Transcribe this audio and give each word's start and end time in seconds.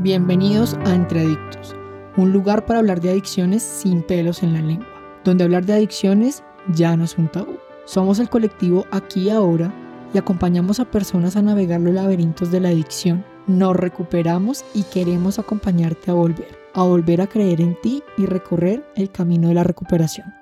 Bienvenidos 0.00 0.78
a 0.86 0.94
Entre 0.94 1.22
Adictos, 1.22 1.74
un 2.16 2.32
lugar 2.32 2.64
para 2.66 2.78
hablar 2.78 3.00
de 3.00 3.10
adicciones 3.10 3.64
sin 3.64 4.02
pelos 4.02 4.44
en 4.44 4.52
la 4.52 4.62
lengua, 4.62 4.86
donde 5.24 5.42
hablar 5.42 5.66
de 5.66 5.72
adicciones 5.72 6.44
ya 6.72 6.96
no 6.96 7.02
es 7.02 7.18
un 7.18 7.26
tabú. 7.26 7.58
Somos 7.84 8.20
el 8.20 8.28
colectivo 8.28 8.86
Aquí 8.92 9.28
Ahora 9.28 9.74
y 10.14 10.18
acompañamos 10.18 10.78
a 10.78 10.88
personas 10.88 11.34
a 11.34 11.42
navegar 11.42 11.80
los 11.80 11.92
laberintos 11.92 12.52
de 12.52 12.60
la 12.60 12.68
adicción. 12.68 13.24
Nos 13.48 13.74
recuperamos 13.74 14.64
y 14.72 14.84
queremos 14.84 15.40
acompañarte 15.40 16.12
a 16.12 16.14
volver, 16.14 16.56
a 16.74 16.84
volver 16.84 17.20
a 17.20 17.26
creer 17.26 17.60
en 17.60 17.76
ti 17.80 18.00
y 18.16 18.26
recorrer 18.26 18.84
el 18.94 19.10
camino 19.10 19.48
de 19.48 19.54
la 19.54 19.64
recuperación. 19.64 20.32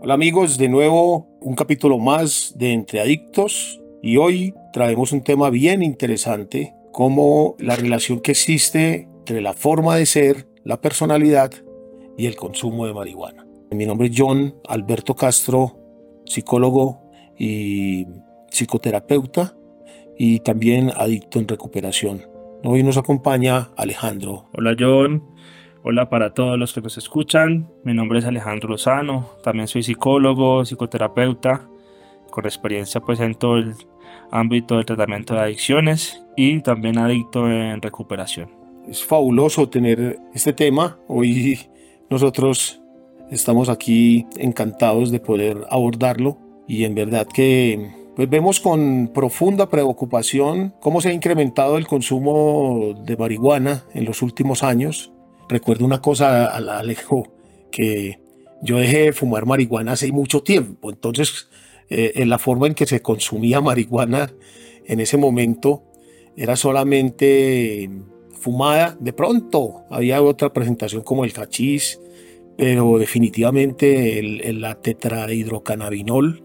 Hola 0.00 0.14
amigos, 0.14 0.58
de 0.58 0.68
nuevo 0.68 1.28
un 1.40 1.54
capítulo 1.54 2.00
más 2.00 2.52
de 2.58 2.72
Entre 2.72 3.00
Adictos 3.00 3.80
y 4.02 4.16
hoy 4.16 4.54
traemos 4.74 5.12
un 5.12 5.22
tema 5.22 5.50
bien 5.50 5.84
interesante, 5.84 6.74
como 6.90 7.54
la 7.60 7.76
relación 7.76 8.18
que 8.18 8.32
existe 8.32 9.08
entre 9.18 9.40
la 9.40 9.52
forma 9.52 9.94
de 9.94 10.04
ser, 10.04 10.48
la 10.64 10.80
personalidad 10.80 11.52
y 12.18 12.26
el 12.26 12.34
consumo 12.34 12.84
de 12.84 12.92
marihuana. 12.92 13.46
Mi 13.70 13.86
nombre 13.86 14.08
es 14.08 14.14
John 14.16 14.56
Alberto 14.68 15.14
Castro, 15.14 15.78
psicólogo 16.26 17.08
y 17.38 18.04
psicoterapeuta 18.50 19.56
y 20.18 20.40
también 20.40 20.90
adicto 20.96 21.38
en 21.38 21.46
recuperación. 21.46 22.22
Hoy 22.64 22.82
nos 22.82 22.96
acompaña 22.96 23.70
Alejandro. 23.76 24.48
Hola 24.54 24.74
John, 24.76 25.22
hola 25.84 26.10
para 26.10 26.34
todos 26.34 26.58
los 26.58 26.72
que 26.72 26.80
nos 26.80 26.98
escuchan. 26.98 27.70
Mi 27.84 27.94
nombre 27.94 28.18
es 28.18 28.24
Alejandro 28.24 28.70
Lozano, 28.70 29.36
también 29.44 29.68
soy 29.68 29.84
psicólogo, 29.84 30.64
psicoterapeuta, 30.64 31.68
con 32.32 32.44
experiencia 32.44 33.00
pues 33.00 33.20
en 33.20 33.36
todo 33.36 33.58
el 33.58 33.76
ámbito 34.34 34.76
del 34.76 34.84
tratamiento 34.84 35.34
de 35.34 35.40
adicciones 35.40 36.22
y 36.36 36.60
también 36.60 36.98
adicto 36.98 37.48
en 37.50 37.80
recuperación. 37.80 38.50
Es 38.88 39.02
fabuloso 39.02 39.68
tener 39.68 40.18
este 40.34 40.52
tema. 40.52 40.98
Hoy 41.08 41.58
nosotros 42.10 42.82
estamos 43.30 43.68
aquí 43.68 44.26
encantados 44.36 45.10
de 45.10 45.20
poder 45.20 45.64
abordarlo 45.70 46.38
y 46.66 46.84
en 46.84 46.94
verdad 46.94 47.26
que 47.26 47.92
pues 48.16 48.28
vemos 48.28 48.60
con 48.60 49.10
profunda 49.14 49.70
preocupación 49.70 50.74
cómo 50.80 51.00
se 51.00 51.08
ha 51.08 51.12
incrementado 51.12 51.78
el 51.78 51.86
consumo 51.86 52.94
de 53.04 53.16
marihuana 53.16 53.84
en 53.94 54.04
los 54.04 54.20
últimos 54.22 54.62
años. 54.62 55.12
Recuerdo 55.48 55.84
una 55.84 56.00
cosa, 56.00 56.46
Alejo, 56.46 57.32
que 57.70 58.20
yo 58.62 58.78
dejé 58.78 58.98
de 59.04 59.12
fumar 59.12 59.46
marihuana 59.46 59.92
hace 59.92 60.10
mucho 60.10 60.42
tiempo, 60.42 60.90
entonces 60.90 61.48
eh, 61.90 62.12
en 62.16 62.28
la 62.28 62.38
forma 62.38 62.66
en 62.66 62.74
que 62.74 62.86
se 62.86 63.02
consumía 63.02 63.60
marihuana 63.62 64.32
en 64.86 65.00
ese 65.00 65.16
momento 65.16 65.82
era 66.36 66.56
solamente 66.56 67.90
fumada. 68.32 68.96
De 69.00 69.12
pronto 69.12 69.84
había 69.90 70.22
otra 70.22 70.52
presentación 70.52 71.02
como 71.02 71.24
el 71.24 71.32
cachís, 71.32 72.00
pero 72.56 72.98
definitivamente 72.98 74.18
el, 74.18 74.60
la 74.60 74.80
tetrahidrocannabinol 74.80 76.42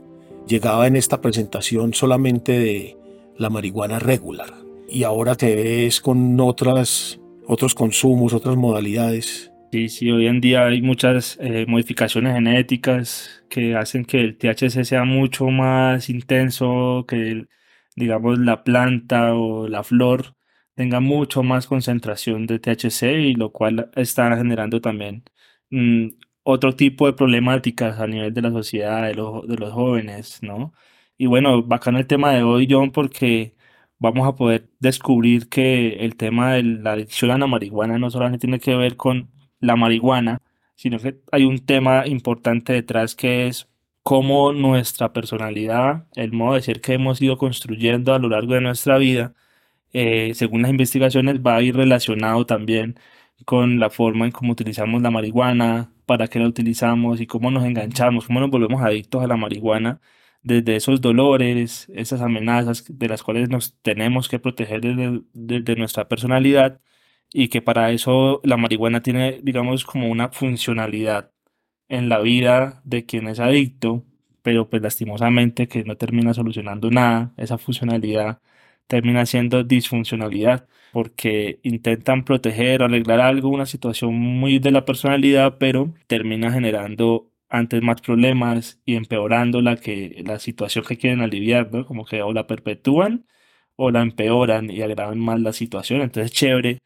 llegaba 0.48 0.88
en 0.88 0.96
esta 0.96 1.22
presentación 1.22 1.94
solamente 1.94 2.58
de 2.58 2.98
la 3.38 3.50
marihuana 3.50 4.00
regular. 4.00 4.54
Y 4.88 5.04
ahora 5.04 5.36
te 5.36 5.56
ves 5.56 6.02
con 6.02 6.40
otras, 6.40 7.20
otros 7.46 7.76
consumos, 7.76 8.34
otras 8.34 8.58
modalidades. 8.58 9.49
Sí, 9.72 9.88
sí, 9.90 10.10
hoy 10.10 10.26
en 10.26 10.42
día 10.42 10.66
hay 10.66 10.82
muchas 10.82 11.38
eh, 11.40 11.66
modificaciones 11.68 12.34
genéticas 12.34 13.44
que 13.50 13.76
hacen 13.76 14.04
que 14.04 14.20
el 14.20 14.36
THC 14.36 14.84
sea 14.84 15.04
mucho 15.04 15.46
más 15.50 16.10
intenso, 16.10 17.06
que 17.08 17.46
digamos 17.96 18.40
la 18.40 18.64
planta 18.64 19.36
o 19.36 19.68
la 19.68 19.84
flor 19.84 20.36
tenga 20.74 21.00
mucho 21.02 21.44
más 21.44 21.68
concentración 21.68 22.48
de 22.48 22.58
THC 22.58 23.04
y 23.28 23.36
lo 23.36 23.52
cual 23.52 23.92
está 23.96 24.36
generando 24.38 24.82
también 24.82 25.24
mm, 25.70 26.08
otro 26.42 26.76
tipo 26.76 27.06
de 27.06 27.14
problemáticas 27.14 28.00
a 28.00 28.08
nivel 28.08 28.34
de 28.34 28.42
la 28.42 28.50
sociedad, 28.52 29.04
de, 29.04 29.10
de 29.10 29.58
los 29.58 29.72
jóvenes, 29.74 30.42
¿no? 30.42 30.74
Y 31.16 31.28
bueno, 31.28 31.62
bacano 31.62 32.00
el 32.00 32.08
tema 32.08 32.34
de 32.34 32.42
hoy, 32.42 32.68
John, 32.70 32.92
porque 32.92 33.56
vamos 34.00 34.28
a 34.28 34.36
poder 34.36 34.70
descubrir 34.80 35.48
que 35.50 36.04
el 36.06 36.16
tema 36.16 36.54
de 36.54 36.64
la 36.64 36.94
adicción 36.94 37.30
a 37.32 37.38
la 37.38 37.46
marihuana 37.48 38.00
no 38.00 38.10
solamente 38.10 38.40
tiene 38.48 38.60
que 38.60 38.76
ver 38.76 38.96
con 38.98 39.30
la 39.60 39.76
marihuana, 39.76 40.42
sino 40.76 41.00
que 41.00 41.20
hay 41.32 41.46
un 41.46 41.60
tema 41.66 42.08
importante 42.08 42.74
detrás 42.74 43.16
que 43.16 43.48
es 43.48 43.70
cómo 44.04 44.54
nuestra 44.54 45.14
personalidad, 45.14 46.08
el 46.16 46.32
modo 46.34 46.56
de 46.56 46.62
ser 46.62 46.82
que 46.82 46.94
hemos 46.94 47.22
ido 47.22 47.38
construyendo 47.38 48.14
a 48.14 48.20
lo 48.20 48.30
largo 48.30 48.54
de 48.56 48.62
nuestra 48.62 48.98
vida, 48.98 49.34
eh, 49.94 50.34
según 50.36 50.62
las 50.64 50.72
investigaciones, 50.72 51.42
va 51.42 51.58
a 51.58 51.62
ir 51.62 51.76
relacionado 51.76 52.46
también 52.46 53.00
con 53.46 53.80
la 53.80 53.90
forma 53.90 54.26
en 54.26 54.32
cómo 54.32 54.54
utilizamos 54.54 55.02
la 55.02 55.12
marihuana, 55.12 55.92
para 56.06 56.28
qué 56.28 56.40
la 56.40 56.48
utilizamos 56.48 57.22
y 57.22 57.28
cómo 57.28 57.52
nos 57.52 57.66
enganchamos, 57.66 58.26
cómo 58.28 58.40
nos 58.40 58.50
volvemos 58.50 58.82
adictos 58.82 59.24
a 59.24 59.28
la 59.28 59.38
marihuana 59.38 60.02
desde 60.42 60.76
esos 60.76 61.02
dolores, 61.02 61.88
esas 61.94 62.22
amenazas 62.22 62.86
de 62.88 63.08
las 63.08 63.24
cuales 63.24 63.50
nos 63.50 63.78
tenemos 63.82 64.30
que 64.30 64.40
proteger 64.40 64.82
desde, 64.82 65.22
desde 65.34 65.76
nuestra 65.76 66.08
personalidad 66.08 66.80
y 67.34 67.50
que 67.50 67.62
para 67.62 67.92
eso 67.92 68.42
la 68.44 68.58
marihuana 68.58 69.02
tiene, 69.02 69.40
digamos, 69.44 69.86
como 69.86 70.10
una 70.10 70.30
funcionalidad 70.30 71.32
en 71.90 72.10
la 72.10 72.20
vida 72.20 72.82
de 72.86 73.06
quien 73.06 73.28
es 73.28 73.40
adicto, 73.40 74.06
pero 74.42 74.70
pues 74.70 74.82
lastimosamente 74.82 75.68
que 75.68 75.84
no 75.84 75.98
termina 75.98 76.34
solucionando 76.34 76.92
nada, 76.92 77.34
esa 77.38 77.58
funcionalidad 77.58 78.42
termina 78.88 79.26
siendo 79.26 79.64
disfuncionalidad, 79.64 80.68
porque 80.92 81.60
intentan 81.64 82.26
proteger 82.26 82.82
o 82.82 82.86
arreglar 82.86 83.22
algo, 83.22 83.50
una 83.50 83.68
situación 83.68 84.16
muy 84.16 84.60
de 84.60 84.72
la 84.72 84.86
personalidad, 84.86 85.58
pero 85.60 85.94
termina 86.08 86.52
generando 86.52 87.32
antes 87.50 87.82
más 87.84 88.02
problemas 88.02 88.82
y 88.86 88.96
empeorando 88.96 89.62
la, 89.62 89.76
que, 89.78 90.24
la 90.26 90.40
situación 90.40 90.86
que 90.86 90.98
quieren 90.98 91.22
aliviar, 91.22 91.72
¿no? 91.72 91.86
Como 91.86 92.06
que 92.06 92.22
o 92.24 92.34
la 92.34 92.48
perpetúan 92.48 93.26
o 93.76 93.92
la 93.92 94.02
empeoran 94.02 94.70
y 94.72 94.82
agravan 94.82 95.20
más 95.20 95.40
la 95.40 95.54
situación. 95.54 96.02
Entonces, 96.02 96.32
chévere 96.32 96.80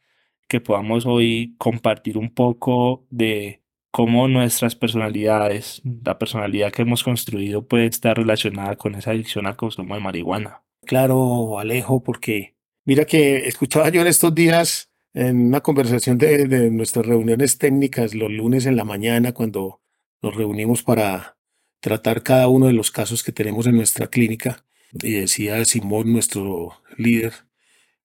que 0.48 0.60
podamos 0.60 1.06
hoy 1.06 1.54
compartir 1.58 2.18
un 2.18 2.30
poco 2.32 3.06
de 3.10 3.62
cómo 3.90 4.26
nuestras 4.28 4.74
personalidades, 4.74 5.80
la 5.84 6.18
personalidad 6.18 6.72
que 6.72 6.82
hemos 6.82 7.04
construido 7.04 7.66
puede 7.66 7.86
estar 7.86 8.16
relacionada 8.16 8.76
con 8.76 8.94
esa 8.94 9.12
adicción 9.12 9.46
al 9.46 9.56
consumo 9.56 9.94
de 9.94 10.00
marihuana. 10.00 10.62
Claro, 10.84 11.58
Alejo, 11.58 12.02
porque 12.02 12.56
mira 12.84 13.04
que 13.04 13.46
escuchaba 13.46 13.88
yo 13.90 14.00
en 14.00 14.08
estos 14.08 14.34
días 14.34 14.90
en 15.14 15.46
una 15.46 15.60
conversación 15.60 16.18
de, 16.18 16.46
de 16.48 16.70
nuestras 16.70 17.06
reuniones 17.06 17.58
técnicas 17.58 18.14
los 18.14 18.30
lunes 18.30 18.66
en 18.66 18.76
la 18.76 18.84
mañana 18.84 19.32
cuando 19.32 19.80
nos 20.22 20.34
reunimos 20.34 20.82
para 20.82 21.36
tratar 21.80 22.22
cada 22.22 22.48
uno 22.48 22.66
de 22.66 22.72
los 22.72 22.90
casos 22.90 23.22
que 23.22 23.30
tenemos 23.30 23.66
en 23.66 23.76
nuestra 23.76 24.08
clínica. 24.08 24.64
Y 24.92 25.12
decía 25.12 25.64
Simón, 25.64 26.12
nuestro 26.12 26.72
líder, 26.96 27.32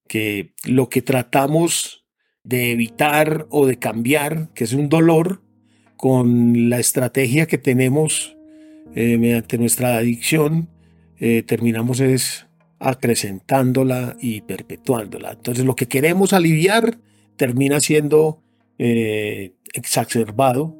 que 0.07 0.53
lo 0.65 0.89
que 0.89 1.01
tratamos 1.01 1.98
de 2.49 2.71
evitar 2.71 3.45
o 3.51 3.67
de 3.67 3.77
cambiar, 3.77 4.49
que 4.55 4.63
es 4.63 4.73
un 4.73 4.89
dolor, 4.89 5.43
con 5.95 6.69
la 6.69 6.79
estrategia 6.79 7.45
que 7.45 7.59
tenemos 7.59 8.35
eh, 8.95 9.17
mediante 9.19 9.59
nuestra 9.59 9.97
adicción, 9.97 10.67
eh, 11.19 11.43
terminamos 11.43 11.99
es 11.99 12.47
acrecentándola 12.79 14.17
y 14.19 14.41
perpetuándola. 14.41 15.33
Entonces 15.33 15.63
lo 15.63 15.75
que 15.75 15.87
queremos 15.87 16.33
aliviar 16.33 16.97
termina 17.35 17.79
siendo 17.81 18.41
eh, 18.79 19.53
exacerbado 19.73 20.75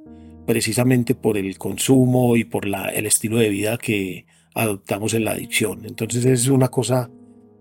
precisamente 0.48 1.14
por 1.14 1.38
el 1.38 1.60
consumo 1.60 2.36
y 2.36 2.46
por 2.46 2.66
la, 2.66 2.86
el 2.86 3.06
estilo 3.06 3.38
de 3.38 3.50
vida 3.50 3.78
que 3.78 4.26
adoptamos 4.56 5.14
en 5.14 5.26
la 5.26 5.32
adicción. 5.32 5.86
Entonces 5.86 6.26
es 6.26 6.48
una 6.48 6.70
cosa 6.70 7.12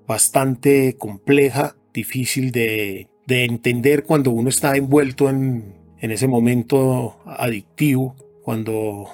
bastante 0.07 0.97
compleja, 0.97 1.77
difícil 1.93 2.53
de, 2.53 3.09
de 3.29 3.45
entender 3.45 4.05
cuando 4.05 4.31
uno 4.31 4.49
está 4.49 4.75
envuelto 4.75 5.29
en, 5.29 5.75
en 6.01 6.11
ese 6.11 6.27
momento 6.27 7.19
adictivo, 7.27 8.17
cuando 8.43 9.11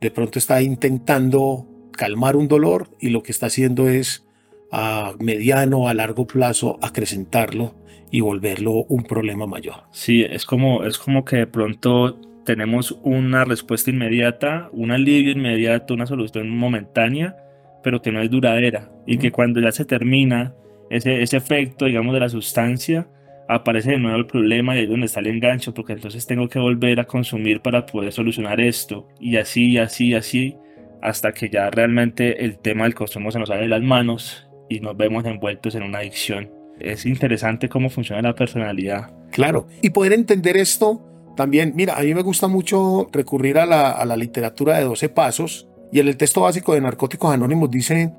de 0.00 0.10
pronto 0.10 0.38
está 0.38 0.62
intentando 0.62 1.66
calmar 1.92 2.36
un 2.36 2.48
dolor 2.48 2.88
y 2.98 3.10
lo 3.10 3.22
que 3.22 3.32
está 3.32 3.46
haciendo 3.46 3.90
es 3.90 4.26
a 4.72 5.12
mediano, 5.20 5.88
a 5.88 5.94
largo 5.94 6.26
plazo, 6.26 6.78
acrecentarlo 6.80 7.74
y 8.10 8.22
volverlo 8.22 8.84
un 8.84 9.02
problema 9.02 9.46
mayor. 9.46 9.82
Sí, 9.92 10.22
es 10.22 10.46
como, 10.46 10.84
es 10.84 10.96
como 10.96 11.26
que 11.26 11.36
de 11.36 11.46
pronto 11.46 12.18
tenemos 12.46 12.98
una 13.02 13.44
respuesta 13.44 13.90
inmediata, 13.90 14.70
un 14.72 14.90
alivio 14.90 15.32
inmediato, 15.32 15.92
una 15.92 16.06
solución 16.06 16.48
momentánea, 16.48 17.36
pero 17.82 18.00
que 18.00 18.10
no 18.10 18.22
es 18.22 18.30
duradera 18.30 18.90
y 19.06 19.18
que 19.18 19.30
cuando 19.30 19.60
ya 19.60 19.70
se 19.70 19.84
termina 19.84 20.54
ese, 20.88 21.20
ese 21.20 21.36
efecto, 21.36 21.84
digamos, 21.84 22.14
de 22.14 22.20
la 22.20 22.30
sustancia, 22.30 23.06
aparece 23.50 23.90
de 23.92 23.98
nuevo 23.98 24.16
el 24.16 24.26
problema 24.26 24.74
y 24.74 24.78
ahí 24.78 24.84
es 24.84 24.90
donde 24.90 25.06
está 25.06 25.20
el 25.20 25.26
engancho, 25.26 25.74
porque 25.74 25.92
entonces 25.92 26.26
tengo 26.26 26.48
que 26.48 26.58
volver 26.58 27.00
a 27.00 27.04
consumir 27.04 27.60
para 27.60 27.84
poder 27.84 28.12
solucionar 28.12 28.60
esto, 28.60 29.08
y 29.18 29.36
así, 29.36 29.72
y 29.72 29.78
así, 29.78 30.08
y 30.08 30.14
así, 30.14 30.56
hasta 31.02 31.32
que 31.32 31.48
ya 31.48 31.68
realmente 31.70 32.44
el 32.44 32.58
tema 32.58 32.84
del 32.84 32.94
consumo 32.94 33.30
se 33.30 33.38
nos 33.38 33.48
sale 33.48 33.62
de 33.62 33.68
las 33.68 33.82
manos 33.82 34.48
y 34.68 34.80
nos 34.80 34.96
vemos 34.96 35.24
envueltos 35.24 35.74
en 35.74 35.82
una 35.82 35.98
adicción. 35.98 36.50
Es 36.78 37.04
interesante 37.04 37.68
cómo 37.68 37.90
funciona 37.90 38.22
la 38.22 38.34
personalidad. 38.34 39.12
Claro, 39.30 39.66
y 39.82 39.90
poder 39.90 40.12
entender 40.12 40.56
esto 40.56 41.04
también, 41.36 41.72
mira, 41.74 41.96
a 41.96 42.02
mí 42.02 42.14
me 42.14 42.22
gusta 42.22 42.48
mucho 42.48 43.08
recurrir 43.12 43.58
a 43.58 43.66
la, 43.66 43.90
a 43.90 44.04
la 44.04 44.16
literatura 44.16 44.78
de 44.78 44.84
12 44.84 45.08
pasos 45.08 45.68
y 45.92 45.98
en 45.98 46.08
el 46.08 46.16
texto 46.16 46.42
básico 46.42 46.74
de 46.74 46.80
Narcóticos 46.80 47.32
Anónimos 47.32 47.70
dice 47.70 48.12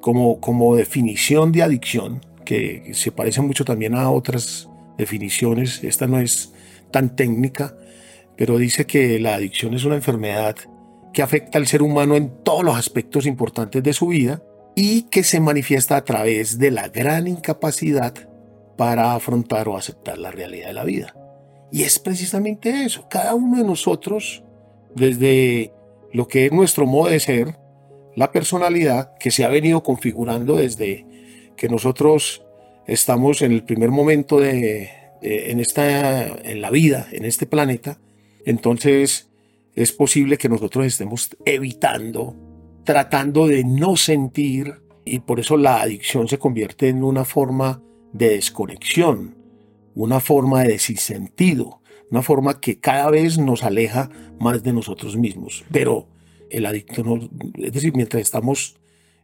como, 0.00 0.40
como 0.40 0.76
definición 0.76 1.52
de 1.52 1.62
adicción, 1.62 2.20
que 2.44 2.90
se 2.94 3.12
parece 3.12 3.42
mucho 3.42 3.64
también 3.64 3.94
a 3.94 4.10
otras 4.10 4.67
definiciones, 4.98 5.82
esta 5.84 6.06
no 6.06 6.18
es 6.18 6.52
tan 6.90 7.16
técnica, 7.16 7.74
pero 8.36 8.58
dice 8.58 8.86
que 8.86 9.18
la 9.18 9.34
adicción 9.34 9.74
es 9.74 9.84
una 9.84 9.94
enfermedad 9.94 10.56
que 11.12 11.22
afecta 11.22 11.58
al 11.58 11.66
ser 11.66 11.82
humano 11.82 12.16
en 12.16 12.42
todos 12.44 12.64
los 12.64 12.76
aspectos 12.76 13.26
importantes 13.26 13.82
de 13.82 13.92
su 13.92 14.08
vida 14.08 14.42
y 14.76 15.02
que 15.02 15.24
se 15.24 15.40
manifiesta 15.40 15.96
a 15.96 16.04
través 16.04 16.58
de 16.58 16.70
la 16.70 16.88
gran 16.88 17.26
incapacidad 17.26 18.14
para 18.76 19.14
afrontar 19.14 19.68
o 19.68 19.76
aceptar 19.76 20.18
la 20.18 20.30
realidad 20.30 20.68
de 20.68 20.74
la 20.74 20.84
vida. 20.84 21.14
Y 21.72 21.82
es 21.82 21.98
precisamente 21.98 22.84
eso, 22.84 23.08
cada 23.08 23.34
uno 23.34 23.58
de 23.58 23.64
nosotros, 23.64 24.44
desde 24.94 25.72
lo 26.12 26.28
que 26.28 26.46
es 26.46 26.52
nuestro 26.52 26.86
modo 26.86 27.10
de 27.10 27.20
ser, 27.20 27.56
la 28.14 28.32
personalidad 28.32 29.14
que 29.18 29.30
se 29.30 29.44
ha 29.44 29.48
venido 29.48 29.82
configurando 29.82 30.56
desde 30.56 31.06
que 31.56 31.68
nosotros 31.68 32.44
estamos 32.88 33.42
en 33.42 33.52
el 33.52 33.62
primer 33.62 33.90
momento 33.90 34.40
de, 34.40 34.90
en, 35.22 35.60
esta, 35.60 36.26
en 36.26 36.60
la 36.60 36.70
vida, 36.70 37.06
en 37.12 37.24
este 37.24 37.46
planeta, 37.46 37.98
entonces 38.44 39.28
es 39.74 39.92
posible 39.92 40.38
que 40.38 40.48
nosotros 40.48 40.86
estemos 40.86 41.28
evitando, 41.44 42.34
tratando 42.84 43.46
de 43.46 43.62
no 43.62 43.96
sentir, 43.96 44.74
y 45.04 45.20
por 45.20 45.38
eso 45.38 45.56
la 45.56 45.80
adicción 45.82 46.28
se 46.28 46.38
convierte 46.38 46.88
en 46.88 47.04
una 47.04 47.24
forma 47.24 47.80
de 48.12 48.30
desconexión, 48.30 49.36
una 49.94 50.18
forma 50.20 50.62
de 50.62 50.72
desinsentido, 50.72 51.80
una 52.10 52.22
forma 52.22 52.60
que 52.60 52.80
cada 52.80 53.10
vez 53.10 53.38
nos 53.38 53.64
aleja 53.64 54.10
más 54.40 54.62
de 54.62 54.72
nosotros 54.72 55.16
mismos. 55.16 55.64
Pero 55.70 56.08
el 56.50 56.64
adicto 56.64 57.04
no, 57.04 57.28
es 57.54 57.72
decir, 57.72 57.94
mientras 57.94 58.22
estamos 58.22 58.76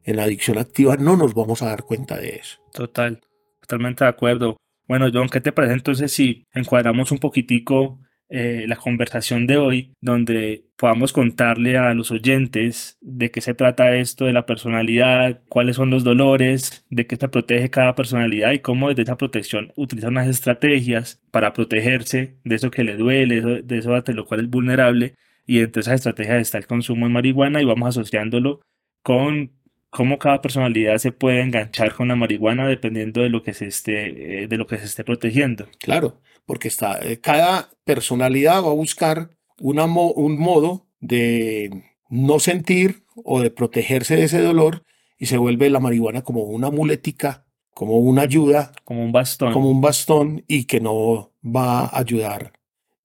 en 0.04 0.16
la 0.16 0.24
adicción 0.24 0.58
activa 0.58 0.96
no 0.96 1.16
nos 1.16 1.32
vamos 1.32 1.62
a 1.62 1.66
dar 1.66 1.84
cuenta 1.84 2.18
de 2.18 2.36
eso. 2.36 2.58
Total, 2.72 3.22
totalmente 3.66 4.04
de 4.04 4.10
acuerdo. 4.10 4.56
Bueno, 4.86 5.08
John, 5.12 5.28
¿qué 5.28 5.40
te 5.40 5.52
parece 5.52 5.74
entonces 5.74 6.12
si 6.12 6.46
encuadramos 6.52 7.10
un 7.10 7.18
poquitico 7.18 8.00
eh, 8.30 8.64
la 8.66 8.76
conversación 8.76 9.46
de 9.46 9.58
hoy, 9.58 9.92
donde 10.00 10.66
podamos 10.76 11.12
contarle 11.12 11.76
a 11.78 11.94
los 11.94 12.10
oyentes 12.10 12.98
de 13.00 13.30
qué 13.30 13.40
se 13.40 13.54
trata 13.54 13.94
esto 13.96 14.24
de 14.24 14.32
la 14.32 14.46
personalidad, 14.46 15.42
cuáles 15.48 15.76
son 15.76 15.90
los 15.90 16.04
dolores, 16.04 16.84
de 16.90 17.06
qué 17.06 17.16
se 17.16 17.28
protege 17.28 17.70
cada 17.70 17.94
personalidad 17.94 18.52
y 18.52 18.60
cómo 18.60 18.88
desde 18.88 19.02
esa 19.02 19.16
protección 19.16 19.72
utiliza 19.76 20.08
unas 20.08 20.28
estrategias 20.28 21.22
para 21.30 21.52
protegerse 21.52 22.38
de 22.44 22.54
eso 22.54 22.70
que 22.70 22.84
le 22.84 22.96
duele, 22.96 23.62
de 23.62 23.78
eso 23.78 23.94
ante 23.94 24.14
lo 24.14 24.26
cual 24.26 24.40
es 24.40 24.50
vulnerable. 24.50 25.14
Y 25.46 25.60
entre 25.60 25.80
esas 25.82 25.94
estrategias 25.94 26.40
está 26.40 26.58
el 26.58 26.66
consumo 26.66 27.06
de 27.06 27.12
marihuana 27.12 27.60
y 27.60 27.64
vamos 27.66 27.90
asociándolo 27.90 28.60
con 29.02 29.52
cómo 29.94 30.18
cada 30.18 30.42
personalidad 30.42 30.98
se 30.98 31.12
puede 31.12 31.40
enganchar 31.40 31.94
con 31.94 32.08
la 32.08 32.16
marihuana 32.16 32.66
dependiendo 32.66 33.22
de 33.22 33.28
lo 33.28 33.44
que 33.44 33.54
se 33.54 33.68
esté, 33.68 34.42
eh, 34.42 34.48
de 34.48 34.56
lo 34.56 34.66
que 34.66 34.76
se 34.76 34.86
esté 34.86 35.04
protegiendo. 35.04 35.68
Claro, 35.78 36.20
porque 36.46 36.66
está, 36.66 36.98
eh, 37.00 37.20
cada 37.20 37.70
personalidad 37.84 38.64
va 38.64 38.70
a 38.70 38.74
buscar 38.74 39.30
una 39.60 39.84
un 39.84 40.36
modo 40.36 40.88
de 40.98 41.84
no 42.10 42.40
sentir 42.40 43.04
o 43.14 43.40
de 43.40 43.52
protegerse 43.52 44.16
de 44.16 44.24
ese 44.24 44.42
dolor 44.42 44.82
y 45.16 45.26
se 45.26 45.36
vuelve 45.36 45.70
la 45.70 45.78
marihuana 45.78 46.22
como 46.22 46.42
una 46.42 46.72
muletica, 46.72 47.46
como 47.72 47.98
una 47.98 48.22
ayuda, 48.22 48.72
como 48.82 49.04
un 49.04 49.12
bastón, 49.12 49.52
como 49.52 49.70
un 49.70 49.80
bastón 49.80 50.44
y 50.48 50.64
que 50.64 50.80
no 50.80 51.30
va 51.44 51.84
a 51.84 51.98
ayudar 52.00 52.52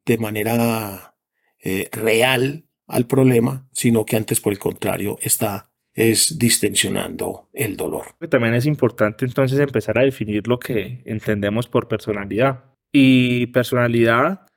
de 0.08 0.18
manera 0.18 1.16
eh, 1.64 1.88
real 1.92 2.66
al 2.88 3.06
problema, 3.06 3.68
sino 3.74 4.06
que 4.06 4.16
antes 4.16 4.42
por 4.42 4.54
el 4.54 4.60
contrario 4.60 5.20
está 5.22 5.69
es 6.00 6.40
distensionando 6.40 7.50
el 7.52 7.76
dolor. 7.76 8.06
También 8.30 8.54
es 8.54 8.66
importante 8.66 9.26
entonces 9.26 9.60
empezar 9.60 10.00
a 10.00 10.04
definir 10.04 10.48
lo 10.48 10.58
que 10.58 11.02
entendemos 11.06 11.68
por 11.68 11.90
personalidad. 11.90 12.64
Y 12.94 13.48
personalidad, 13.48 14.48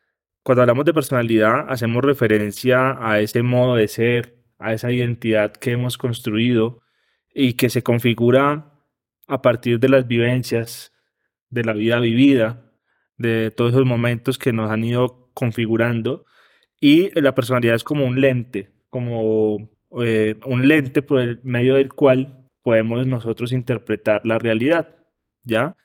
cuando 0.45 0.63
hablamos 0.63 0.85
de 0.85 0.95
personalidad, 0.95 1.67
hacemos 1.69 2.05
referencia 2.05 2.97
a 3.01 3.19
ese 3.19 3.43
modo 3.43 3.75
de 3.75 3.89
ser, 3.89 4.37
a 4.61 4.73
esa 4.73 4.93
identidad 4.93 5.53
que 5.53 5.73
hemos 5.73 5.99
construido 5.99 6.81
y 7.35 7.55
que 7.55 7.71
se 7.71 7.83
configura 7.83 8.79
a 9.27 9.43
partir 9.43 9.81
de 9.81 9.89
las 9.89 10.07
vivencias, 10.07 10.93
de 11.51 11.65
la 11.65 11.73
vida 11.73 11.99
vivida, 11.99 12.73
de 13.19 13.51
todos 13.51 13.73
esos 13.73 13.85
momentos 13.85 14.39
que 14.39 14.53
nos 14.53 14.71
han 14.71 14.85
ido 14.85 15.33
configurando. 15.35 16.25
Y 16.81 17.11
la 17.21 17.35
personalidad 17.35 17.75
es 17.75 17.83
como 17.83 18.07
un 18.07 18.21
lente, 18.21 18.71
como 18.91 19.72
eh, 20.01 20.37
un 20.47 20.67
lente 20.69 21.03
por 21.03 21.21
el 21.21 21.41
medio 21.43 21.75
del 21.75 21.93
cual 21.93 22.49
podemos 22.63 23.07
nosotros 23.07 23.53
interpretar 23.53 24.23
la 24.25 24.39
realidad, 24.39 24.97
¿ya? 25.45 25.77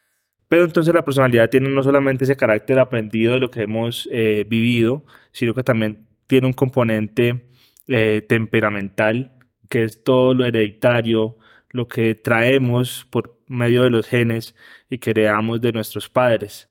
Pero 0.48 0.64
entonces 0.66 0.94
la 0.94 1.04
personalidad 1.04 1.50
tiene 1.50 1.70
no 1.70 1.84
solamente 1.84 2.24
ese 2.24 2.38
carácter 2.38 2.80
aprendido 2.80 3.34
de 3.34 3.40
lo 3.40 3.52
que 3.52 3.64
hemos 3.64 4.08
eh, 4.12 4.46
vivido, 4.48 5.06
sino 5.32 5.54
que 5.54 5.64
también 5.64 6.08
tiene 6.28 6.48
un 6.48 6.54
componente 6.54 7.50
eh, 7.88 8.26
temperamental, 8.28 9.34
que 9.70 9.84
es 9.84 10.04
todo 10.04 10.34
lo 10.34 10.46
hereditario, 10.46 11.38
lo 11.72 11.88
que 11.90 12.16
traemos 12.16 13.06
por 13.12 13.38
medio 13.48 13.84
de 13.84 13.90
los 13.90 14.08
genes 14.08 14.56
y 14.90 15.00
que 15.00 15.12
heredamos 15.12 15.60
de 15.62 15.74
nuestros 15.74 16.10
padres, 16.10 16.70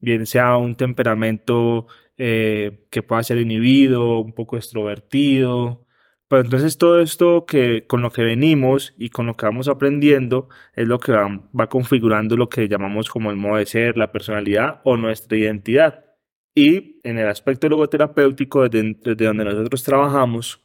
bien 0.00 0.26
sea 0.26 0.56
un 0.58 0.76
temperamento 0.76 1.86
que 2.16 3.04
pueda 3.06 3.22
ser 3.24 3.38
inhibido, 3.38 4.20
un 4.20 4.32
poco 4.32 4.56
extrovertido, 4.56 5.84
pero 6.28 6.42
entonces 6.42 6.78
todo 6.78 7.00
esto 7.00 7.44
que 7.46 7.86
con 7.86 8.02
lo 8.02 8.10
que 8.10 8.22
venimos 8.22 8.94
y 8.96 9.10
con 9.10 9.26
lo 9.26 9.36
que 9.36 9.46
vamos 9.46 9.68
aprendiendo 9.68 10.48
es 10.74 10.88
lo 10.88 10.98
que 10.98 11.12
va, 11.12 11.68
configurando 11.68 12.36
lo 12.36 12.48
que 12.48 12.68
llamamos 12.68 13.10
como 13.10 13.30
el 13.30 13.36
modo 13.36 13.56
de 13.56 13.66
ser, 13.66 13.96
la 13.96 14.10
personalidad 14.10 14.80
o 14.84 14.96
nuestra 14.96 15.36
identidad. 15.36 16.04
Y 16.54 17.00
en 17.04 17.18
el 17.18 17.28
aspecto 17.28 17.68
logoterapéutico, 17.68 18.68
desde, 18.68 18.96
desde 19.04 19.24
donde 19.26 19.44
nosotros 19.44 19.82
trabajamos, 19.84 20.62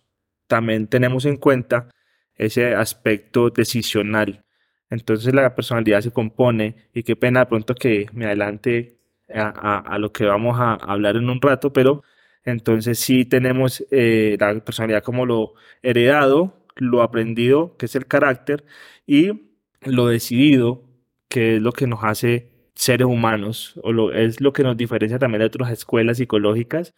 también 0.47 0.87
tenemos 0.87 1.25
en 1.25 1.37
cuenta 1.37 1.89
ese 2.35 2.73
aspecto 2.75 3.49
decisional. 3.49 4.45
Entonces 4.89 5.33
la 5.33 5.55
personalidad 5.55 6.01
se 6.01 6.11
compone, 6.11 6.89
y 6.93 7.03
qué 7.03 7.15
pena 7.15 7.41
de 7.41 7.45
pronto 7.47 7.75
que 7.75 8.07
me 8.13 8.25
adelante 8.25 8.97
a, 9.33 9.79
a 9.79 9.99
lo 9.99 10.11
que 10.11 10.25
vamos 10.25 10.59
a 10.59 10.73
hablar 10.75 11.17
en 11.17 11.29
un 11.29 11.41
rato, 11.41 11.73
pero 11.73 12.03
entonces 12.49 12.99
sí 12.99 13.25
tenemos 13.25 13.85
eh, 13.91 14.37
la 14.39 14.59
personalidad 14.63 15.03
como 15.03 15.25
lo 15.25 15.53
heredado, 15.81 16.65
lo 16.75 17.01
aprendido, 17.01 17.75
que 17.77 17.85
es 17.85 17.95
el 17.95 18.05
carácter, 18.05 18.65
y 19.05 19.51
lo 19.81 20.07
decidido, 20.07 20.83
que 21.27 21.57
es 21.57 21.61
lo 21.61 21.71
que 21.71 21.87
nos 21.87 22.03
hace 22.03 22.51
seres 22.75 23.07
humanos, 23.07 23.79
o 23.83 23.91
lo, 23.91 24.13
es 24.13 24.41
lo 24.41 24.53
que 24.53 24.63
nos 24.63 24.77
diferencia 24.77 25.19
también 25.19 25.39
de 25.39 25.47
otras 25.47 25.71
escuelas 25.71 26.17
psicológicas, 26.17 26.93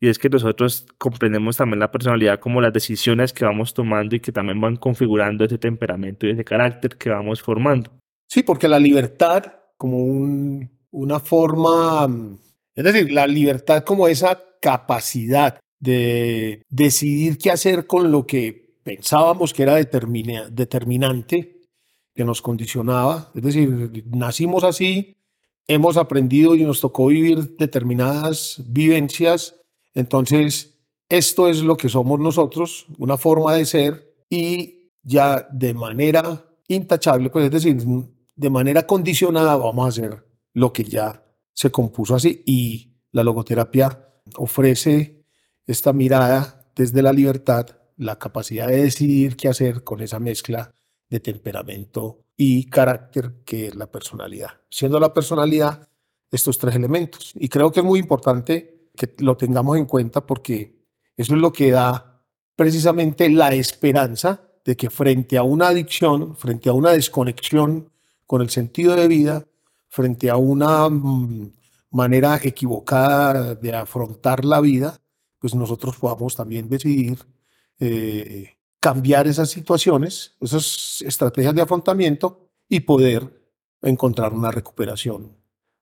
y 0.00 0.08
es 0.08 0.18
que 0.18 0.28
nosotros 0.28 0.86
comprendemos 0.98 1.56
también 1.56 1.78
la 1.78 1.92
personalidad 1.92 2.40
como 2.40 2.60
las 2.60 2.72
decisiones 2.72 3.32
que 3.32 3.44
vamos 3.44 3.72
tomando 3.72 4.16
y 4.16 4.20
que 4.20 4.32
también 4.32 4.60
van 4.60 4.76
configurando 4.76 5.44
ese 5.44 5.58
temperamento 5.58 6.26
y 6.26 6.30
ese 6.30 6.44
carácter 6.44 6.96
que 6.96 7.08
vamos 7.08 7.40
formando. 7.40 7.90
Sí, 8.26 8.42
porque 8.42 8.66
la 8.66 8.80
libertad 8.80 9.44
como 9.76 10.68
una 10.90 11.20
forma, 11.20 12.08
es 12.74 12.84
decir, 12.84 13.12
la 13.12 13.26
libertad 13.26 13.84
como 13.84 14.08
esa 14.08 14.42
capacidad 14.62 15.60
de 15.80 16.62
decidir 16.70 17.36
qué 17.36 17.50
hacer 17.50 17.86
con 17.88 18.12
lo 18.12 18.24
que 18.24 18.78
pensábamos 18.84 19.52
que 19.52 19.64
era 19.64 19.74
determinante, 19.74 21.60
que 22.14 22.24
nos 22.24 22.40
condicionaba. 22.40 23.32
Es 23.34 23.42
decir, 23.42 24.04
nacimos 24.10 24.62
así, 24.64 25.16
hemos 25.66 25.96
aprendido 25.96 26.54
y 26.54 26.62
nos 26.62 26.80
tocó 26.80 27.08
vivir 27.08 27.56
determinadas 27.56 28.62
vivencias. 28.68 29.56
Entonces, 29.92 30.78
esto 31.08 31.48
es 31.48 31.62
lo 31.62 31.76
que 31.76 31.88
somos 31.88 32.20
nosotros, 32.20 32.86
una 32.98 33.18
forma 33.18 33.54
de 33.54 33.66
ser 33.66 34.14
y 34.30 34.92
ya 35.02 35.48
de 35.50 35.74
manera 35.74 36.46
intachable, 36.68 37.28
pues 37.28 37.46
es 37.46 37.50
decir, 37.50 37.76
de 38.34 38.50
manera 38.50 38.86
condicionada 38.86 39.56
vamos 39.56 39.84
a 39.84 39.88
hacer 39.88 40.24
lo 40.54 40.72
que 40.72 40.84
ya 40.84 41.24
se 41.52 41.70
compuso 41.70 42.14
así 42.14 42.42
y 42.46 42.92
la 43.10 43.24
logoterapia 43.24 44.11
ofrece 44.36 45.24
esta 45.66 45.92
mirada 45.92 46.70
desde 46.74 47.02
la 47.02 47.12
libertad, 47.12 47.66
la 47.96 48.18
capacidad 48.18 48.68
de 48.68 48.82
decidir 48.82 49.36
qué 49.36 49.48
hacer 49.48 49.84
con 49.84 50.00
esa 50.00 50.18
mezcla 50.18 50.72
de 51.08 51.20
temperamento 51.20 52.24
y 52.36 52.66
carácter 52.66 53.42
que 53.44 53.68
es 53.68 53.74
la 53.74 53.90
personalidad. 53.90 54.50
Siendo 54.70 54.98
la 54.98 55.12
personalidad 55.12 55.88
estos 56.30 56.58
tres 56.58 56.74
elementos. 56.74 57.32
Y 57.34 57.48
creo 57.48 57.70
que 57.70 57.80
es 57.80 57.86
muy 57.86 58.00
importante 58.00 58.88
que 58.96 59.14
lo 59.18 59.36
tengamos 59.36 59.76
en 59.76 59.84
cuenta 59.84 60.26
porque 60.26 60.82
eso 61.16 61.34
es 61.34 61.40
lo 61.40 61.52
que 61.52 61.70
da 61.70 62.24
precisamente 62.56 63.28
la 63.28 63.52
esperanza 63.54 64.48
de 64.64 64.76
que 64.76 64.88
frente 64.88 65.36
a 65.36 65.42
una 65.42 65.68
adicción, 65.68 66.36
frente 66.36 66.70
a 66.70 66.72
una 66.72 66.92
desconexión 66.92 67.90
con 68.26 68.40
el 68.40 68.48
sentido 68.48 68.96
de 68.96 69.08
vida 69.08 69.46
frente 69.92 70.30
a 70.30 70.36
una 70.36 70.88
mm, 70.88 71.52
manera 71.92 72.40
equivocada 72.42 73.54
de 73.54 73.74
afrontar 73.74 74.44
la 74.44 74.60
vida, 74.60 75.00
pues 75.38 75.54
nosotros 75.54 75.96
podamos 75.96 76.34
también 76.34 76.68
decidir 76.68 77.18
eh, 77.78 78.56
cambiar 78.80 79.26
esas 79.26 79.50
situaciones, 79.50 80.36
esas 80.40 81.02
estrategias 81.02 81.54
de 81.54 81.62
afrontamiento 81.62 82.50
y 82.68 82.80
poder 82.80 83.22
encontrar 83.82 84.32
una 84.32 84.50
recuperación 84.50 85.36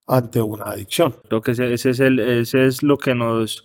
ante 0.07 0.43
una 0.43 0.65
adicción. 0.65 1.15
Creo 1.29 1.41
que 1.41 1.53
ese, 1.53 1.73
es, 1.73 2.01
el, 2.01 2.19
ese 2.19 2.67
es 2.67 2.83
lo 2.83 2.99
que 2.99 3.15
nos 3.15 3.65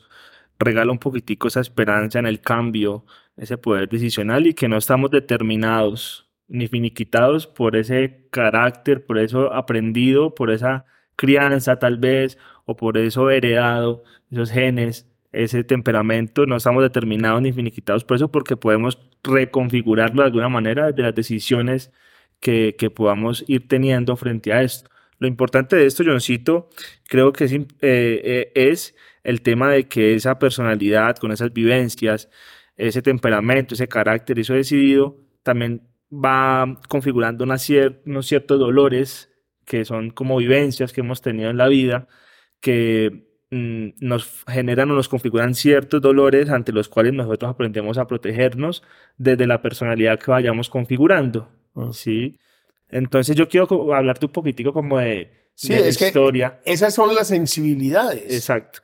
regala 0.59 0.91
un 0.91 0.99
poquitico 0.99 1.47
esa 1.47 1.61
esperanza 1.61 2.19
en 2.19 2.27
el 2.27 2.39
cambio, 2.41 3.05
ese 3.35 3.57
poder 3.57 3.89
decisional 3.89 4.47
y 4.47 4.53
que 4.53 4.67
no 4.67 4.77
estamos 4.77 5.11
determinados 5.11 6.29
ni 6.47 6.67
finiquitados 6.67 7.47
por 7.47 7.75
ese 7.75 8.27
carácter, 8.31 9.05
por 9.05 9.17
eso 9.17 9.51
aprendido, 9.53 10.35
por 10.35 10.51
esa 10.51 10.85
crianza 11.15 11.79
tal 11.79 11.97
vez, 11.97 12.37
o 12.65 12.75
por 12.75 12.97
eso 12.97 13.29
heredado, 13.29 14.03
esos 14.31 14.51
genes, 14.51 15.07
ese 15.31 15.63
temperamento, 15.63 16.45
no 16.45 16.55
estamos 16.55 16.83
determinados 16.83 17.41
ni 17.41 17.51
finiquitados 17.51 18.03
por 18.03 18.15
eso, 18.15 18.31
porque 18.31 18.57
podemos 18.57 18.99
reconfigurarlo 19.23 20.21
de 20.21 20.27
alguna 20.27 20.49
manera 20.49 20.91
de 20.91 21.03
las 21.03 21.15
decisiones 21.15 21.91
que, 22.39 22.75
que 22.77 22.89
podamos 22.89 23.43
ir 23.47 23.67
teniendo 23.67 24.15
frente 24.15 24.53
a 24.53 24.61
esto. 24.61 24.89
Lo 25.19 25.27
importante 25.27 25.75
de 25.75 25.85
esto, 25.85 26.03
Johncito, 26.05 26.69
creo 27.07 27.31
que 27.33 27.45
es, 27.45 27.53
eh, 27.53 27.65
eh, 27.81 28.51
es 28.55 28.95
el 29.23 29.41
tema 29.41 29.69
de 29.71 29.87
que 29.87 30.13
esa 30.13 30.39
personalidad, 30.39 31.17
con 31.17 31.31
esas 31.31 31.53
vivencias, 31.53 32.29
ese 32.77 33.01
temperamento, 33.01 33.73
ese 33.73 33.87
carácter, 33.87 34.39
eso 34.39 34.53
decidido, 34.53 35.17
también 35.43 35.81
va 36.11 36.79
configurando 36.87 37.43
unos 37.43 37.63
ciertos 37.63 38.59
dolores 38.59 39.31
que 39.65 39.85
son 39.85 40.11
como 40.11 40.37
vivencias 40.37 40.93
que 40.93 41.01
hemos 41.01 41.21
tenido 41.21 41.49
en 41.49 41.57
la 41.57 41.67
vida, 41.67 42.07
que 42.61 43.27
mm, 43.51 43.89
nos 43.99 44.43
generan 44.47 44.91
o 44.91 44.95
nos 44.95 45.09
configuran 45.09 45.55
ciertos 45.55 46.01
dolores 46.01 46.49
ante 46.49 46.71
los 46.71 46.89
cuales 46.89 47.13
nosotros 47.13 47.51
aprendemos 47.51 47.97
a 47.97 48.07
protegernos 48.07 48.83
desde 49.17 49.47
la 49.47 49.61
personalidad 49.61 50.19
que 50.19 50.31
vayamos 50.31 50.69
configurando. 50.69 51.49
¿sí? 51.91 52.37
Entonces 52.89 53.35
yo 53.35 53.47
quiero 53.47 53.93
hablarte 53.93 54.27
un 54.27 54.31
poquitico 54.31 54.71
como 54.71 54.99
de, 54.99 55.49
sí, 55.55 55.73
es 55.73 55.99
historia. 56.01 56.61
esas 56.65 56.93
son 56.93 57.13
las 57.15 57.27
sensibilidades. 57.27 58.33
Exacto. 58.33 58.79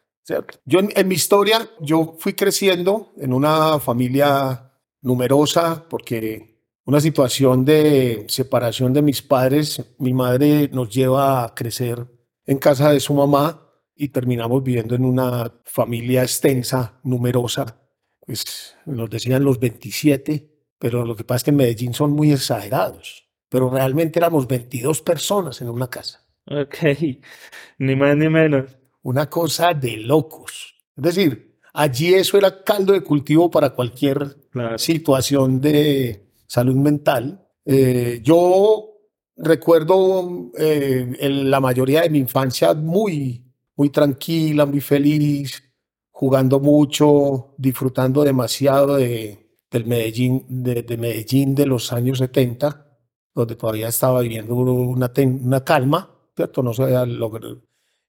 Yo 0.65 0.79
en, 0.79 1.07
mi 1.07 1.15
historia, 1.15 1.67
yo 1.79 2.15
fui 2.19 2.33
creciendo 2.33 3.11
en 3.17 3.33
una 3.33 3.79
familia 3.79 4.71
numerosa 5.01 5.85
porque 5.89 6.50
una 6.85 6.99
situación 6.99 7.65
de 7.65 8.25
separación 8.27 8.93
de 8.93 9.01
mis 9.01 9.21
padres, 9.21 9.93
mi 9.99 10.13
madre 10.13 10.69
nos 10.71 10.89
lleva 10.89 11.43
a 11.43 11.53
crecer 11.53 12.05
en 12.45 12.57
casa 12.57 12.91
de 12.91 12.99
su 12.99 13.13
mamá 13.13 13.67
y 13.95 14.09
terminamos 14.09 14.63
viviendo 14.63 14.95
en 14.95 15.05
una 15.05 15.53
familia 15.65 16.23
extensa, 16.23 16.99
numerosa. 17.03 17.77
Pues 18.19 18.75
nos 18.85 19.09
decían 19.09 19.43
los 19.43 19.59
27, 19.59 20.49
pero 20.79 21.05
lo 21.05 21.15
que 21.15 21.23
pasa 21.23 21.37
es 21.37 21.43
que 21.43 21.49
en 21.51 21.57
Medellín 21.57 21.93
son 21.93 22.11
muy 22.11 22.31
exagerados 22.31 23.31
pero 23.51 23.69
realmente 23.69 24.17
éramos 24.17 24.47
22 24.47 25.01
personas 25.01 25.61
en 25.61 25.67
una 25.69 25.89
casa. 25.89 26.25
Ok, 26.45 26.77
ni 27.79 27.95
más 27.97 28.15
ni 28.15 28.29
menos. 28.29 28.77
Una 29.03 29.29
cosa 29.29 29.73
de 29.73 29.97
locos. 29.97 30.73
Es 30.95 31.03
decir, 31.03 31.57
allí 31.73 32.13
eso 32.13 32.37
era 32.37 32.63
caldo 32.63 32.93
de 32.93 33.01
cultivo 33.01 33.51
para 33.51 33.71
cualquier 33.71 34.37
situación 34.77 35.59
de 35.59 36.30
salud 36.51 36.75
mental. 36.75 37.47
Eh, 37.63 38.19
yo 38.21 38.89
recuerdo 39.37 40.51
eh, 40.57 41.15
la 41.29 41.61
mayoría 41.61 42.01
de 42.01 42.09
mi 42.09 42.17
infancia 42.17 42.73
muy, 42.73 43.45
muy 43.77 43.89
tranquila, 43.89 44.65
muy 44.65 44.81
feliz, 44.81 45.63
jugando 46.09 46.59
mucho, 46.59 47.55
disfrutando 47.57 48.25
demasiado 48.25 48.97
de, 48.97 49.49
del 49.71 49.85
Medellín, 49.85 50.45
de, 50.49 50.83
de 50.83 50.97
Medellín 50.97 51.55
de 51.55 51.65
los 51.67 51.93
años 51.93 52.17
70 52.17 52.85
donde 53.33 53.55
todavía 53.55 53.87
estaba 53.87 54.19
viviendo 54.19 54.53
una, 54.53 55.09
una 55.41 55.63
calma, 55.63 56.13
¿cierto? 56.35 56.61
No 56.61 56.73
se 56.73 56.83
había 56.83 57.05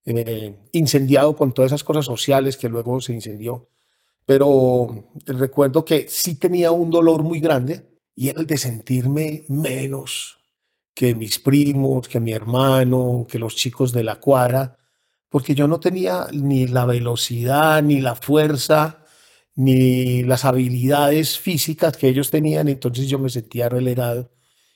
eh, 0.05 0.57
incendiado 0.73 1.37
con 1.37 1.53
todas 1.53 1.69
esas 1.69 1.85
cosas 1.85 2.05
sociales 2.05 2.57
que 2.57 2.69
luego 2.69 3.01
se 3.01 3.13
incendió. 3.13 3.69
Pero 4.27 5.13
recuerdo 5.27 5.85
que 5.85 6.07
sí 6.09 6.35
tenía 6.41 6.73
un 6.73 6.91
dolor 6.91 7.23
muy 7.23 7.39
grande 7.39 7.92
y 8.15 8.29
era 8.29 8.41
el 8.41 8.47
de 8.47 8.59
sentirme 8.59 9.45
menos 9.49 10.39
que 10.95 11.15
mis 11.15 11.39
primos, 11.39 12.09
que 12.09 12.21
mi 12.21 12.33
hermano, 12.33 13.27
que 13.29 13.39
los 13.39 13.57
chicos 13.57 13.93
de 13.93 14.05
la 14.05 14.21
cuadra, 14.21 14.79
porque 15.29 15.55
yo 15.55 15.67
no 15.67 15.81
tenía 15.81 16.27
ni 16.33 16.67
la 16.67 16.85
velocidad, 16.85 17.83
ni 17.83 18.01
la 18.01 18.15
fuerza, 18.15 19.05
ni 19.55 20.23
las 20.25 20.45
habilidades 20.45 21.39
físicas 21.39 21.97
que 21.97 22.09
ellos 22.09 22.31
tenían, 22.31 22.69
entonces 22.69 23.09
yo 23.09 23.19
me 23.19 23.31
sentía 23.31 23.69
relegado 23.69 24.31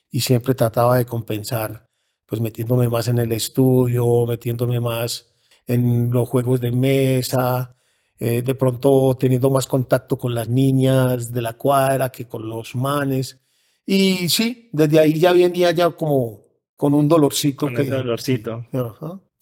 y 0.09 0.21
siempre 0.21 0.55
trataba 0.55 0.97
de 0.97 1.05
compensar, 1.05 1.87
pues 2.25 2.41
metiéndome 2.41 2.89
más 2.89 3.07
en 3.07 3.19
el 3.19 3.31
estudio, 3.31 4.25
metiéndome 4.25 4.79
más 4.79 5.27
en 5.67 6.11
los 6.11 6.27
juegos 6.29 6.61
de 6.61 6.71
mesa, 6.71 7.76
eh, 8.19 8.41
de 8.41 8.55
pronto 8.55 9.15
teniendo 9.19 9.49
más 9.49 9.67
contacto 9.67 10.17
con 10.17 10.33
las 10.33 10.49
niñas 10.49 11.31
de 11.31 11.41
la 11.41 11.53
cuadra 11.53 12.09
que 12.09 12.25
con 12.25 12.47
los 12.47 12.75
manes. 12.75 13.39
Y 13.85 14.29
sí, 14.29 14.69
desde 14.73 14.99
ahí 14.99 15.19
ya 15.19 15.33
venía 15.33 15.71
ya 15.71 15.89
como 15.91 16.41
con 16.75 16.93
un 16.93 17.07
dolorcito. 17.07 17.67
Con 17.67 17.75
que, 17.75 17.83
dolorcito. 17.83 18.65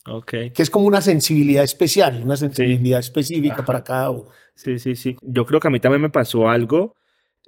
Okay. 0.08 0.52
Que 0.52 0.62
es 0.62 0.70
como 0.70 0.86
una 0.86 1.02
sensibilidad 1.02 1.64
especial, 1.64 2.22
una 2.24 2.38
sensibilidad 2.38 3.00
específica 3.00 3.66
para 3.66 3.84
cada 3.84 4.12
uno. 4.12 4.26
Sí, 4.56 4.78
sí, 4.78 4.96
sí. 4.96 5.18
Yo 5.22 5.46
creo 5.46 5.60
que 5.60 5.68
a 5.68 5.72
mí 5.72 5.80
también 5.80 6.02
me 6.02 6.10
pasó 6.10 6.48
algo 6.48 6.96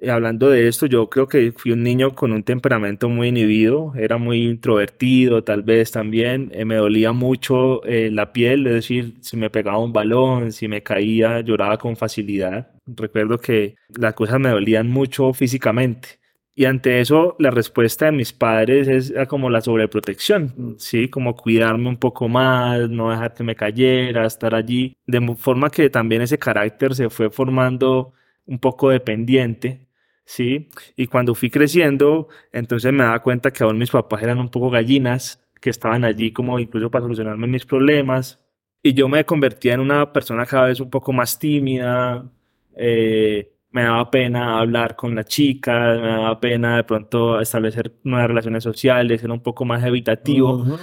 hablando 0.05 0.49
de 0.49 0.67
esto, 0.67 0.85
yo 0.85 1.09
creo 1.09 1.27
que 1.27 1.51
fui 1.51 1.71
un 1.71 1.83
niño 1.83 2.13
con 2.15 2.31
un 2.31 2.43
temperamento 2.43 3.09
muy 3.09 3.29
inhibido, 3.29 3.93
era 3.95 4.17
muy 4.17 4.43
introvertido 4.43 5.43
tal 5.43 5.63
vez 5.63 5.91
también, 5.91 6.51
eh, 6.53 6.65
me 6.65 6.75
dolía 6.75 7.13
mucho 7.13 7.83
eh, 7.83 8.11
la 8.11 8.31
piel, 8.31 8.67
es 8.67 8.73
decir, 8.73 9.15
si 9.21 9.37
me 9.37 9.49
pegaba 9.49 9.79
un 9.79 9.93
balón, 9.93 10.51
si 10.51 10.67
me 10.67 10.83
caía, 10.83 11.41
lloraba 11.41 11.77
con 11.77 11.95
facilidad. 11.95 12.71
Recuerdo 12.85 13.39
que 13.39 13.75
las 13.89 14.13
cosas 14.13 14.39
me 14.39 14.49
dolían 14.49 14.87
mucho 14.89 15.33
físicamente. 15.33 16.19
Y 16.55 16.65
ante 16.65 17.01
eso, 17.01 17.35
la 17.39 17.51
respuesta 17.51 18.05
de 18.05 18.13
mis 18.13 18.33
padres 18.33 18.87
es 18.87 19.13
como 19.27 19.49
la 19.49 19.61
sobreprotección, 19.61 20.75
¿sí? 20.79 21.07
Como 21.07 21.35
cuidarme 21.35 21.87
un 21.89 21.97
poco 21.97 22.27
más, 22.27 22.89
no 22.89 23.11
dejar 23.11 23.35
que 23.35 23.43
me 23.43 23.55
cayera, 23.55 24.25
estar 24.25 24.55
allí. 24.55 24.97
De 25.05 25.21
forma 25.35 25.69
que 25.69 25.89
también 25.91 26.23
ese 26.23 26.39
carácter 26.39 26.95
se 26.95 27.09
fue 27.11 27.29
formando 27.29 28.13
un 28.47 28.57
poco 28.59 28.89
dependiente 28.89 29.86
¿sí? 30.27 30.69
Y 30.97 31.07
cuando 31.07 31.33
fui 31.33 31.49
creciendo, 31.49 32.27
entonces 32.51 32.91
me 32.91 33.03
daba 33.03 33.23
cuenta 33.23 33.51
que 33.51 33.63
aún 33.63 33.77
mis 33.77 33.89
papás 33.89 34.21
eran 34.21 34.39
un 34.39 34.49
poco 34.49 34.69
gallinas, 34.69 35.41
que 35.59 35.69
estaban 35.69 36.03
allí 36.03 36.31
como 36.33 36.59
incluso 36.59 36.91
para 36.91 37.03
solucionarme 37.03 37.47
mis 37.47 37.65
problemas. 37.65 38.39
Y 38.83 38.93
yo 38.93 39.07
me 39.07 39.25
convertía 39.25 39.73
en 39.73 39.79
una 39.79 40.11
persona 40.11 40.45
cada 40.45 40.65
vez 40.65 40.79
un 40.81 40.89
poco 40.89 41.13
más 41.13 41.39
tímida, 41.39 42.29
eh, 42.75 43.53
me 43.71 43.83
daba 43.83 44.11
pena 44.11 44.59
hablar 44.59 44.95
con 44.95 45.15
las 45.15 45.25
chicas, 45.25 45.99
me 45.99 46.07
daba 46.07 46.39
pena 46.39 46.77
de 46.77 46.83
pronto 46.83 47.39
establecer 47.39 47.93
nuevas 48.03 48.27
relaciones 48.27 48.63
sociales, 48.63 49.23
era 49.23 49.33
un 49.33 49.41
poco 49.41 49.63
más 49.65 49.83
evitativo. 49.83 50.77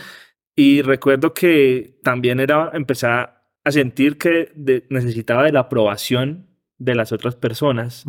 Y 0.56 0.80
recuerdo 0.82 1.34
que 1.34 1.98
también 2.02 2.40
era 2.40 2.70
empezar 2.72 3.42
a 3.62 3.70
sentir 3.70 4.16
que 4.16 4.52
necesitaba 4.88 5.44
de 5.44 5.52
la 5.52 5.60
aprobación 5.60 6.46
de 6.78 6.94
las 6.94 7.12
otras 7.12 7.36
personas. 7.36 8.06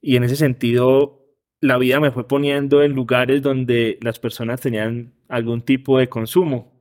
Y 0.00 0.16
en 0.16 0.24
ese 0.24 0.36
sentido, 0.36 1.20
la 1.60 1.78
vida 1.78 2.00
me 2.00 2.10
fue 2.10 2.26
poniendo 2.26 2.82
en 2.82 2.92
lugares 2.92 3.42
donde 3.42 3.98
las 4.02 4.18
personas 4.18 4.60
tenían 4.60 5.14
algún 5.28 5.62
tipo 5.62 5.98
de 5.98 6.08
consumo. 6.08 6.72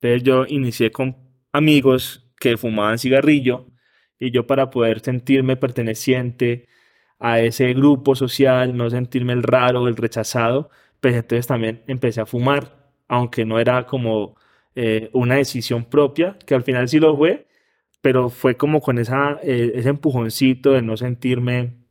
Entonces 0.00 0.22
yo 0.24 0.46
inicié 0.48 0.90
con 0.90 1.16
amigos 1.52 2.32
que 2.40 2.56
fumaban 2.56 2.98
cigarrillo 2.98 3.66
y 4.18 4.30
yo 4.30 4.46
para 4.46 4.70
poder 4.70 5.00
sentirme 5.00 5.56
perteneciente 5.56 6.66
a 7.18 7.40
ese 7.40 7.72
grupo 7.74 8.16
social, 8.16 8.76
no 8.76 8.90
sentirme 8.90 9.32
el 9.32 9.42
raro, 9.42 9.88
el 9.88 9.96
rechazado, 9.96 10.70
pues 11.00 11.14
entonces 11.14 11.46
también 11.46 11.82
empecé 11.86 12.20
a 12.20 12.26
fumar, 12.26 12.90
aunque 13.08 13.44
no 13.44 13.60
era 13.60 13.86
como 13.86 14.36
eh, 14.74 15.10
una 15.12 15.36
decisión 15.36 15.84
propia, 15.84 16.36
que 16.46 16.54
al 16.54 16.62
final 16.64 16.88
sí 16.88 16.98
lo 17.00 17.16
fue, 17.16 17.46
pero 18.00 18.30
fue 18.30 18.56
como 18.56 18.80
con 18.80 18.98
esa, 18.98 19.38
eh, 19.42 19.72
ese 19.76 19.90
empujoncito 19.90 20.72
de 20.72 20.82
no 20.82 20.96
sentirme 20.96 21.81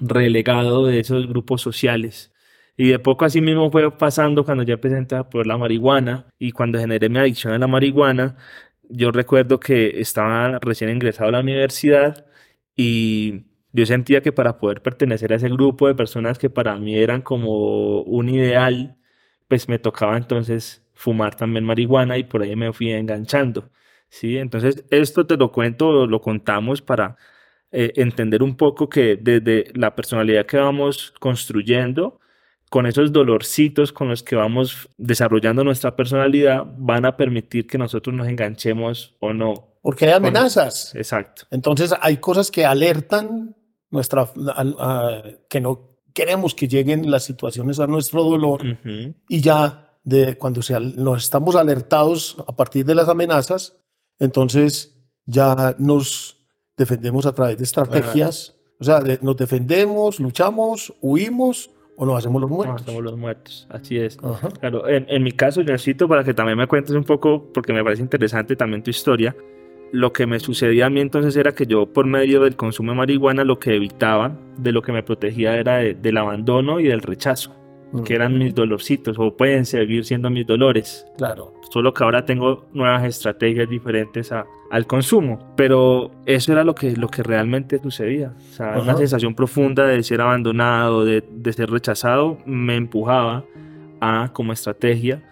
relegado 0.00 0.86
de 0.86 1.00
esos 1.00 1.26
grupos 1.28 1.62
sociales. 1.62 2.32
Y 2.76 2.88
de 2.90 2.98
poco 2.98 3.24
así 3.24 3.40
mismo 3.40 3.70
fue 3.70 3.90
pasando 3.96 4.44
cuando 4.44 4.62
ya 4.62 4.74
empecé 4.74 5.24
por 5.24 5.46
la 5.46 5.58
marihuana 5.58 6.26
y 6.38 6.52
cuando 6.52 6.78
generé 6.78 7.08
mi 7.08 7.18
adicción 7.18 7.52
a 7.52 7.58
la 7.58 7.66
marihuana, 7.66 8.36
yo 8.88 9.10
recuerdo 9.10 9.60
que 9.60 10.00
estaba 10.00 10.58
recién 10.60 10.90
ingresado 10.90 11.28
a 11.28 11.32
la 11.32 11.40
universidad 11.40 12.26
y 12.76 13.46
yo 13.72 13.86
sentía 13.86 14.22
que 14.22 14.32
para 14.32 14.58
poder 14.58 14.82
pertenecer 14.82 15.32
a 15.32 15.36
ese 15.36 15.48
grupo 15.48 15.88
de 15.88 15.94
personas 15.94 16.38
que 16.38 16.50
para 16.50 16.76
mí 16.76 16.96
eran 16.96 17.22
como 17.22 18.02
un 18.02 18.28
ideal, 18.28 18.96
pues 19.48 19.68
me 19.68 19.78
tocaba 19.78 20.16
entonces 20.16 20.84
fumar 20.94 21.34
también 21.36 21.64
marihuana 21.64 22.18
y 22.18 22.24
por 22.24 22.42
ahí 22.42 22.56
me 22.56 22.72
fui 22.72 22.92
enganchando. 22.92 23.70
¿sí? 24.08 24.38
Entonces, 24.38 24.84
esto 24.90 25.26
te 25.26 25.36
lo 25.36 25.52
cuento, 25.52 26.06
lo 26.06 26.20
contamos 26.20 26.82
para 26.82 27.16
eh, 27.70 27.92
entender 27.96 28.42
un 28.42 28.56
poco 28.56 28.88
que 28.88 29.16
desde 29.20 29.70
la 29.74 29.94
personalidad 29.94 30.46
que 30.46 30.56
vamos 30.56 31.12
construyendo, 31.20 32.20
con 32.70 32.86
esos 32.86 33.12
dolorcitos 33.12 33.92
con 33.92 34.08
los 34.08 34.22
que 34.22 34.36
vamos 34.36 34.88
desarrollando 34.98 35.64
nuestra 35.64 35.96
personalidad, 35.96 36.64
van 36.76 37.04
a 37.04 37.16
permitir 37.16 37.66
que 37.66 37.78
nosotros 37.78 38.14
nos 38.14 38.28
enganchemos 38.28 39.16
o 39.20 39.32
no. 39.32 39.78
Porque 39.82 40.06
hay 40.06 40.12
amenazas. 40.12 40.94
Exacto. 40.94 41.42
Entonces 41.50 41.94
hay 42.00 42.18
cosas 42.18 42.50
que 42.50 42.66
alertan 42.66 43.56
nuestra, 43.90 44.30
que 45.48 45.60
no 45.60 45.98
queremos 46.12 46.54
que 46.54 46.68
lleguen 46.68 47.10
las 47.10 47.24
situaciones 47.24 47.80
a 47.80 47.86
nuestro 47.86 48.24
dolor 48.24 48.62
y 49.28 49.40
ya 49.40 49.98
de 50.04 50.36
cuando 50.36 50.62
se, 50.62 50.78
nos 50.78 51.24
estamos 51.24 51.54
alertados 51.54 52.36
a 52.46 52.56
partir 52.56 52.84
de 52.84 52.94
las 52.94 53.08
amenazas, 53.08 53.76
entonces 54.18 54.98
ya 55.26 55.76
nos 55.78 56.37
defendemos 56.78 57.26
a 57.26 57.34
través 57.34 57.58
de 57.58 57.64
estrategias. 57.64 58.54
O 58.80 58.84
sea, 58.84 59.02
nos 59.20 59.36
defendemos, 59.36 60.20
luchamos, 60.20 60.94
huimos 61.00 61.70
o 61.96 62.06
nos 62.06 62.16
hacemos 62.16 62.40
los 62.40 62.48
muertos. 62.48 62.74
Nos 62.74 62.82
hacemos 62.82 63.02
los 63.02 63.18
muertos, 63.18 63.66
así 63.70 63.98
es. 63.98 64.16
Claro, 64.60 64.88
en, 64.88 65.04
en, 65.08 65.22
mi 65.22 65.32
caso, 65.32 65.62
necesito 65.62 66.08
para 66.08 66.22
que 66.22 66.32
también 66.32 66.56
me 66.56 66.68
cuentes 66.68 66.94
un 66.94 67.04
poco, 67.04 67.50
porque 67.52 67.72
me 67.72 67.82
parece 67.82 68.02
interesante 68.02 68.54
también 68.54 68.82
tu 68.84 68.90
historia. 68.90 69.36
Lo 69.90 70.12
que 70.12 70.26
me 70.26 70.38
sucedía 70.38 70.86
a 70.86 70.90
mí 70.90 71.00
entonces 71.00 71.34
era 71.36 71.52
que 71.52 71.66
yo, 71.66 71.92
por 71.92 72.06
medio 72.06 72.42
del 72.42 72.54
consumo 72.54 72.92
de 72.92 72.98
marihuana, 72.98 73.42
lo 73.42 73.58
que 73.58 73.74
evitaba, 73.74 74.38
de 74.58 74.70
lo 74.70 74.82
que 74.82 74.92
me 74.92 75.02
protegía 75.02 75.56
era 75.56 75.78
del 75.78 76.16
abandono 76.16 76.78
y 76.78 76.84
del 76.84 77.02
rechazo 77.02 77.58
que 78.04 78.14
eran 78.14 78.38
mis 78.38 78.54
dolorcitos 78.54 79.18
o 79.18 79.36
pueden 79.36 79.64
seguir 79.64 80.04
siendo 80.04 80.30
mis 80.30 80.46
dolores. 80.46 81.06
Claro. 81.16 81.54
Solo 81.70 81.94
que 81.94 82.04
ahora 82.04 82.24
tengo 82.24 82.66
nuevas 82.72 83.04
estrategias 83.04 83.68
diferentes 83.68 84.30
a, 84.32 84.46
al 84.70 84.86
consumo. 84.86 85.38
Pero 85.56 86.10
eso 86.26 86.52
era 86.52 86.64
lo 86.64 86.74
que, 86.74 86.96
lo 86.96 87.08
que 87.08 87.22
realmente 87.22 87.78
sucedía. 87.78 88.34
O 88.36 88.54
sea, 88.54 88.78
una 88.78 88.96
sensación 88.96 89.34
profunda 89.34 89.86
de 89.86 90.02
ser 90.02 90.20
abandonado, 90.20 91.04
de, 91.04 91.24
de 91.30 91.52
ser 91.52 91.70
rechazado, 91.70 92.38
me 92.46 92.76
empujaba 92.76 93.44
a, 94.00 94.30
como 94.32 94.52
estrategia, 94.52 95.22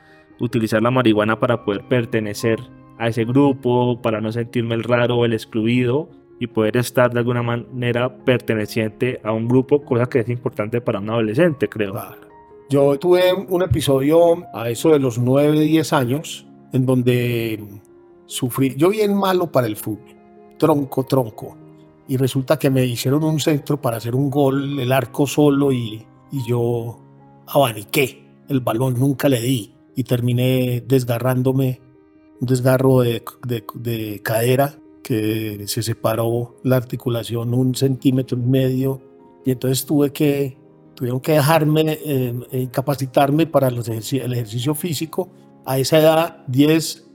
utilizar 0.41 0.83
la 0.83 0.91
marihuana 0.91 1.39
para 1.39 1.65
poder 1.65 1.83
pertenecer 1.89 2.61
a 2.99 3.09
ese 3.09 3.25
grupo, 3.25 4.01
para 4.01 4.21
no 4.21 4.33
sentirme 4.33 4.75
el 4.75 4.85
raro 4.85 5.17
o 5.17 5.25
el 5.25 5.33
excluido 5.33 6.09
y 6.39 6.47
poder 6.47 6.77
estar 6.77 7.13
de 7.13 7.21
alguna 7.21 7.43
manera 7.43 8.15
perteneciente 8.25 9.21
a 9.23 9.33
un 9.33 9.49
grupo, 9.49 9.83
cosa 9.85 10.07
que 10.07 10.21
es 10.21 10.29
importante 10.29 10.81
para 10.81 11.01
un 11.01 11.11
adolescente, 11.11 11.69
creo. 11.69 11.93
Claro. 11.93 12.27
Yo 12.69 12.99
tuve 12.99 13.33
un 13.33 13.63
episodio 13.63 14.45
a 14.53 14.69
eso 14.69 14.91
de 14.91 14.99
los 14.99 15.19
9, 15.19 15.61
10 15.61 15.93
años, 15.93 16.47
en 16.73 16.85
donde 16.85 17.65
sufrí, 18.27 18.75
yo 18.77 18.91
bien 18.91 19.15
malo 19.15 19.51
para 19.51 19.67
el 19.67 19.77
fútbol, 19.77 20.17
tronco, 20.59 21.05
tronco. 21.05 21.57
Y 22.09 22.17
resulta 22.17 22.59
que 22.59 22.71
me 22.71 22.85
hicieron 22.85 23.25
un 23.25 23.41
centro 23.41 23.81
para 23.81 23.97
hacer 23.97 24.15
un 24.15 24.31
gol, 24.31 24.79
el 24.79 24.93
arco 24.93 25.27
solo, 25.27 25.73
y, 25.73 26.07
y 26.31 26.49
yo 26.49 27.01
abaniqué 27.47 28.25
el 28.49 28.61
balón, 28.61 28.95
nunca 28.99 29.29
le 29.29 29.41
di. 29.41 29.75
Y 29.97 30.05
terminé 30.05 30.83
desgarrándome, 30.87 31.81
un 32.41 32.47
desgarro 32.47 33.01
de, 33.01 33.25
de, 33.47 33.65
de 33.75 34.21
cadera 34.23 34.79
que 35.03 35.65
se 35.67 35.83
separó 35.83 36.57
la 36.65 36.77
articulación 36.77 37.55
un 37.55 37.75
centímetro 37.75 38.37
y 38.39 38.43
medio. 38.43 39.01
Y 39.45 39.53
entonces 39.53 39.87
tuve 39.87 40.13
que 40.13 40.59
tuvieron 40.97 41.21
que 41.21 41.33
dejarme 41.33 41.99
eh, 42.05 42.35
eh 42.51 42.69
capacitarme 42.73 43.47
para 43.47 43.69
el 43.69 43.79
ejercicio 43.79 44.75
físico 44.75 45.31
a 45.65 45.79
esa 45.79 45.99
edad, 45.99 46.45
10 46.49 47.06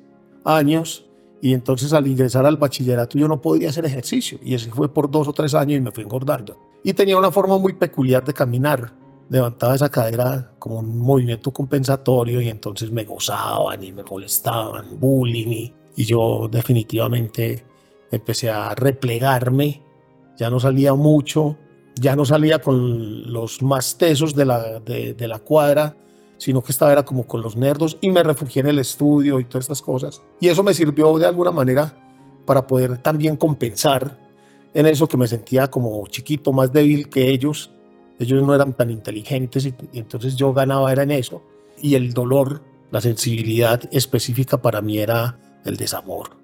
años, 0.43 1.05
y 1.41 1.53
entonces 1.53 1.93
al 1.93 2.07
ingresar 2.07 2.45
al 2.45 2.57
bachillerato 2.57 3.18
yo 3.18 3.27
no 3.27 3.42
podía 3.42 3.70
hacer 3.70 3.85
ejercicio, 3.85 4.39
y 4.44 4.53
eso 4.53 4.70
fue 4.72 4.94
por 4.94 5.09
dos 5.09 5.27
o 5.27 5.33
tres 5.33 5.53
años 5.53 5.77
y 5.77 5.81
me 5.81 5.92
fui 5.92 6.03
engordando. 6.03 6.57
Y 6.83 6.94
tenía 6.94 7.18
una 7.18 7.31
forma 7.31 7.57
muy 7.57 7.74
peculiar 7.74 8.24
de 8.24 8.33
caminar, 8.33 8.94
levantaba 9.29 9.75
esa 9.75 9.89
cadera 9.89 10.53
como 10.59 10.79
un 10.79 11.00
movimiento 11.00 11.51
compensatorio 11.51 12.42
y 12.42 12.50
entonces 12.50 12.92
me 12.92 13.05
gozaban 13.05 13.83
y 13.83 13.92
me 13.92 14.03
molestaban, 14.03 15.00
bullying, 15.00 15.48
y, 15.48 15.74
y 15.96 16.05
yo 16.05 16.50
definitivamente 16.51 17.65
empecé 18.11 18.50
a 18.50 18.75
replegarme, 18.75 19.81
ya 20.37 20.50
no 20.50 20.59
salía 20.59 20.94
mucho, 20.94 21.57
ya 21.96 22.15
no 22.15 22.25
salía 22.25 22.59
con 22.59 23.31
los 23.31 23.61
más 23.61 23.98
tesos 23.98 24.35
de 24.35 24.46
la, 24.46 24.79
de, 24.79 25.27
la 25.27 25.39
cuadra, 25.39 25.96
sino 26.41 26.63
que 26.63 26.71
estaba 26.71 26.91
era 26.91 27.05
como 27.05 27.27
con 27.27 27.43
los 27.43 27.55
nerdos 27.55 27.99
y 28.01 28.09
me 28.09 28.23
refugié 28.23 28.61
en 28.61 28.69
el 28.69 28.79
estudio 28.79 29.39
y 29.39 29.45
todas 29.45 29.65
estas 29.65 29.83
cosas. 29.83 30.23
Y 30.39 30.47
eso 30.47 30.63
me 30.63 30.73
sirvió 30.73 31.15
de 31.19 31.27
alguna 31.27 31.51
manera 31.51 31.93
para 32.47 32.65
poder 32.65 32.97
también 32.97 33.37
compensar 33.37 34.17
en 34.73 34.87
eso 34.87 35.07
que 35.07 35.17
me 35.17 35.27
sentía 35.27 35.69
como 35.69 36.03
chiquito, 36.07 36.51
más 36.51 36.73
débil 36.73 37.09
que 37.09 37.29
ellos. 37.29 37.69
Ellos 38.17 38.41
no 38.41 38.55
eran 38.55 38.73
tan 38.73 38.89
inteligentes 38.89 39.67
y, 39.67 39.75
entonces 39.93 40.35
yo 40.35 40.51
ganaba 40.51 40.91
era 40.91 41.03
en 41.03 41.11
eso. 41.11 41.43
Y 41.79 41.93
el 41.93 42.11
dolor, 42.11 42.63
la 42.89 43.01
sensibilidad 43.01 43.79
específica 43.91 44.59
para 44.59 44.81
mí 44.81 44.97
era 44.97 45.37
el 45.63 45.77
desamor. 45.77 46.37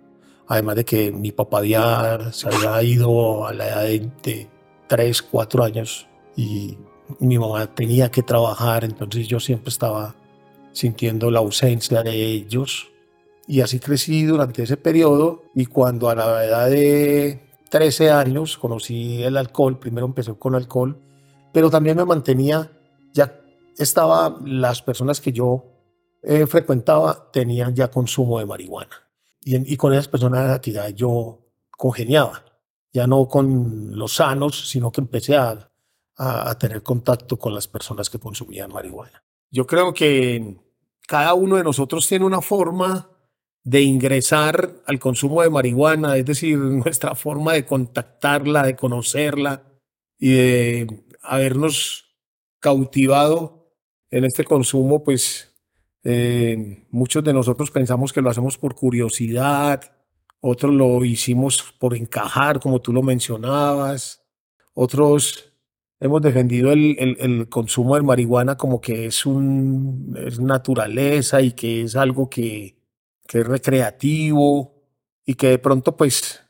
Además 0.46 0.76
de 0.76 0.86
que 0.86 1.12
mi 1.12 1.32
papá 1.32 1.58
había, 1.58 2.32
se 2.34 2.48
había 2.48 2.84
ido 2.84 3.48
a 3.48 3.52
la 3.52 3.68
edad 3.68 4.12
de 4.22 4.48
tres, 4.86 5.24
cuatro 5.24 5.64
años 5.64 6.08
y 6.36 6.78
mi 7.20 7.38
mamá 7.38 7.74
tenía 7.74 8.12
que 8.12 8.24
trabajar, 8.24 8.84
entonces 8.84 9.28
yo 9.28 9.40
siempre 9.40 9.70
estaba 9.70 10.16
sintiendo 10.72 11.32
la 11.32 11.40
ausencia 11.40 12.04
de 12.04 12.14
ellos. 12.14 12.90
Y 13.48 13.62
así 13.62 13.80
crecí 13.80 14.26
durante 14.26 14.64
ese 14.64 14.78
periodo 14.78 15.44
y 15.56 15.66
cuando 15.66 16.10
a 16.10 16.16
la 16.16 16.46
edad 16.46 16.70
de 16.70 17.42
13 17.70 18.12
años 18.12 18.58
conocí 18.58 19.24
el 19.24 19.38
alcohol, 19.38 19.80
primero 19.80 20.06
empecé 20.06 20.34
con 20.34 20.56
alcohol, 20.56 21.00
pero 21.54 21.70
también 21.70 21.98
me 21.98 22.06
mantenía, 22.06 22.72
ya 23.14 23.40
estaba, 23.78 24.38
las 24.46 24.82
personas 24.82 25.22
que 25.22 25.32
yo 25.32 25.66
eh, 26.24 26.46
frecuentaba 26.46 27.30
tenían 27.32 27.74
ya 27.74 27.90
consumo 27.90 28.40
de 28.40 28.46
marihuana 28.46 29.08
y, 29.42 29.74
y 29.74 29.78
con 29.78 29.94
esas 29.94 30.10
personas 30.10 30.60
ya 30.62 30.90
yo 30.90 31.40
congeniaba 31.72 32.44
ya 32.98 33.06
no 33.06 33.28
con 33.28 33.96
los 33.98 34.16
sanos, 34.16 34.70
sino 34.70 34.92
que 34.92 35.02
empecé 35.02 35.38
a, 35.38 35.70
a, 36.18 36.58
tener 36.58 36.82
contacto 36.82 37.38
con 37.38 37.54
las 37.54 37.68
personas 37.68 38.10
que 38.10 38.20
consumían 38.20 38.72
marihuana. 38.72 39.24
Yo 39.52 39.68
creo 39.68 39.94
que 39.94 40.58
cada 41.08 41.34
uno 41.34 41.58
de 41.58 41.64
nosotros 41.64 42.08
tiene 42.08 42.26
una 42.26 42.42
forma 42.42 43.10
de 43.64 43.82
ingresar 43.82 44.82
al 44.86 45.00
consumo 45.00 45.42
de 45.42 45.50
marihuana, 45.50 46.18
es 46.18 46.26
decir, 46.26 46.58
nuestra 46.58 47.16
forma 47.16 47.54
de 47.54 47.66
contactarla, 47.66 48.64
de 48.64 48.76
conocerla 48.76 49.64
y 50.18 50.32
de 50.32 51.06
habernos 51.22 52.06
cautivado 52.60 53.72
en 54.10 54.26
este 54.26 54.44
consumo, 54.44 55.04
pues 55.04 55.54
eh, 56.04 56.86
muchos 56.90 57.24
de 57.24 57.34
nosotros 57.34 57.70
pensamos 57.70 58.14
que 58.14 58.22
lo 58.22 58.30
hacemos 58.30 58.58
por 58.58 58.74
curiosidad, 58.74 59.94
otros 60.40 60.74
lo 60.74 61.04
hicimos 61.04 61.76
por 61.80 61.96
encajar, 61.96 62.60
como 62.60 62.82
tú 62.82 62.94
lo 62.94 63.04
mencionabas, 63.04 64.26
otros 64.74 65.57
hemos 66.00 66.22
defendido 66.22 66.72
el, 66.72 67.18
el, 67.20 67.50
consumo 67.50 67.96
de 67.96 68.04
marihuana 68.04 68.56
como 68.56 68.80
que 68.80 69.08
es, 69.08 69.26
un, 69.26 70.16
es 70.26 70.40
naturaleza 70.40 71.42
y 71.42 71.52
que 71.52 71.84
es 71.84 71.96
algo 71.96 72.30
que, 72.30 72.78
que 73.28 73.40
es 73.40 73.48
recreativo 73.48 74.84
y 75.26 75.36
que 75.36 75.50
de 75.50 75.58
pronto 75.58 75.96
pues 75.96 76.42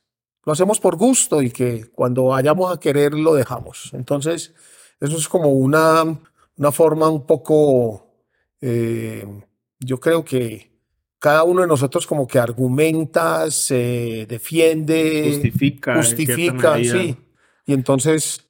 lo 0.46 0.54
hacemos 0.54 0.80
por 0.80 0.96
gusto 0.96 1.42
y 1.42 1.52
que 1.52 1.90
cuando 1.92 2.26
vayamos 2.26 2.74
a 2.74 2.80
querer 2.80 3.14
lo 3.14 3.34
dejamos. 3.34 3.92
Entonces, 3.94 4.54
eso 5.00 5.18
es 5.18 5.28
como 5.28 5.50
una, 5.50 6.04
una 6.56 6.72
forma 6.72 7.10
un 7.10 7.26
poco, 7.26 8.14
eh, 8.62 9.26
yo 9.80 10.00
creo 10.00 10.24
que 10.24 10.72
cada 11.20 11.44
uno 11.44 11.62
de 11.62 11.68
nosotros 11.68 12.06
como 12.06 12.28
que 12.28 12.40
argumenta, 12.40 13.50
se 13.52 14.26
defiende, 14.28 15.32
justifica, 15.34 15.96
justifica, 15.96 16.78
sí. 16.78 17.18
Y 17.66 17.74
entonces 17.74 18.47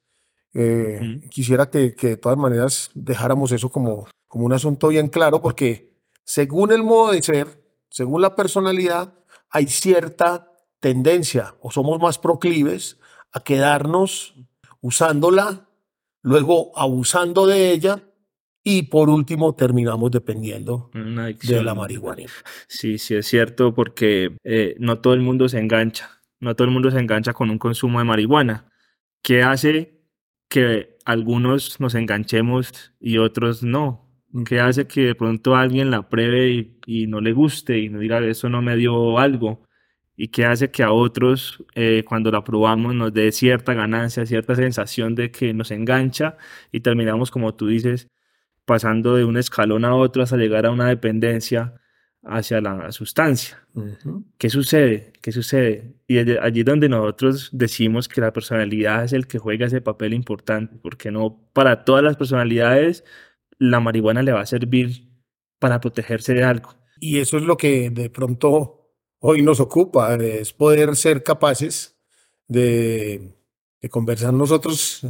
eh, 0.54 1.20
quisiera 1.30 1.70
que, 1.70 1.94
que, 1.94 2.08
de 2.08 2.16
todas 2.16 2.38
maneras 2.38 2.90
dejáramos 2.94 3.52
eso 3.52 3.70
como, 3.70 4.08
como 4.26 4.46
un 4.46 4.52
asunto 4.52 4.88
bien 4.88 5.08
claro, 5.08 5.42
porque 5.42 5.94
según 6.24 6.72
el 6.72 6.82
modo 6.82 7.12
de 7.12 7.22
ser, 7.22 7.62
según 7.90 8.22
la 8.22 8.34
personalidad, 8.34 9.14
hay 9.50 9.66
cierta 9.66 10.52
tendencia 10.80 11.54
o 11.60 11.70
somos 11.70 12.00
más 12.00 12.18
proclives 12.18 12.98
a 13.32 13.40
quedarnos 13.40 14.34
usándola, 14.80 15.68
luego 16.22 16.72
abusando 16.78 17.46
de 17.46 17.72
ella 17.72 18.02
y 18.62 18.84
por 18.84 19.08
último 19.08 19.54
terminamos 19.54 20.10
dependiendo 20.10 20.90
de 20.92 21.62
la 21.62 21.74
marihuana. 21.74 22.24
Sí, 22.68 22.98
sí 22.98 23.14
es 23.14 23.26
cierto 23.26 23.74
porque 23.74 24.36
eh, 24.44 24.76
no 24.78 25.00
todo 25.00 25.14
el 25.14 25.20
mundo 25.20 25.48
se 25.48 25.58
engancha, 25.58 26.20
no 26.40 26.54
todo 26.54 26.66
el 26.66 26.74
mundo 26.74 26.90
se 26.90 26.98
engancha 26.98 27.32
con 27.32 27.50
un 27.50 27.58
consumo 27.58 27.98
de 27.98 28.04
marihuana. 28.04 28.70
¿Qué 29.22 29.42
hace 29.42 29.97
que 30.48 30.96
algunos 31.04 31.80
nos 31.80 31.94
enganchemos 31.94 32.92
y 33.00 33.18
otros 33.18 33.62
no? 33.62 34.06
¿Qué 34.46 34.60
hace 34.60 34.86
que 34.86 35.02
de 35.02 35.14
pronto 35.14 35.56
alguien 35.56 35.90
la 35.90 36.08
pruebe 36.08 36.50
y, 36.50 36.78
y 36.86 37.06
no 37.06 37.20
le 37.20 37.32
guste 37.32 37.78
y 37.78 37.88
no 37.88 37.98
diga 37.98 38.20
eso 38.20 38.48
no 38.48 38.62
me 38.62 38.76
dio 38.76 39.18
algo? 39.18 39.62
¿Y 40.20 40.28
qué 40.28 40.44
hace 40.46 40.70
que 40.72 40.82
a 40.82 40.92
otros 40.92 41.64
eh, 41.76 42.04
cuando 42.06 42.32
la 42.32 42.42
probamos 42.42 42.94
nos 42.94 43.14
dé 43.14 43.30
cierta 43.32 43.72
ganancia, 43.74 44.26
cierta 44.26 44.56
sensación 44.56 45.14
de 45.14 45.30
que 45.30 45.54
nos 45.54 45.70
engancha 45.70 46.36
y 46.72 46.80
terminamos, 46.80 47.30
como 47.30 47.54
tú 47.54 47.68
dices, 47.68 48.08
pasando 48.64 49.14
de 49.16 49.24
un 49.24 49.36
escalón 49.38 49.84
a 49.84 49.94
otro 49.94 50.22
hasta 50.24 50.36
llegar 50.36 50.66
a 50.66 50.72
una 50.72 50.88
dependencia 50.88 51.74
hacia 52.24 52.60
la 52.60 52.92
sustancia. 52.92 53.66
¿Qué 54.36 54.50
sucede? 54.50 55.12
¿Qué 55.22 55.32
sucede? 55.32 55.94
Y 56.06 56.18
allí 56.18 56.36
allí 56.40 56.62
donde 56.62 56.88
nosotros 56.88 57.50
decimos 57.52 58.08
que 58.08 58.20
la 58.20 58.32
personalidad 58.32 59.04
es 59.04 59.12
el 59.12 59.26
que 59.26 59.38
juega 59.38 59.66
ese 59.66 59.80
papel 59.80 60.14
importante, 60.14 60.76
porque 60.82 61.10
no 61.10 61.50
para 61.52 61.84
todas 61.84 62.02
las 62.02 62.16
personalidades 62.16 63.04
la 63.58 63.80
marihuana 63.80 64.22
le 64.22 64.32
va 64.32 64.40
a 64.40 64.46
servir 64.46 65.08
para 65.58 65.80
protegerse 65.80 66.34
de 66.34 66.44
algo. 66.44 66.74
Y 67.00 67.18
eso 67.18 67.36
es 67.36 67.44
lo 67.44 67.56
que 67.56 67.90
de 67.90 68.10
pronto 68.10 68.92
hoy 69.20 69.42
nos 69.42 69.60
ocupa, 69.60 70.14
es 70.14 70.52
poder 70.52 70.96
ser 70.96 71.22
capaces 71.22 71.96
de, 72.46 73.36
de 73.80 73.88
conversar 73.88 74.32
nosotros 74.32 75.06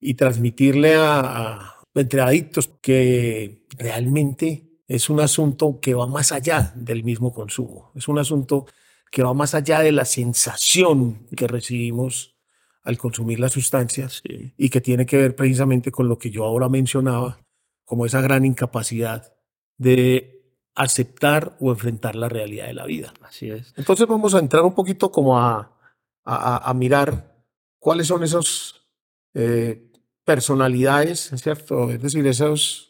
y 0.00 0.14
transmitirle 0.14 0.94
a, 0.94 1.20
a 1.20 1.78
entre 1.94 2.20
adictos 2.20 2.68
que 2.80 3.66
realmente 3.76 4.67
es 4.88 5.08
un 5.10 5.20
asunto 5.20 5.78
que 5.80 5.94
va 5.94 6.06
más 6.06 6.32
allá 6.32 6.72
del 6.74 7.04
mismo 7.04 7.32
consumo, 7.32 7.92
es 7.94 8.08
un 8.08 8.18
asunto 8.18 8.66
que 9.10 9.22
va 9.22 9.32
más 9.34 9.54
allá 9.54 9.80
de 9.80 9.92
la 9.92 10.04
sensación 10.04 11.26
que 11.36 11.46
recibimos 11.46 12.34
al 12.82 12.98
consumir 12.98 13.38
las 13.38 13.52
sustancias 13.52 14.22
Sí. 14.26 14.52
y 14.56 14.70
que 14.70 14.80
tiene 14.80 15.04
que 15.06 15.16
ver 15.18 15.36
precisamente 15.36 15.90
con 15.92 16.08
lo 16.08 16.18
que 16.18 16.30
yo 16.30 16.44
ahora 16.44 16.68
mencionaba, 16.68 17.38
como 17.84 18.06
esa 18.06 18.20
gran 18.20 18.44
incapacidad 18.44 19.32
de 19.78 20.34
aceptar 20.74 21.56
o 21.60 21.70
enfrentar 21.70 22.14
la 22.16 22.28
realidad 22.28 22.66
de 22.66 22.74
la 22.74 22.86
vida. 22.86 23.12
Así 23.22 23.50
es. 23.50 23.72
Entonces 23.76 24.06
vamos 24.06 24.34
a 24.34 24.38
entrar 24.38 24.62
un 24.64 24.74
poquito 24.74 25.10
como 25.10 25.38
a, 25.38 25.76
a- 26.24 26.70
a 26.70 26.74
mirar 26.74 27.44
cuáles 27.78 28.06
son 28.06 28.22
esas 28.24 28.74
personalidades, 30.24 31.30
¿cierto? 31.36 31.90
Es 31.90 32.02
decir, 32.02 32.26
esas 32.26 32.87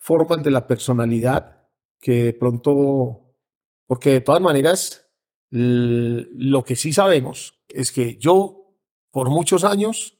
formas 0.00 0.42
de 0.42 0.50
la 0.50 0.66
personalidad 0.66 1.68
que 2.00 2.24
de 2.24 2.32
pronto, 2.32 3.36
porque 3.86 4.10
de 4.10 4.20
todas 4.22 4.40
maneras, 4.40 5.06
lo 5.50 6.64
que 6.64 6.74
sí 6.74 6.92
sabemos 6.92 7.60
es 7.68 7.92
que 7.92 8.16
yo 8.16 8.74
por 9.12 9.28
muchos 9.28 9.62
años 9.62 10.18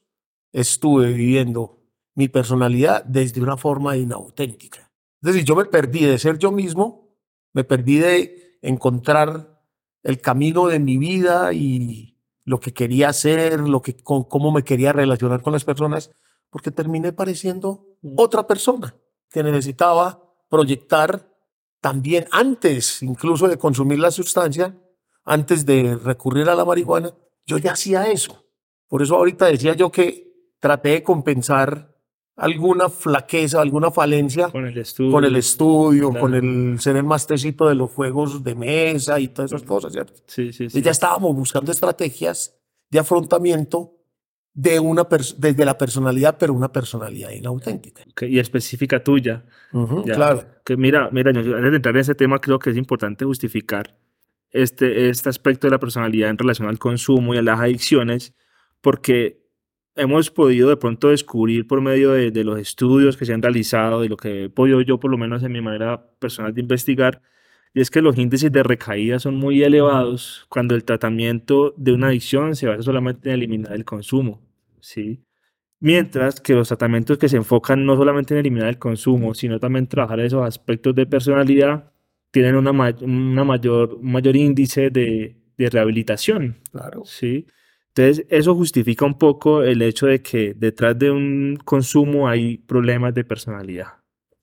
estuve 0.53 1.11
viviendo 1.13 1.79
mi 2.13 2.27
personalidad 2.27 3.03
desde 3.05 3.41
una 3.41 3.57
forma 3.57 3.97
inauténtica. 3.97 4.91
Es 5.21 5.33
decir, 5.33 5.43
yo 5.45 5.55
me 5.55 5.65
perdí 5.65 6.05
de 6.05 6.19
ser 6.19 6.37
yo 6.37 6.51
mismo, 6.51 7.15
me 7.53 7.63
perdí 7.63 7.97
de 7.97 8.57
encontrar 8.61 9.63
el 10.03 10.19
camino 10.21 10.67
de 10.67 10.79
mi 10.79 10.97
vida 10.97 11.53
y 11.53 12.19
lo 12.43 12.59
que 12.59 12.73
quería 12.73 13.09
hacer, 13.09 13.61
lo 13.61 13.81
que, 13.81 13.95
con- 13.95 14.25
cómo 14.25 14.51
me 14.51 14.63
quería 14.63 14.93
relacionar 14.93 15.41
con 15.41 15.53
las 15.53 15.63
personas, 15.63 16.11
porque 16.49 16.69
terminé 16.71 17.13
pareciendo 17.13 17.97
otra 18.17 18.45
persona 18.45 18.95
que 19.31 19.43
necesitaba 19.43 20.21
proyectar 20.49 21.27
también 21.79 22.27
antes, 22.31 23.01
incluso 23.01 23.47
de 23.47 23.57
consumir 23.57 23.97
la 23.99 24.11
sustancia, 24.11 24.77
antes 25.23 25.65
de 25.65 25.95
recurrir 25.95 26.49
a 26.49 26.55
la 26.55 26.65
marihuana, 26.65 27.13
yo 27.45 27.57
ya 27.57 27.71
hacía 27.71 28.11
eso. 28.11 28.45
Por 28.87 29.01
eso 29.01 29.15
ahorita 29.15 29.45
decía 29.45 29.73
yo 29.73 29.91
que 29.91 30.31
traté 30.59 30.89
de 30.89 31.03
compensar 31.03 31.95
alguna 32.35 32.89
flaqueza, 32.89 33.61
alguna 33.61 33.91
falencia 33.91 34.49
Con 34.49 34.65
el 34.65 34.77
estudio. 34.77 35.11
con 35.11 35.25
el 35.25 35.35
estudio, 35.35 36.09
claro. 36.09 36.21
con 36.21 36.33
el 36.35 36.79
ser 36.79 36.97
el 36.97 37.03
más 37.03 37.25
tecito 37.27 37.67
de 37.67 37.75
los 37.75 37.91
juegos 37.91 38.43
de 38.43 38.55
mesa 38.55 39.19
y 39.19 39.29
todas 39.29 39.51
esas 39.51 39.63
cosas, 39.63 39.93
¿cierto? 39.93 40.21
Sí, 40.27 40.51
sí, 40.51 40.69
sí. 40.69 40.79
Y 40.79 40.81
ya 40.81 40.91
estábamos 40.91 41.35
buscando 41.35 41.71
estrategias 41.71 42.57
de 42.89 42.99
afrontamiento 42.99 43.93
de 44.53 44.79
una 44.79 45.07
desde 45.37 45.63
la 45.65 45.77
personalidad, 45.77 46.37
pero 46.37 46.53
una 46.53 46.71
personalidad 46.71 47.31
inauténtica. 47.31 48.03
Ok, 48.09 48.23
Y 48.23 48.39
específica 48.39 49.03
tuya. 49.03 49.45
Claro. 50.13 50.45
Que 50.65 50.75
mira, 50.77 51.09
mira, 51.11 51.31
yo- 51.31 51.55
antes 51.55 51.71
de 51.71 51.75
entrar 51.77 51.95
en 51.95 52.01
ese 52.01 52.15
tema, 52.15 52.39
creo 52.39 52.59
que 52.59 52.69
es 52.71 52.77
importante 52.77 53.23
justificar 53.25 53.95
este, 54.51 55.09
este 55.09 55.29
aspecto 55.29 55.67
de 55.67 55.71
la 55.71 55.79
personalidad 55.79 56.29
en 56.29 56.37
relación 56.37 56.67
al 56.67 56.77
consumo 56.79 57.33
y 57.33 57.37
a 57.37 57.41
las 57.41 57.59
adicciones, 57.61 58.33
porque 58.81 59.39
hemos 59.95 60.29
podido 60.31 60.67
de 60.69 60.75
pronto 60.77 61.09
descubrir 61.09 61.67
por 61.67 61.79
medio 61.81 62.11
de, 62.11 62.31
de 62.31 62.43
los 62.43 62.59
estudios 62.59 63.15
que 63.15 63.25
se 63.25 63.33
han 63.33 63.41
realizado, 63.41 64.01
de 64.01 64.09
lo 64.09 64.17
que 64.17 64.45
he 64.45 64.49
podido 64.49 64.81
yo, 64.81 64.99
por 64.99 65.09
lo 65.11 65.17
menos 65.17 65.43
en 65.43 65.53
mi 65.53 65.61
manera 65.61 66.05
personal 66.19 66.53
de 66.53 66.59
investigar, 66.61 67.21
y 67.73 67.81
es 67.81 67.89
que 67.89 68.01
los 68.01 68.17
índices 68.17 68.51
de 68.51 68.63
recaída 68.63 69.19
son 69.19 69.35
muy 69.35 69.63
elevados 69.63 70.45
cuando 70.49 70.75
el 70.75 70.83
tratamiento 70.83 71.73
de 71.77 71.93
una 71.93 72.07
adicción 72.07 72.55
se 72.55 72.67
basa 72.67 72.83
solamente 72.83 73.29
en 73.29 73.35
eliminar 73.35 73.73
el 73.73 73.85
consumo, 73.85 74.41
¿sí? 74.81 75.23
Mientras 75.79 76.39
que 76.41 76.53
los 76.53 76.67
tratamientos 76.67 77.17
que 77.17 77.27
se 77.29 77.37
enfocan 77.37 77.85
no 77.85 77.97
solamente 77.97 78.33
en 78.35 78.39
eliminar 78.39 78.69
el 78.69 78.77
consumo, 78.77 79.33
sino 79.33 79.59
también 79.59 79.87
trabajar 79.87 80.19
esos 80.19 80.45
aspectos 80.45 80.93
de 80.93 81.07
personalidad, 81.07 81.91
tienen 82.31 82.55
una, 82.55 82.71
ma- 82.71 82.95
una 83.01 83.43
mayor, 83.43 83.95
un 83.95 84.11
mayor 84.11 84.35
índice 84.35 84.89
de, 84.91 85.37
de 85.57 85.69
rehabilitación, 85.69 86.57
Claro. 86.71 87.03
¿sí? 87.05 87.47
Entonces, 87.95 88.25
eso 88.29 88.55
justifica 88.55 89.05
un 89.05 89.17
poco 89.17 89.63
el 89.63 89.81
hecho 89.81 90.05
de 90.07 90.21
que 90.21 90.53
detrás 90.53 90.97
de 90.97 91.11
un 91.11 91.57
consumo 91.65 92.29
hay 92.29 92.57
problemas 92.59 93.13
de 93.13 93.23
personalidad, 93.25 93.87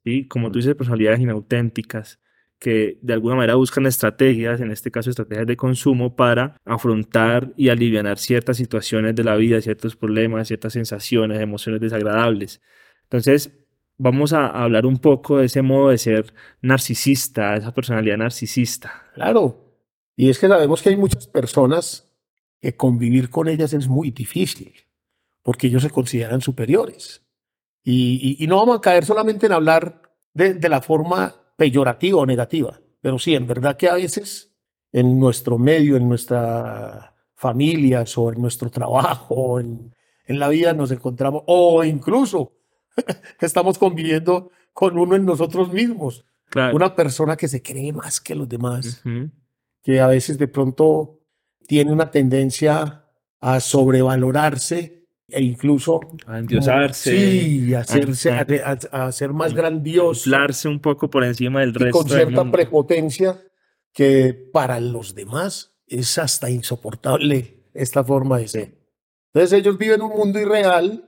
¿sí? 0.04 0.26
Como 0.26 0.50
tú 0.50 0.58
dices, 0.58 0.74
personalidades 0.74 1.20
inauténticas, 1.20 2.20
que 2.58 2.98
de 3.02 3.12
alguna 3.12 3.36
manera 3.36 3.54
buscan 3.54 3.86
estrategias, 3.86 4.60
en 4.60 4.70
este 4.70 4.90
caso 4.90 5.10
estrategias 5.10 5.46
de 5.46 5.56
consumo, 5.56 6.16
para 6.16 6.56
afrontar 6.64 7.52
y 7.56 7.68
aliviar 7.68 8.18
ciertas 8.18 8.56
situaciones 8.56 9.14
de 9.14 9.24
la 9.24 9.36
vida, 9.36 9.60
ciertos 9.60 9.96
problemas, 9.96 10.48
ciertas 10.48 10.72
sensaciones, 10.72 11.40
emociones 11.40 11.80
desagradables. 11.80 12.60
Entonces, 13.04 13.52
vamos 13.96 14.32
a 14.32 14.48
hablar 14.48 14.86
un 14.86 14.98
poco 14.98 15.38
de 15.38 15.46
ese 15.46 15.62
modo 15.62 15.90
de 15.90 15.98
ser 15.98 16.34
narcisista, 16.60 17.56
esa 17.56 17.72
personalidad 17.72 18.16
narcisista. 18.16 19.08
Claro. 19.14 19.76
Y 20.16 20.28
es 20.28 20.38
que 20.38 20.48
sabemos 20.48 20.82
que 20.82 20.88
hay 20.88 20.96
muchas 20.96 21.28
personas 21.28 22.12
que 22.60 22.76
convivir 22.76 23.30
con 23.30 23.46
ellas 23.46 23.72
es 23.72 23.86
muy 23.86 24.10
difícil, 24.10 24.74
porque 25.42 25.68
ellos 25.68 25.82
se 25.82 25.90
consideran 25.90 26.40
superiores. 26.40 27.24
Y, 27.84 28.44
no 28.48 28.56
vamos 28.56 28.78
a 28.78 28.80
caer 28.82 29.06
solamente 29.06 29.46
en 29.46 29.52
hablar 29.52 30.02
de 30.34 30.68
la 30.68 30.82
forma 30.82 31.47
peyorativa 31.58 32.20
o 32.20 32.24
negativa, 32.24 32.80
pero 33.00 33.18
sí, 33.18 33.34
en 33.34 33.46
verdad 33.48 33.76
que 33.76 33.88
a 33.88 33.94
veces 33.94 34.54
en 34.92 35.18
nuestro 35.18 35.58
medio, 35.58 35.96
en 35.96 36.08
nuestras 36.08 37.10
familias 37.34 38.16
o 38.16 38.32
en 38.32 38.40
nuestro 38.40 38.70
trabajo, 38.70 39.34
o 39.34 39.60
en, 39.60 39.92
en 40.26 40.38
la 40.38 40.48
vida 40.48 40.72
nos 40.72 40.92
encontramos, 40.92 41.42
o 41.46 41.82
incluso 41.82 42.52
estamos 43.40 43.76
conviviendo 43.76 44.50
con 44.72 44.96
uno 44.98 45.16
en 45.16 45.24
nosotros 45.26 45.72
mismos, 45.72 46.24
Claro. 46.50 46.74
una 46.74 46.94
persona 46.94 47.36
que 47.36 47.46
se 47.46 47.60
cree 47.60 47.92
más 47.92 48.22
que 48.22 48.34
los 48.34 48.48
demás 48.48 49.02
que 49.82 50.00
a 50.00 50.06
veces 50.06 50.38
de 50.38 50.48
pronto 50.48 51.20
tiene 51.66 51.92
una 51.92 52.10
tendencia 52.10 53.04
a 53.40 53.60
sobrevalorarse 53.60 54.97
e 55.28 55.42
incluso 55.42 56.00
A 56.26 56.38
endiosarse. 56.38 57.10
sí, 57.16 57.74
a 57.74 57.80
hacerse, 57.80 58.30
a- 58.32 58.46
a, 58.64 58.78
a- 59.02 59.06
a 59.06 59.12
ser 59.12 59.32
más 59.32 59.52
grandioso 59.54 60.28
inflarse 60.30 60.68
un 60.68 60.80
poco 60.80 61.10
por 61.10 61.22
encima 61.24 61.60
del 61.60 61.70
y 61.70 61.72
resto 61.72 61.98
con 61.98 62.08
cierta 62.08 62.42
mundo. 62.44 62.52
prepotencia 62.52 63.40
que 63.92 64.32
para 64.52 64.80
los 64.80 65.14
demás 65.14 65.74
es 65.86 66.18
hasta 66.18 66.50
insoportable 66.50 67.64
esta 67.74 68.02
forma 68.04 68.38
de 68.38 68.48
ser. 68.48 68.78
Entonces 69.32 69.58
ellos 69.58 69.76
viven 69.78 70.02
un 70.02 70.10
mundo 70.10 70.38
irreal 70.40 71.04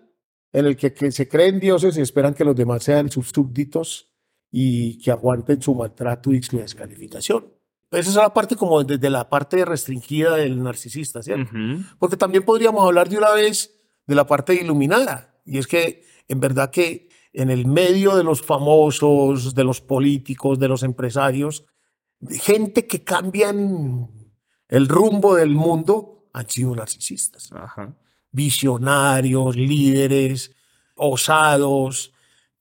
en 0.53 0.67
el 0.67 0.77
que, 0.77 0.93
que 0.93 1.11
se 1.13 1.29
creen 1.29 1.59
dioses 1.61 1.97
y 1.97 2.01
esperan 2.01 2.35
que 2.35 2.45
los 2.45 2.57
demás 2.57 2.83
sean 2.85 3.11
sus 3.11 3.29
súbditos 3.31 4.11
y 4.51 4.99
que 4.99 5.11
aguanten 5.11 5.63
su 5.63 5.75
maltrato 5.75 6.33
y 6.33 6.43
su 6.43 6.59
descalificación. 6.59 7.47
Esa 7.91 8.11
es 8.11 8.17
la 8.17 8.33
parte 8.35 8.55
como 8.57 8.83
desde 8.85 9.11
la 9.11 9.29
parte 9.29 9.65
restringida 9.65 10.37
del 10.37 10.63
narcisista, 10.63 11.23
¿cierto? 11.23 11.51
Ujú. 11.55 11.83
Porque 11.99 12.17
también 12.17 12.45
podríamos 12.45 12.85
hablar 12.85 13.09
de 13.09 13.19
una 13.19 13.33
vez 13.33 13.77
de 14.11 14.17
la 14.17 14.27
parte 14.27 14.55
iluminada. 14.55 15.41
Y 15.47 15.59
es 15.59 15.69
que 15.69 16.03
en 16.29 16.41
verdad 16.41 16.71
que 16.71 17.09
en 17.33 17.49
el 17.49 17.65
medio 17.65 18.17
de 18.17 18.25
los 18.25 18.43
famosos, 18.43 19.55
de 19.55 19.63
los 19.63 19.81
políticos, 19.81 20.59
de 20.59 20.67
los 20.67 20.83
empresarios, 20.83 21.65
gente 22.29 22.89
que 22.89 23.05
cambian 23.05 24.11
el 24.69 24.89
rumbo 24.89 25.37
del 25.37 25.51
mundo 25.51 26.27
han 26.33 26.49
sido 26.49 26.75
narcisistas. 26.75 27.53
Ajá. 27.53 27.95
Visionarios, 28.33 29.55
líderes, 29.55 30.51
osados, 30.97 32.13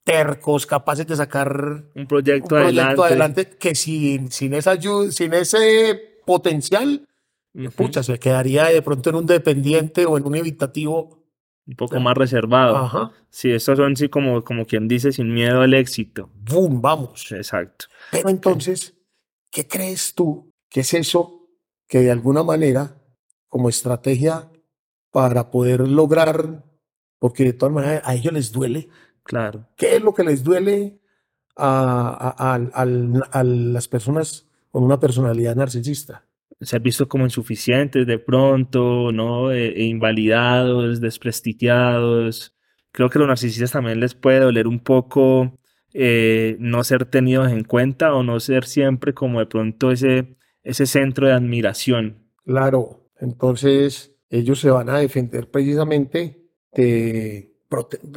tercos, 0.03 0.67
capaces 0.67 1.07
de 1.07 1.15
sacar 1.15 1.83
Un 1.95 2.05
proyecto, 2.05 2.53
un 2.53 2.61
adelante. 2.61 2.95
proyecto 2.95 3.03
adelante 3.03 3.49
que 3.57 3.73
sin, 3.73 4.31
sin, 4.31 4.53
esa 4.53 4.71
ayuda, 4.71 5.11
sin 5.11 5.33
ese 5.33 6.21
potencial 6.27 7.07
pucha, 7.75 8.03
se 8.03 8.19
quedaría 8.19 8.65
de 8.65 8.83
pronto 8.83 9.09
en 9.09 9.15
un 9.15 9.25
dependiente 9.25 10.05
o 10.05 10.15
en 10.15 10.27
un 10.27 10.35
evitativo 10.35 11.18
un 11.69 11.75
poco 11.75 11.99
más 11.99 12.17
reservado. 12.17 12.75
Ajá. 12.77 13.11
Sí, 13.29 13.51
estos 13.51 13.77
son 13.77 13.95
sí 13.95 14.09
como, 14.09 14.43
como 14.43 14.65
quien 14.65 14.87
dice, 14.87 15.11
sin 15.11 15.33
miedo 15.33 15.61
al 15.61 15.73
éxito. 15.73 16.29
¡Bum! 16.33 16.81
Vamos. 16.81 17.31
Exacto. 17.31 17.85
Pero 18.11 18.29
entonces, 18.29 18.95
¿qué 19.51 19.67
crees 19.67 20.13
tú 20.15 20.51
que 20.69 20.81
es 20.81 20.93
eso 20.93 21.47
que 21.87 21.99
de 21.99 22.11
alguna 22.11 22.43
manera, 22.43 22.95
como 23.47 23.69
estrategia 23.69 24.51
para 25.11 25.49
poder 25.51 25.87
lograr, 25.87 26.63
porque 27.19 27.43
de 27.43 27.53
todas 27.53 27.73
maneras 27.73 28.01
a 28.05 28.13
ellos 28.15 28.33
les 28.33 28.51
duele, 28.51 28.89
Claro. 29.23 29.67
¿qué 29.75 29.95
es 29.95 30.01
lo 30.01 30.13
que 30.13 30.23
les 30.23 30.43
duele 30.43 30.99
a, 31.55 32.35
a- 32.37 32.51
a- 32.53 32.81
al- 32.81 33.23
a 33.31 33.43
las 33.43 33.87
personas 33.87 34.47
con 34.71 34.83
una 34.83 34.99
personalidad 34.99 35.55
narcisista? 35.55 36.25
Ser 36.61 36.81
visto 36.81 37.07
como 37.07 37.23
insuficientes 37.23 38.05
de 38.05 38.19
pronto, 38.19 39.11
¿no? 39.11 39.51
E, 39.51 39.69
e 39.69 39.83
invalidados, 39.85 40.99
desprestigiados. 40.99 42.55
Creo 42.91 43.09
que 43.09 43.17
a 43.17 43.19
los 43.19 43.27
narcisistas 43.27 43.71
también 43.71 43.99
les 43.99 44.13
puede 44.13 44.39
doler 44.39 44.67
un 44.67 44.79
poco 44.79 45.59
eh, 45.93 46.55
no 46.59 46.83
ser 46.83 47.05
tenidos 47.05 47.51
en 47.51 47.63
cuenta 47.63 48.13
o 48.13 48.23
no 48.23 48.39
ser 48.39 48.65
siempre 48.65 49.13
como 49.13 49.39
de 49.39 49.47
pronto 49.47 49.91
ese, 49.91 50.37
ese 50.63 50.85
centro 50.85 51.27
de 51.27 51.33
admiración. 51.33 52.29
Claro, 52.45 53.09
entonces 53.19 54.15
ellos 54.29 54.59
se 54.59 54.69
van 54.69 54.89
a 54.89 54.99
defender 54.99 55.49
precisamente 55.49 56.49
de... 56.73 57.55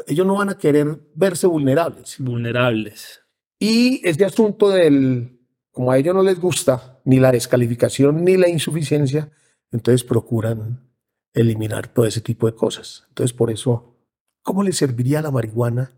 Ellos 0.06 0.26
no 0.26 0.36
van 0.36 0.48
a 0.48 0.56
querer 0.56 0.98
verse 1.14 1.46
vulnerables. 1.46 2.16
vulnerables. 2.18 3.22
Y 3.58 4.00
este 4.06 4.24
asunto 4.24 4.70
del, 4.70 5.40
como 5.72 5.90
a 5.90 5.98
ellos 5.98 6.14
no 6.14 6.22
les 6.22 6.38
gusta 6.38 7.00
ni 7.04 7.18
la 7.18 7.32
descalificación 7.32 8.24
ni 8.24 8.36
la 8.36 8.48
insuficiencia, 8.48 9.30
entonces 9.72 10.04
procuran 10.04 10.88
eliminar 11.34 11.88
todo 11.88 12.06
ese 12.06 12.20
tipo 12.20 12.46
de 12.46 12.54
cosas. 12.54 13.04
Entonces, 13.08 13.32
por 13.32 13.50
eso, 13.50 13.96
¿cómo 14.42 14.62
le 14.62 14.72
serviría 14.72 15.22
la 15.22 15.30
marihuana 15.30 15.92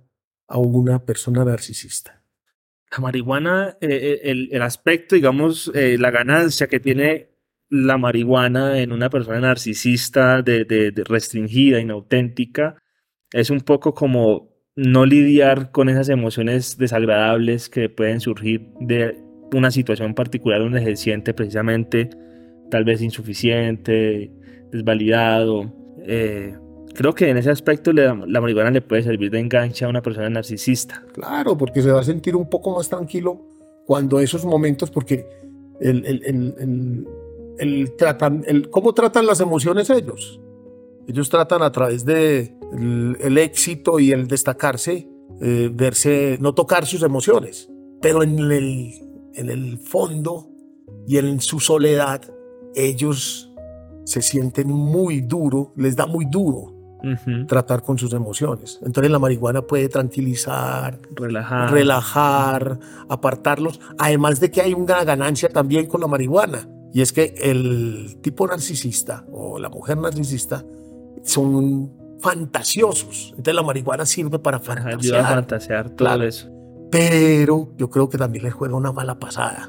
a 0.48 0.58
una 0.58 1.04
persona 1.04 1.44
narcisista? 1.44 2.22
La 2.92 2.98
marihuana, 3.00 3.76
eh, 3.80 3.88
eh, 3.90 4.20
el, 4.30 4.48
el 4.52 4.62
aspecto, 4.62 5.16
digamos, 5.16 5.72
eh, 5.74 5.96
la 5.98 6.12
ganancia 6.12 6.68
que 6.68 6.78
tiene 6.78 7.30
la 7.68 7.98
marihuana 7.98 8.78
en 8.80 8.92
una 8.92 9.10
persona 9.10 9.40
narcisista, 9.40 10.42
de, 10.42 10.64
de- 10.64 10.92
restringida, 11.04 11.80
inauténtica, 11.80 12.76
es 13.32 13.50
un 13.50 13.62
poco 13.62 13.94
como 13.94 14.54
no 14.76 15.06
lidiar 15.06 15.72
con 15.72 15.88
esas 15.88 16.08
emociones 16.08 16.78
desagradables 16.78 17.68
que 17.68 17.88
pueden 17.88 18.20
surgir 18.20 18.68
de 18.80 19.23
una 19.55 19.71
situación 19.71 20.14
particular 20.14 20.61
donde 20.61 20.83
se 20.85 20.97
siente 20.97 21.33
precisamente 21.35 22.11
tal 22.71 22.85
vez 22.85 23.01
insuficiente, 23.03 24.31
desvalidado. 24.73 25.73
eh, 26.07 26.55
creo 26.95 27.14
que 27.14 27.29
en 27.31 27.37
ese 27.38 27.51
aspecto 27.51 27.93
le- 27.93 28.05
la 28.27 28.40
marihuana 28.40 28.71
le 28.71 28.81
puede 28.83 29.03
servir 29.03 29.31
de 29.31 29.40
enganche 29.40 29.85
a 29.85 29.88
una 29.88 30.03
persona 30.03 30.29
narcisista. 30.29 31.03
Claro, 31.12 31.57
porque 31.57 31.81
se 31.83 31.90
va 31.90 32.01
a 32.01 32.05
sentir 32.05 32.37
un 32.37 32.49
poco 32.49 32.75
más 32.77 32.88
tranquilo 32.88 33.40
cuando 33.87 34.21
esos 34.21 34.45
momentos, 34.45 34.90
porque 34.90 35.27
el, 35.81 36.05
el, 36.05 36.23
el, 36.25 37.07
el- 37.59 37.97
tratan, 37.97 38.45
¿cómo 38.71 38.93
tratan 38.93 39.27
las 39.27 39.40
emociones 39.40 39.88
ellos? 39.90 40.40
Ellos 41.09 41.29
tratan 41.31 41.62
a 41.62 41.71
través 41.73 42.05
de 42.05 42.55
el 43.21 43.38
éxito 43.38 43.99
y 44.01 44.12
el 44.12 44.27
destacarse, 44.27 45.09
eh, 45.40 45.71
verse, 45.73 46.38
no 46.40 46.55
tocar 46.55 46.87
sus 46.87 47.03
emociones, 47.03 47.71
pero 48.01 48.23
en 48.23 48.38
el, 48.51 48.93
en 49.35 49.51
el 49.51 49.79
fondo 49.79 50.49
y 51.07 51.18
en 51.18 51.40
su 51.40 51.61
soledad, 51.61 52.23
ellos 52.75 53.51
se 54.05 54.20
sienten 54.23 54.68
muy 54.68 55.20
duro, 55.23 55.73
les 55.77 55.97
da 55.97 56.07
muy 56.07 56.25
duro 56.27 56.73
tratar 57.49 57.83
con 57.83 57.99
sus 57.99 58.14
emociones. 58.14 58.79
Entonces 58.83 59.11
la 59.12 59.18
marihuana 59.18 59.61
puede 59.62 59.90
tranquilizar, 59.90 60.99
Relajar. 61.14 61.70
relajar, 61.70 62.79
apartarlos, 63.11 63.79
además 63.99 64.40
de 64.40 64.51
que 64.51 64.62
hay 64.62 64.73
una 64.73 65.05
ganancia 65.05 65.51
también 65.51 65.87
con 65.87 66.01
la 66.01 66.07
marihuana. 66.07 66.66
Y 66.94 67.03
es 67.03 67.12
que 67.12 67.35
el 67.42 68.16
tipo 68.23 68.47
narcisista 68.47 69.27
o 69.31 69.59
la 69.59 69.68
mujer 69.68 69.99
narcisista 69.99 70.64
son 71.25 71.92
fantasiosos. 72.20 73.29
Entonces 73.31 73.55
la 73.55 73.62
marihuana 73.62 74.07
sirve 74.07 74.38
para 74.38 74.59
Ayuda 74.59 74.73
a 74.81 74.83
fantasear. 74.85 75.25
fantasear 75.35 75.85
todo 75.90 75.97
Claro. 75.97 76.23
eso. 76.25 76.49
Pero 76.94 77.70
yo 77.76 77.90
creo 77.90 78.09
que 78.09 78.16
también 78.18 78.44
les 78.44 78.54
juega 78.54 78.76
una 78.76 78.92
mala 78.92 79.18
pasada, 79.18 79.68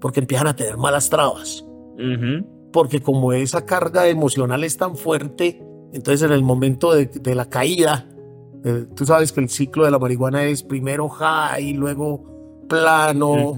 porque 0.00 0.18
empiezan 0.18 0.48
a 0.48 0.56
tener 0.56 0.76
malas 0.76 1.08
trabas. 1.08 1.64
Porque 2.72 3.00
como 3.00 3.32
esa 3.32 3.64
carga 3.64 4.08
emocional 4.08 4.64
es 4.64 4.76
tan 4.76 4.96
fuerte, 4.96 5.64
entonces 5.92 6.22
en 6.22 6.32
el 6.32 6.42
momento 6.42 6.92
de, 6.92 7.06
de 7.06 7.34
la 7.36 7.48
caída, 7.48 8.08
eh, 8.64 8.86
tú 8.96 9.06
sabes 9.06 9.30
que 9.30 9.40
el 9.40 9.48
ciclo 9.48 9.84
de 9.84 9.92
la 9.92 10.00
marihuana 10.00 10.42
es 10.46 10.64
primero 10.64 11.08
high, 11.08 11.74
luego 11.74 12.64
plano, 12.68 13.54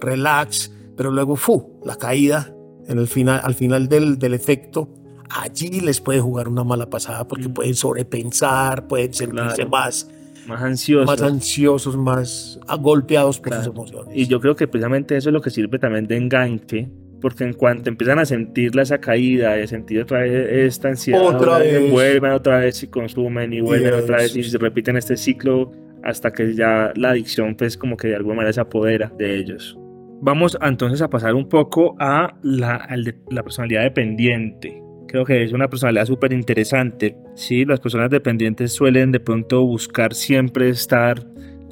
relax, 0.00 0.72
pero 0.96 1.12
luego 1.12 1.36
fu, 1.36 1.78
la 1.84 1.94
caída 1.94 2.52
en 2.88 2.98
el 2.98 3.06
final, 3.06 3.40
al 3.44 3.54
final 3.54 3.88
del, 3.88 4.18
del 4.18 4.34
efecto, 4.34 4.88
allí 5.30 5.80
les 5.80 6.00
puede 6.00 6.20
jugar 6.20 6.48
una 6.48 6.64
mala 6.64 6.90
pasada 6.90 7.28
porque 7.28 7.48
Mm. 7.48 7.52
pueden 7.54 7.74
sobrepensar, 7.74 8.88
pueden 8.88 9.14
sentirse 9.14 9.54
Claro. 9.56 9.70
más, 9.70 10.10
Más 10.48 10.62
ansioso. 10.62 11.06
más 11.06 11.22
ansiosos, 11.22 11.96
más 11.96 12.58
golpeados 12.80 13.38
por 13.40 13.48
sus 13.54 13.56
Claro. 13.64 13.72
emociones. 13.72 14.16
Y 14.16 14.26
yo 14.26 14.40
creo 14.40 14.54
que 14.56 14.66
precisamente 14.68 15.16
eso 15.16 15.28
es 15.30 15.32
lo 15.32 15.40
que 15.40 15.50
sirve 15.50 15.78
también 15.78 16.06
de 16.06 16.16
enganche, 16.16 16.88
porque 17.20 17.44
en 17.44 17.54
cuanto 17.54 17.88
empiezan 17.88 18.18
a 18.18 18.24
sentir 18.24 18.78
esa 18.78 18.98
caída 18.98 19.58
y 19.58 19.62
a 19.62 19.66
sentir 19.66 20.00
otra 20.02 20.20
vez 20.20 20.48
esta 20.74 20.88
ansiedad, 20.88 21.20
Otra 21.22 21.58
vez. 21.58 21.90
vuelven 21.90 22.32
otra 22.32 22.58
vez 22.58 22.82
y 22.82 22.88
consumen 22.88 23.52
y 23.52 23.60
vuelven 23.60 23.94
otra 23.94 24.18
vez 24.18 24.36
y 24.36 24.42
se 24.44 24.58
repiten 24.58 24.96
este 24.96 25.16
ciclo 25.16 25.72
hasta 26.04 26.30
que 26.32 26.54
ya 26.54 26.92
la 26.94 27.10
adicción 27.10 27.56
pues 27.56 27.76
como 27.76 27.96
que 27.96 28.08
de 28.08 28.16
alguna 28.16 28.36
manera 28.36 28.52
se 28.52 28.60
apodera 28.60 29.10
de 29.18 29.36
ellos. 29.38 29.76
Vamos 30.20 30.56
entonces 30.62 31.02
a 31.02 31.10
pasar 31.10 31.34
un 31.34 31.48
poco 31.48 31.96
a 31.98 32.36
la, 32.42 32.86
de- 33.04 33.18
la 33.30 33.42
personalidad 33.42 33.82
dependiente. 33.82 34.80
Creo 35.08 35.24
que 35.24 35.42
es 35.44 35.52
una 35.52 35.68
personalidad 35.68 36.06
súper 36.06 36.32
interesante. 36.32 37.16
Sí, 37.34 37.64
las 37.64 37.80
personas 37.80 38.10
dependientes 38.10 38.72
suelen 38.72 39.12
de 39.12 39.20
pronto 39.20 39.64
buscar 39.64 40.14
siempre 40.14 40.68
estar 40.68 41.24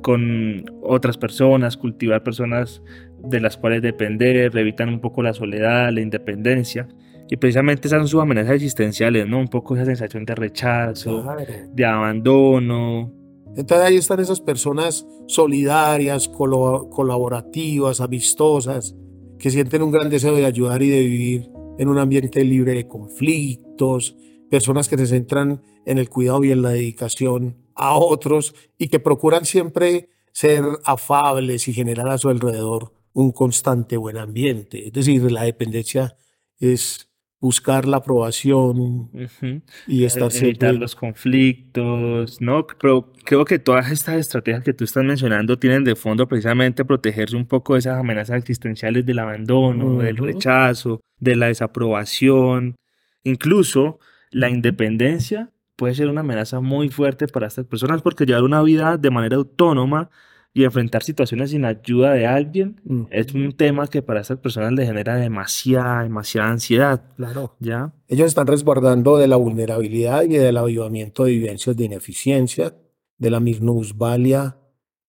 con 0.03 0.65
otras 0.83 1.17
personas, 1.19 1.77
cultivar 1.77 2.23
personas 2.23 2.83
de 3.23 3.41
las 3.41 3.57
cuales 3.57 3.83
depender, 3.83 4.55
evitan 4.57 4.89
un 4.91 5.01
poco 5.01 5.23
la 5.23 5.33
soledad, 5.33 5.91
la 5.93 6.01
independencia. 6.01 6.87
Y 7.31 7.37
precisamente 7.37 7.89
esas 7.89 8.01
son 8.01 8.09
sus 8.09 8.21
amenazas 8.21 8.53
existenciales, 8.57 9.27
¿no? 9.27 9.39
Un 9.39 9.49
poco 9.49 9.75
esa 9.75 9.87
sensación 9.87 10.27
de 10.27 10.35
rechazo, 10.35 11.23
Claro. 11.23 11.43
de 11.73 11.85
abandono. 11.87 13.13
Entonces 13.57 13.87
ahí 13.87 13.97
están 13.97 14.21
esas 14.21 14.41
personas 14.43 15.07
solidarias, 15.27 16.29
colaborativas, 16.29 18.01
amistosas, 18.01 18.95
que 19.39 19.51
sienten 19.51 19.83
un 19.83 19.91
gran 19.91 20.11
deseo 20.11 20.35
de 20.35 20.45
ayudar 20.45 20.83
y 20.83 20.89
de 20.91 21.01
vivir 21.01 21.49
en 21.79 21.89
un 21.89 21.99
ambiente 21.99 22.45
libre 22.45 22.75
de 22.75 22.89
conflictos, 22.89 24.17
personas 24.51 24.89
que 24.89 24.99
se 24.99 25.07
centran 25.07 25.63
en 25.85 25.99
el 25.99 26.09
cuidado 26.09 26.45
y 26.45 26.53
en 26.53 26.63
la 26.63 26.71
dedicación 26.71 27.57
a 27.75 27.97
otros 27.97 28.55
y 28.79 28.89
que 28.89 29.01
procuran 29.01 29.45
siempre 29.45 30.09
ser 30.33 30.65
afables 30.85 31.69
y 31.69 31.73
generar 31.73 32.09
a 32.09 32.19
su 32.19 32.29
alrededor 32.29 32.93
un 33.13 33.33
constante 33.33 33.97
buen 33.97 34.17
ambiente. 34.17 34.89
Es 34.89 34.93
decir, 34.93 35.31
la 35.31 35.45
dependencia 35.45 36.17
es 36.59 37.09
buscar 37.45 37.85
la 37.85 37.99
aprobación 37.99 39.11
Ujú. 39.13 39.61
y 39.87 40.05
estar 40.05 40.23
E- 40.33 40.39
evitar 40.39 40.71
siempre... 40.71 40.73
los 40.73 40.97
conflictos, 40.97 42.41
¿no? 42.41 42.67
Pero 42.81 43.13
creo 43.23 43.45
que 43.45 43.59
todas 43.59 43.91
estas 43.91 44.17
estrategias 44.17 44.65
que 44.65 44.73
tú 44.73 44.85
estás 44.85 45.05
mencionando 45.05 45.59
tienen 45.59 45.85
de 45.85 45.95
fondo 45.95 46.27
precisamente 46.27 46.87
protegerse 46.87 47.37
un 47.37 47.45
poco 47.47 47.75
de 47.75 47.81
esas 47.81 47.99
amenazas 47.99 48.39
existenciales 48.39 49.05
del 49.05 49.19
abandono, 49.19 49.99
del 49.99 50.15
Ujú. 50.15 50.25
rechazo, 50.25 51.01
de 51.21 51.37
la 51.37 51.49
desaprobación, 51.49 52.77
incluso 53.25 53.99
la 54.31 54.49
independencia 54.49 55.51
puede 55.77 55.95
ser 55.95 56.09
una 56.09 56.23
amenaza 56.23 56.61
muy 56.61 56.89
fuerte 56.89 57.27
para 57.29 57.49
estas 57.49 57.67
personas 57.67 58.01
porque 58.01 58.25
llevar 58.25 58.45
una 58.45 58.63
vida 58.63 58.97
de 58.97 59.11
manera 59.11 59.37
autónoma 59.37 60.09
y 60.57 60.63
enfrentar 60.63 61.03
situaciones 61.03 61.51
sin 61.51 61.65
ayuda 61.65 62.13
de 62.13 62.27
alguien 62.27 62.81
Ujú. 62.85 63.09
es 63.11 63.35
un 63.35 63.53
tema 63.57 63.89
que 63.89 64.03
para 64.03 64.21
estas 64.21 64.39
personas 64.39 64.73
les 64.73 64.87
genera 64.87 65.17
demasiada, 65.17 66.05
demasiada 66.05 66.49
ansiedad, 66.51 67.03
Claro. 67.17 67.57
¿ya? 67.59 67.93
Ellos 68.07 68.29
están 68.29 68.47
resguardando 68.47 69.19
de 69.19 69.27
la 69.27 69.35
vulnerabilidad 69.35 70.23
y 70.23 70.29
del 70.29 70.57
avivamiento 70.57 71.25
de 71.25 71.33
vivencias 71.33 71.77
de 71.77 71.85
ineficiencia, 71.87 72.77
de 73.19 73.31
la 73.31 73.41
minusvalía 73.41 74.57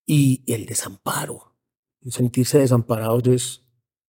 y 0.07 0.43
el 0.51 0.65
desamparo. 0.65 1.53
Sentirse 2.09 2.57
desamparados 2.59 3.27
es 3.27 3.61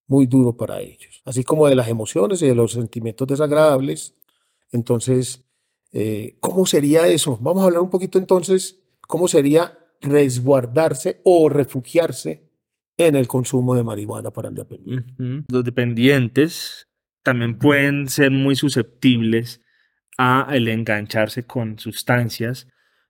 muy 0.07 0.25
duro 0.25 0.57
para 0.57 0.79
ellos, 0.81 1.21
así 1.23 1.43
como 1.43 1.67
de 1.67 1.75
las 1.75 1.87
emociones 1.87 2.41
y 2.41 2.47
de 2.47 2.55
los 2.55 2.71
sentimientos 2.71 3.27
desagradables. 3.27 4.15
Entonces, 4.71 5.45
eh, 5.91 6.37
¿cómo 6.39 6.65
sería 6.65 7.07
eso? 7.07 7.37
Vamos 7.41 7.61
a 7.61 7.65
hablar 7.67 7.81
un 7.81 7.89
poquito 7.91 8.17
entonces, 8.17 8.79
¿cómo 9.01 9.27
sería 9.27 9.77
resguardarse 10.01 11.21
o 11.23 11.49
refugiarse 11.49 12.49
en 12.97 13.15
el 13.15 13.27
consumo 13.27 13.75
de 13.75 13.83
marihuana 13.83 14.31
para 14.31 14.49
el 14.49 14.55
dependiente? 14.55 15.13
Los 15.49 15.63
dependientes 15.63 16.87
también 17.23 17.57
pueden 17.57 18.07
ser 18.07 18.31
muy 18.31 18.55
susceptibles 18.55 19.61
a 20.17 20.47
el 20.51 20.67
engancharse 20.67 21.45
con 21.45 21.77
sustancias, 21.77 22.67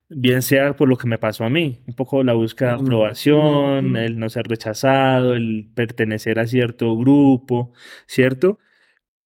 bien 0.10 0.42
sea 0.42 0.76
por 0.76 0.90
lo 0.90 0.98
que 0.98 1.08
me 1.08 1.18
pasó 1.18 1.44
a 1.44 1.50
mí, 1.50 1.84
un 1.88 1.94
poco 1.94 2.24
la 2.24 2.34
búsqueda 2.34 2.76
de 2.76 2.82
aprobación, 2.82 3.96
el 3.96 4.20
no 4.20 4.30
ser 4.30 4.48
rechazado, 4.48 5.34
el 5.34 5.70
pertenecer 5.74 6.40
a 6.40 6.48
cierto 6.48 6.98
grupo, 6.98 7.74
¿cierto? 8.08 8.60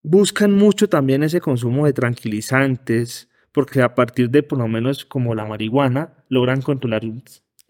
Buscan 0.03 0.53
mucho 0.53 0.89
también 0.89 1.23
ese 1.23 1.41
consumo 1.41 1.85
de 1.85 1.93
tranquilizantes, 1.93 3.29
porque 3.51 3.81
a 3.81 3.95
partir 3.95 4.29
de 4.29 4.43
por 4.43 4.57
lo 4.59 4.67
menos 4.67 5.05
como 5.05 5.35
la 5.35 5.45
marihuana, 5.45 6.23
logran 6.29 6.61
controlar 6.61 7.03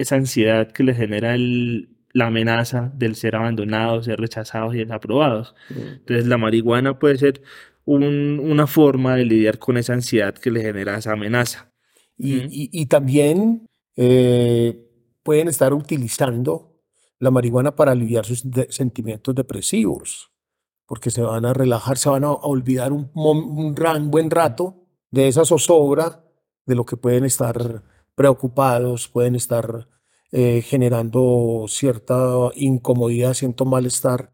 esa 0.01 0.15
ansiedad 0.15 0.71
que 0.71 0.83
les 0.83 0.97
genera 0.97 1.35
la 1.37 2.27
amenaza 2.27 2.91
del 2.95 3.15
ser 3.15 3.35
abandonados, 3.35 4.05
ser 4.05 4.19
rechazados 4.19 4.75
y 4.75 4.79
desaprobados. 4.79 5.55
Entonces 5.69 6.27
la 6.27 6.37
marihuana 6.37 6.99
puede 6.99 7.17
ser 7.17 7.41
una 7.85 8.67
forma 8.67 9.15
de 9.15 9.25
lidiar 9.25 9.59
con 9.59 9.77
esa 9.77 9.93
ansiedad 9.93 10.33
que 10.33 10.51
le 10.51 10.61
genera 10.61 10.97
esa 10.97 11.13
amenaza. 11.13 11.71
Y, 12.17 12.85
también 12.85 13.65
eh, 13.95 14.87
pueden 15.23 15.47
estar 15.47 15.73
utilizando 15.73 16.79
la 17.19 17.31
marihuana 17.31 17.75
para 17.75 17.91
aliviar 17.91 18.25
sus 18.25 18.43
sentimientos 18.69 19.33
depresivos, 19.33 20.31
porque 20.85 21.09
se 21.09 21.21
van 21.21 21.45
a 21.45 21.53
relajar, 21.53 21.97
se 21.97 22.09
van 22.09 22.23
a, 22.23 22.31
olvidar 22.31 22.91
un, 22.91 23.09
un 23.13 24.11
buen 24.11 24.29
rato 24.29 24.83
de 25.09 25.27
esa 25.27 25.45
zozobra, 25.45 26.23
de 26.65 26.75
lo 26.75 26.85
que 26.85 26.97
pueden 26.97 27.25
estar 27.25 27.83
preocupados, 28.15 29.07
pueden 29.07 29.35
estar 29.35 29.87
eh, 30.31 30.61
generando 30.61 31.65
cierta 31.67 32.51
incomodidad, 32.55 33.33
cierto 33.33 33.65
malestar. 33.65 34.33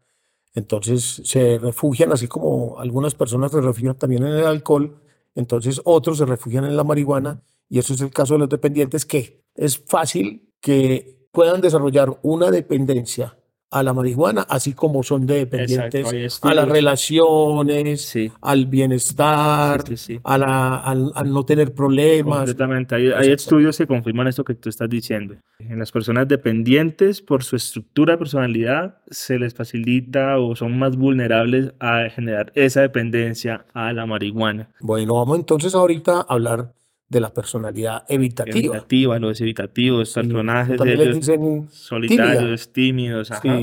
Entonces 0.54 1.22
se 1.24 1.58
refugian, 1.58 2.12
así 2.12 2.28
como 2.28 2.78
algunas 2.78 3.14
personas 3.14 3.52
se 3.52 3.60
refugian 3.60 3.96
también 3.96 4.24
en 4.24 4.34
el 4.34 4.46
alcohol, 4.46 5.00
entonces 5.34 5.80
otros 5.84 6.18
se 6.18 6.26
refugian 6.26 6.64
en 6.64 6.76
la 6.76 6.84
marihuana 6.84 7.42
y 7.68 7.78
eso 7.78 7.94
es 7.94 8.00
el 8.00 8.10
caso 8.10 8.34
de 8.34 8.40
los 8.40 8.48
dependientes 8.48 9.04
que 9.06 9.44
es 9.54 9.78
fácil 9.78 10.50
que 10.60 11.28
puedan 11.32 11.60
desarrollar 11.60 12.18
una 12.22 12.50
dependencia 12.50 13.37
a 13.70 13.82
la 13.82 13.92
marihuana, 13.92 14.42
así 14.48 14.72
como 14.72 15.02
son 15.02 15.26
dependientes 15.26 16.40
a 16.42 16.54
las 16.54 16.68
relaciones, 16.68 18.14
al 18.40 18.66
bienestar, 18.66 19.84
a 20.24 20.38
la, 20.38 20.76
al, 20.78 21.32
no 21.32 21.44
tener 21.44 21.74
problemas. 21.74 22.38
Completamente. 22.38 22.94
Hay, 22.94 23.30
estudios 23.30 23.76
que 23.76 23.86
confirman 23.86 24.26
esto 24.26 24.44
que 24.44 24.54
tú 24.54 24.68
estás 24.68 24.88
diciendo. 24.88 25.36
En 25.58 25.78
las 25.78 25.92
personas 25.92 26.26
dependientes, 26.26 27.20
por 27.20 27.44
su 27.44 27.56
estructura 27.56 28.14
de 28.14 28.18
personalidad, 28.18 28.98
se 29.10 29.38
les 29.38 29.54
facilita 29.54 30.38
o 30.38 30.56
son 30.56 30.78
más 30.78 30.96
vulnerables 30.96 31.72
a 31.78 32.08
generar 32.08 32.52
esa 32.54 32.80
dependencia 32.80 33.66
a 33.74 33.92
la 33.92 34.06
marihuana. 34.06 34.70
Bueno, 34.80 35.14
vamos 35.14 35.38
entonces 35.38 35.74
ahorita 35.74 36.20
a 36.20 36.26
hablar 36.28 36.72
de 37.08 37.20
la 37.20 37.32
personalidad 37.32 38.04
evitativa. 38.08 38.58
Evitativa, 38.58 39.18
los 39.18 39.40
evitativos, 39.40 40.12
personajes 40.12 40.78
de 40.78 41.66
solitarios, 41.70 42.72
tímidos. 42.72 43.30
Ajá. 43.30 43.60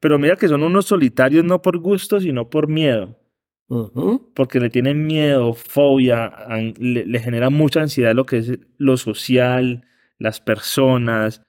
Pero 0.00 0.18
mira 0.18 0.36
que 0.36 0.48
son 0.48 0.62
unos 0.62 0.86
solitarios 0.86 1.44
no 1.44 1.62
por 1.62 1.78
gusto, 1.78 2.20
sino 2.20 2.50
por 2.50 2.68
miedo. 2.68 3.18
Porque 4.34 4.60
le 4.60 4.70
tienen 4.70 5.06
miedo, 5.06 5.54
fobia, 5.54 6.30
le, 6.78 7.18
genera 7.18 7.50
mucha 7.50 7.80
ansiedad 7.80 8.14
lo 8.14 8.26
que 8.26 8.38
es 8.38 8.58
lo 8.76 8.96
social, 8.96 9.86
las 10.18 10.40
personas. 10.40 11.42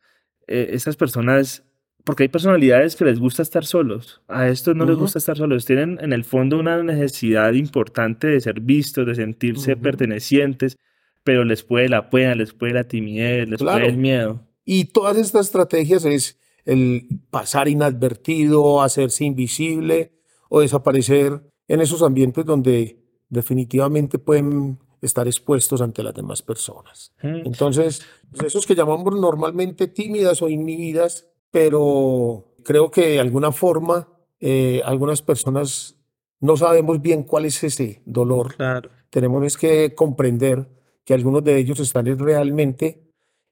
Eh, 0.48 0.70
esas 0.72 0.96
personas, 0.96 1.64
porque 2.06 2.24
hay 2.24 2.30
personalidades 2.30 2.96
que 2.96 3.04
les 3.04 3.20
gusta 3.20 3.42
estar 3.42 3.66
solos, 3.66 4.22
a 4.28 4.48
estos 4.48 4.76
no 4.76 4.86
les 4.86 4.96
gusta 4.96 5.20
estar 5.20 5.36
solos, 5.36 5.66
tienen 5.66 5.98
en 6.02 6.14
el 6.14 6.24
fondo 6.24 6.60
una 6.60 6.82
necesidad 6.84 7.52
importante 7.54 8.28
de 8.28 8.40
ser 8.40 8.62
vistos, 8.62 9.08
de 9.08 9.16
sentirse 9.16 9.76
pertenecientes, 9.76 10.78
pero 11.24 11.44
les 11.44 11.64
puede 11.64 11.90
la 11.90 12.12
pena, 12.12 12.36
les 12.36 12.54
puede 12.54 12.74
la 12.74 12.84
timidez, 12.84 13.50
les 13.50 13.60
puede 13.60 13.88
el 13.88 13.98
miedo. 13.98 14.48
Y 14.64 14.86
todas 14.86 15.18
estas 15.18 15.48
estrategias 15.48 16.06
es 16.06 16.40
el 16.64 17.08
pasar 17.32 17.68
inadvertido, 17.68 18.84
hacerse 18.84 19.26
invisible 19.26 20.14
o 20.48 20.62
desaparecer 20.62 21.42
en 21.68 21.82
esos 21.82 22.04
ambientes 22.04 22.46
donde 22.46 23.00
definitivamente 23.30 24.20
pueden 24.20 24.80
estar 25.02 25.28
expuestos 25.28 25.82
ante 25.82 26.04
las 26.04 26.14
demás 26.14 26.44
personas. 26.44 27.14
Entonces, 27.22 28.06
pues, 28.32 28.44
esos 28.48 28.66
que 28.66 28.76
llamamos 28.76 29.20
normalmente 29.20 29.88
tímidas 29.88 30.42
o 30.42 30.50
inhibidas, 30.50 31.28
pero 31.56 32.54
creo 32.66 32.92
que 32.92 33.12
de 33.12 33.20
alguna 33.22 33.54
forma 33.54 34.10
eh, 34.42 34.82
algunas 34.84 35.22
personas 35.22 35.96
no 36.42 36.58
sabemos 36.58 37.02
bien 37.02 37.24
cuál 37.24 37.46
es 37.46 37.64
ese 37.64 38.02
dolor. 38.06 38.56
Claro. 38.58 38.90
Tenemos 39.10 39.56
que 39.56 39.96
comprender 39.96 40.68
que 41.06 41.14
algunos 41.14 41.46
de 41.46 41.58
ellos 41.58 41.80
están 41.80 42.08
realmente 42.20 43.06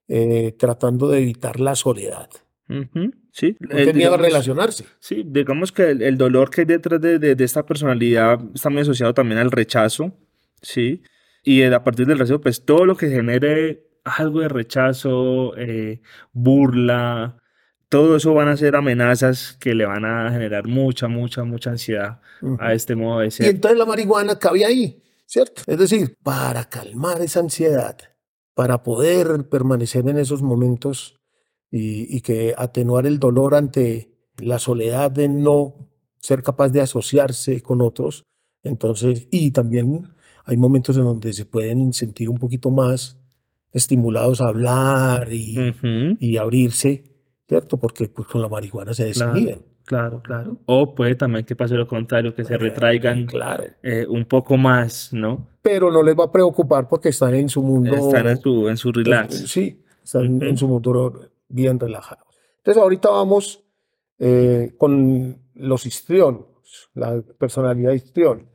eh, 0.09 0.53
tratando 0.59 1.07
de 1.07 1.19
evitar 1.21 1.61
la 1.61 1.75
soledad. 1.75 2.29
Sí, 3.31 3.55
no 3.61 4.13
a 4.13 4.17
relacionarse. 4.17 4.83
Sí, 4.99 5.23
digamos 5.25 5.71
que 5.71 5.91
el, 5.91 6.17
dolor 6.17 6.49
que 6.49 6.61
hay 6.61 6.67
detrás 6.67 6.99
de, 6.99 7.19
de, 7.19 7.41
esta 7.41 7.65
personalidad 7.65 8.37
está 8.53 8.69
muy 8.69 8.81
asociado 8.81 9.13
también 9.13 9.37
al 9.39 9.49
rechazo, 9.49 10.11
¿sí? 10.61 11.03
Y 11.41 11.63
a 11.63 11.83
partir 11.85 12.05
del 12.05 12.19
rechazo, 12.19 12.41
pues 12.41 12.65
todo 12.65 12.85
lo 12.85 12.97
que 12.97 13.09
genere 13.09 13.87
algo 14.03 14.41
de 14.41 14.49
rechazo, 14.49 15.55
eh, 15.55 16.01
burla, 16.33 17.42
todo 17.93 18.15
eso 18.15 18.33
van 18.33 18.47
a 18.47 18.57
ser 18.57 18.75
amenazas 18.75 19.55
que 19.59 19.75
le 19.75 19.85
van 19.85 20.03
a 20.03 20.31
generar 20.31 20.67
mucha, 20.67 21.07
mucha, 21.07 21.43
mucha 21.43 21.69
ansiedad 21.69 22.21
a 22.57 22.73
este 22.73 22.95
modo 22.95 23.19
de 23.19 23.29
ser. 23.29 23.45
Y 23.45 23.49
entonces 23.49 23.77
la 23.77 23.85
marihuana 23.85 24.39
cabe 24.39 24.65
ahí. 24.65 24.99
¿cierto? 25.27 25.61
Es 25.67 25.77
decir, 25.77 26.15
para 26.23 26.65
calmar 26.65 27.21
esa 27.21 27.39
ansiedad, 27.39 27.97
para 28.55 28.83
poder 28.83 29.47
permanecer 29.49 30.07
en 30.07 30.17
esos 30.17 30.41
momentos 30.41 31.19
y, 31.71 32.21
que 32.21 32.55
atenuar 32.57 33.05
el 33.05 33.19
dolor 33.19 33.53
ante 33.53 34.11
la 34.37 34.59
soledad 34.59 35.11
de 35.11 35.27
no 35.27 35.89
ser 36.19 36.43
capaz 36.43 36.69
de 36.69 36.81
asociarse 36.81 37.61
con 37.61 37.81
otros. 37.81 38.23
Entonces, 38.63 39.27
y 39.29 39.51
también 39.51 40.13
hay 40.45 40.57
momentos 40.57 40.97
en 40.97 41.03
donde 41.03 41.33
se 41.33 41.45
pueden 41.45 41.93
sentir 41.93 42.29
un 42.29 42.37
poquito 42.37 42.69
más 42.71 43.17
estimulados 43.71 44.41
a 44.41 44.47
hablar 44.47 45.31
y, 45.31 45.73
y 46.19 46.37
abrirse, 46.37 47.12
¿cierto? 47.47 47.77
Porque 47.77 48.07
pues, 48.07 48.27
con 48.27 48.41
la 48.41 48.49
marihuana 48.49 48.93
se 48.93 49.05
desinhiben. 49.05 49.73
Claro, 49.85 50.21
claro. 50.21 50.57
O 50.65 50.95
puede 50.95 51.15
también 51.15 51.45
que 51.45 51.55
pase 51.55 51.75
lo 51.75 51.87
contrario, 51.87 52.33
que 52.33 52.45
se 52.45 52.57
retraigan 52.57 53.25
claro. 53.25 53.65
Eh, 53.83 54.05
un 54.07 54.25
poco 54.25 54.55
más, 54.55 55.11
¿no? 55.11 55.47
Pero 55.61 55.91
no 55.91 56.01
les 56.01 56.17
va 56.17 56.25
a 56.25 56.31
preocupar 56.31 56.87
porque 56.87 57.09
están 57.09 57.35
en 57.35 57.49
su 57.49 57.61
mundo. 57.61 57.93
Están 57.93 58.27
en 58.27 58.39
su, 58.39 58.69
en 58.69 58.77
su 58.77 58.91
relax. 58.91 59.49
Sí, 59.49 59.83
están 60.01 60.41
en 60.41 60.57
su 60.57 60.67
mundo 60.67 61.31
bien 61.49 61.79
relajados. 61.79 62.25
Entonces, 62.57 62.81
ahorita 62.81 63.09
vamos 63.09 63.61
eh, 64.19 64.73
con 64.77 65.37
los 65.55 65.85
histriones, 65.85 66.45
la 66.93 67.21
personalidad 67.37 67.91
histrión. 67.91 68.49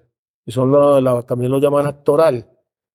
Y 0.47 0.53
son 0.53 0.73
la, 0.73 1.23
también 1.23 1.53
lo 1.53 1.61
llaman 1.61 1.87
actoral. 1.87 2.51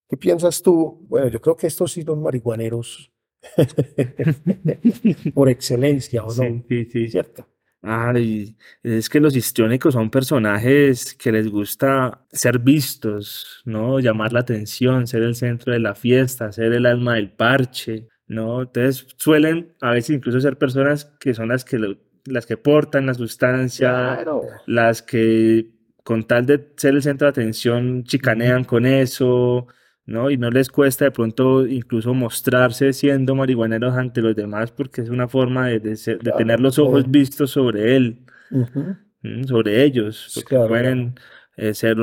¿Qué 0.10 0.18
piensas 0.18 0.64
tú? 0.64 1.06
Bueno, 1.08 1.28
yo 1.28 1.40
creo 1.40 1.56
que 1.56 1.68
estos 1.68 1.92
sí 1.92 2.02
son 2.02 2.24
marihuaneros 2.24 3.13
por 5.34 5.50
excelencia, 5.50 6.24
¿o 6.24 6.28
no? 6.28 6.34
Sí, 6.34 6.64
sí, 6.68 6.86
sí. 6.86 7.08
¿Cierto? 7.10 7.48
Ay, 7.86 8.56
es 8.82 9.10
que 9.10 9.20
los 9.20 9.36
histriónicos 9.36 9.94
son 9.94 10.10
personajes 10.10 11.14
que 11.16 11.34
les 11.34 11.50
gusta 11.50 12.26
ser 12.32 12.60
vistos, 12.60 13.62
¿no? 13.66 14.00
Llamar 14.00 14.32
la 14.32 14.40
atención, 14.40 15.06
ser 15.06 15.22
el 15.24 15.36
centro 15.36 15.74
de 15.74 15.80
la 15.80 15.94
fiesta, 15.94 16.50
ser 16.54 16.72
el 16.72 16.86
alma 16.86 17.16
del 17.16 17.32
parche, 17.32 18.08
¿no? 18.26 18.62
Entonces 18.62 19.06
suelen 19.18 19.74
a 19.82 19.92
veces 19.92 20.16
incluso 20.16 20.40
ser 20.40 20.58
personas 20.58 21.04
que 21.20 21.34
son 21.34 21.50
las 21.50 21.66
que, 21.66 21.98
las 22.24 22.46
que 22.46 22.56
portan 22.56 23.06
la 23.06 23.16
sustancia, 23.16 24.24
las 24.66 25.02
que 25.02 25.70
con 26.06 26.24
tal 26.24 26.46
de 26.46 26.72
ser 26.78 26.94
el 26.94 27.04
centro 27.04 27.26
de 27.26 27.32
atención 27.32 28.06
chicanean 28.06 28.64
con 28.64 28.86
eso, 28.86 29.68
¿no? 30.06 30.30
Y 30.30 30.38
no 30.38 30.50
les 30.50 30.70
cuesta 30.70 31.06
de 31.06 31.12
pronto 31.12 31.66
incluso 31.66 32.14
mostrarse 32.14 32.94
siendo 32.94 33.36
marihuaneros 33.36 33.96
ante 33.96 34.22
los 34.22 34.36
demás 34.36 34.72
porque 34.72 35.02
es 35.02 35.10
una 35.10 35.28
forma 35.28 35.68
de, 35.68 35.80
tener 36.38 36.60
los 36.60 36.80
ojos 36.80 37.10
vistos 37.10 37.52
sobre 37.52 37.96
él, 37.96 38.26
sobre 39.48 39.84
ellos, 39.84 40.32
porque 40.36 40.58
pueden 40.68 41.16
eh, 41.56 41.74
ser 41.74 41.98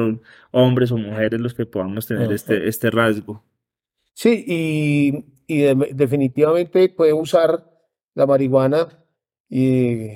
hombres 0.52 0.92
o 0.92 0.96
mujeres 0.96 1.40
los 1.40 1.54
que 1.54 1.66
podamos 1.66 2.06
tener 2.06 2.32
este, 2.32 2.68
este 2.68 2.90
rasgo. 2.90 3.44
Sí, 4.14 4.44
y, 4.46 5.24
definitivamente 5.94 6.88
puede 6.90 7.12
usar 7.12 7.68
la 8.14 8.24
marihuana 8.24 8.86
y, 9.48 10.12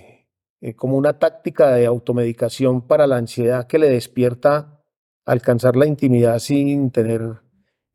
eh, 0.61 0.75
como 0.77 0.97
una 0.97 1.19
táctica 1.19 1.73
de 1.73 1.87
automedicación 1.87 2.87
para 2.87 3.09
la 3.09 3.17
ansiedad 3.17 3.67
que 3.67 3.79
le 3.79 3.91
despierta 3.91 4.81
alcanzar 5.27 5.75
la 5.75 5.87
intimidad 5.87 6.39
sin 6.39 6.91
tener 6.93 7.44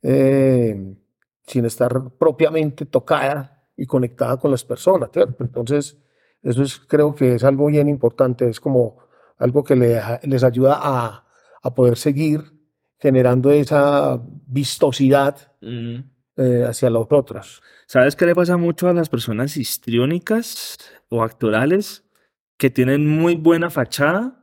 eh, 0.01 0.95
sin 1.47 1.65
estar 1.65 2.11
propiamente 2.17 2.85
tocada 2.85 3.63
y 3.75 3.85
conectada 3.85 4.37
con 4.37 4.51
las 4.51 4.63
personas. 4.63 5.09
Entonces, 5.39 5.97
eso 6.41 6.63
es, 6.63 6.79
creo 6.79 7.15
que 7.15 7.35
es 7.35 7.43
algo 7.43 7.67
bien 7.67 7.87
importante, 7.89 8.47
es 8.49 8.59
como 8.59 8.97
algo 9.37 9.63
que 9.63 9.75
les 10.23 10.43
ayuda 10.43 10.77
a, 10.81 11.27
a 11.61 11.73
poder 11.75 11.97
seguir 11.97 12.41
generando 12.99 13.51
esa 13.51 14.21
vistosidad 14.47 15.53
Mm. 15.61 15.99
eh, 16.37 16.63
hacia 16.67 16.89
los 16.89 17.07
otros. 17.09 17.61
¿Sabes 17.85 18.15
qué 18.15 18.25
le 18.25 18.33
pasa 18.35 18.55
mucho 18.55 18.87
a 18.87 18.93
las 18.93 19.09
personas 19.09 19.57
histriónicas 19.57 20.77
o 21.09 21.21
actorales 21.23 22.05
que 22.57 22.69
tienen 22.69 23.05
muy 23.07 23.35
buena 23.35 23.69
fachada, 23.69 24.35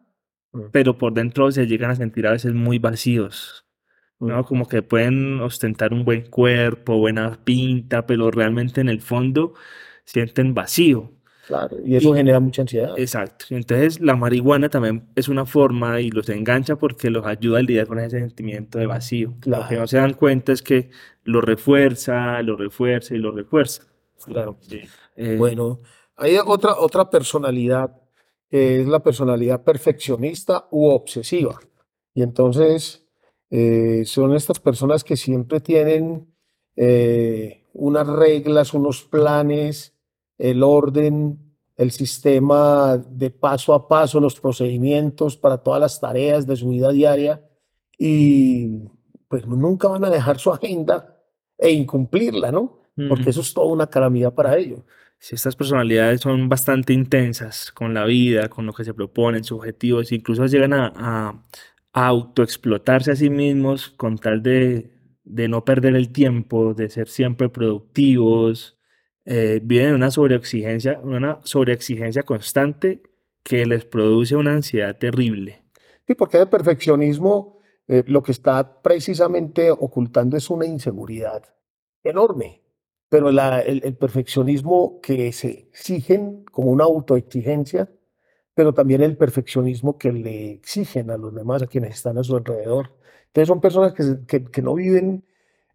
Mm. 0.53 0.71
pero 0.73 0.97
por 0.99 1.13
dentro 1.13 1.51
se 1.53 1.67
llegan 1.67 1.91
a 1.91 1.97
sentir 1.97 2.27
a 2.27 2.31
veces 2.33 2.53
muy 2.55 2.79
vacíos? 2.79 3.66
¿No? 4.21 4.45
Como 4.45 4.67
que 4.69 4.83
pueden 4.83 5.41
ostentar 5.41 5.93
un 5.93 6.05
buen 6.05 6.29
cuerpo, 6.31 6.99
buena 6.99 7.39
pinta, 7.45 8.07
pero 8.07 8.31
realmente 8.31 8.81
en 8.81 8.89
el 8.89 9.01
fondo 9.01 9.55
sienten 10.05 10.55
vacío. 10.55 11.13
Claro, 11.47 11.77
y 11.85 11.95
eso 11.95 12.13
genera 12.13 12.41
mucha 12.41 12.63
ansiedad. 12.63 12.95
Exacto. 12.99 13.47
Entonces 13.51 14.01
la 14.01 14.17
marihuana 14.17 14.69
también 14.69 15.07
es 15.15 15.29
una 15.29 15.47
forma 15.47 16.01
y 16.01 16.11
los 16.11 16.29
engancha 16.29 16.75
porque 16.75 17.09
los 17.09 17.25
ayuda 17.25 17.61
a 17.61 17.63
lidiar 17.63 17.87
con 17.87 18.01
ese 18.01 18.19
sentimiento 18.19 18.79
de 18.81 18.87
vacío. 18.87 19.29
Lo 19.45 19.59
que 19.61 19.67
Claro. 19.69 19.81
no 19.81 19.87
se 19.87 19.97
dan 19.99 20.15
cuenta 20.15 20.53
es 20.53 20.61
que 20.63 20.91
lo 21.23 21.41
refuerza, 21.41 22.43
lo 22.43 22.57
refuerza 22.57 23.15
y 23.15 23.19
lo 23.19 23.31
refuerza. 23.31 23.85
Claro. 24.25 24.59
Eh, 25.15 25.37
Bueno, 25.39 25.79
hay 26.17 26.37
otra, 26.45 26.75
otra 26.79 27.09
personalidad 27.11 27.93
que 28.51 28.81
es 28.81 28.89
la 28.89 29.01
personalidad 29.05 29.63
perfeccionista 29.63 30.67
u 30.73 30.87
obsesiva. 30.89 31.61
Y 32.13 32.23
entonces 32.23 33.06
eh, 33.51 34.03
son 34.07 34.35
estas 34.35 34.59
personas 34.61 35.05
que 35.05 35.17
siempre 35.17 35.61
tienen 35.61 36.27
eh, 36.77 37.65
unas 37.73 38.07
reglas, 38.07 38.75
unos 38.75 39.05
planes, 39.05 39.95
el 40.39 40.63
orden, 40.63 41.39
el 41.77 41.91
sistema 41.91 42.97
de 42.99 43.31
paso 43.31 43.75
a 43.75 43.87
paso, 43.89 44.19
los 44.21 44.41
procedimientos 44.41 45.37
para 45.37 45.59
todas 45.59 45.81
las 45.81 46.01
tareas 46.01 46.47
de 46.47 46.57
su 46.57 46.69
vida 46.71 46.91
diaria 46.91 47.43
y 47.99 48.83
pues 49.29 49.47
nunca 49.47 49.89
van 49.89 50.05
a 50.05 50.11
dejar 50.11 50.39
su 50.39 50.51
agenda 50.53 51.17
e 51.59 51.71
incumplirla, 51.71 52.53
¿no? 52.53 52.81
Porque 53.09 53.29
eso 53.31 53.41
es 53.43 53.53
toda 53.53 53.67
una 53.73 53.87
calamidad 53.89 54.33
para 54.35 54.57
ellos. 54.57 54.81
Sí, 55.19 55.35
estas 55.35 55.55
personalidades 55.57 56.21
son 56.21 56.49
bastante 56.49 56.93
intensas 56.95 57.73
con 57.73 57.93
la 57.93 58.05
vida, 58.05 58.49
con 58.49 58.65
lo 58.67 58.73
que 58.73 58.85
se 58.85 58.95
proponen, 58.95 59.45
sus 59.45 59.59
objetivos, 59.59 60.13
incluso 60.13 60.47
llegan 60.47 60.73
a- 60.73 60.93
a 60.97 61.43
autoexplotarse 61.97 63.13
a 63.13 63.17
sí 63.17 63.31
mismos 63.31 63.91
con 63.91 64.19
tal 64.19 64.43
de, 64.43 64.91
de 65.25 65.49
no 65.49 65.65
perder 65.65 65.97
el 65.97 66.13
tiempo, 66.13 66.75
de 66.75 66.89
ser 66.91 67.09
siempre 67.09 67.49
productivos. 67.49 68.79
eh, 69.25 69.61
viven 69.63 69.89
en 69.89 69.95
una 69.97 70.11
sobreexigencia, 70.11 71.01
una 71.03 71.41
sobreexigencia 71.45 72.23
constante 72.25 73.03
que 73.43 73.67
les 73.67 73.85
produce 73.85 74.37
una 74.37 74.53
ansiedad 74.55 74.97
terrible. 74.99 75.65
Sí, 76.07 76.15
porque 76.15 76.39
el 76.39 76.49
perfeccionismo 76.49 77.59
eh, 77.89 78.05
lo 78.07 78.23
que 78.23 78.33
está 78.33 78.83
precisamente 78.83 79.71
ocultando 79.71 80.37
es 80.37 80.51
una 80.51 80.67
inseguridad 80.67 81.43
enorme. 82.03 82.63
Pero 83.09 83.31
la- 83.31 83.61
el, 83.61 83.83
el 83.85 83.97
perfeccionismo 83.97 85.01
que 85.01 85.33
se 85.33 85.49
exigen 85.71 86.45
como 86.47 86.71
una 86.71 86.85
autoexigencia, 86.85 87.89
pero 88.57 88.73
también 88.73 89.03
el 89.03 89.17
perfeccionismo 89.19 89.99
que 89.99 90.11
le 90.13 90.53
exigen 90.53 91.11
a 91.11 91.19
los 91.19 91.35
demás, 91.35 91.63
a 91.63 91.67
quienes 91.67 91.95
están 91.95 92.17
a 92.17 92.25
su 92.25 92.35
alrededor. 92.37 92.91
Entonces 93.27 93.49
son 93.49 93.61
personas 93.61 93.93
que, 93.93 94.17
que- 94.27 94.45
que 94.47 94.63
no 94.63 94.75
viven 94.75 95.23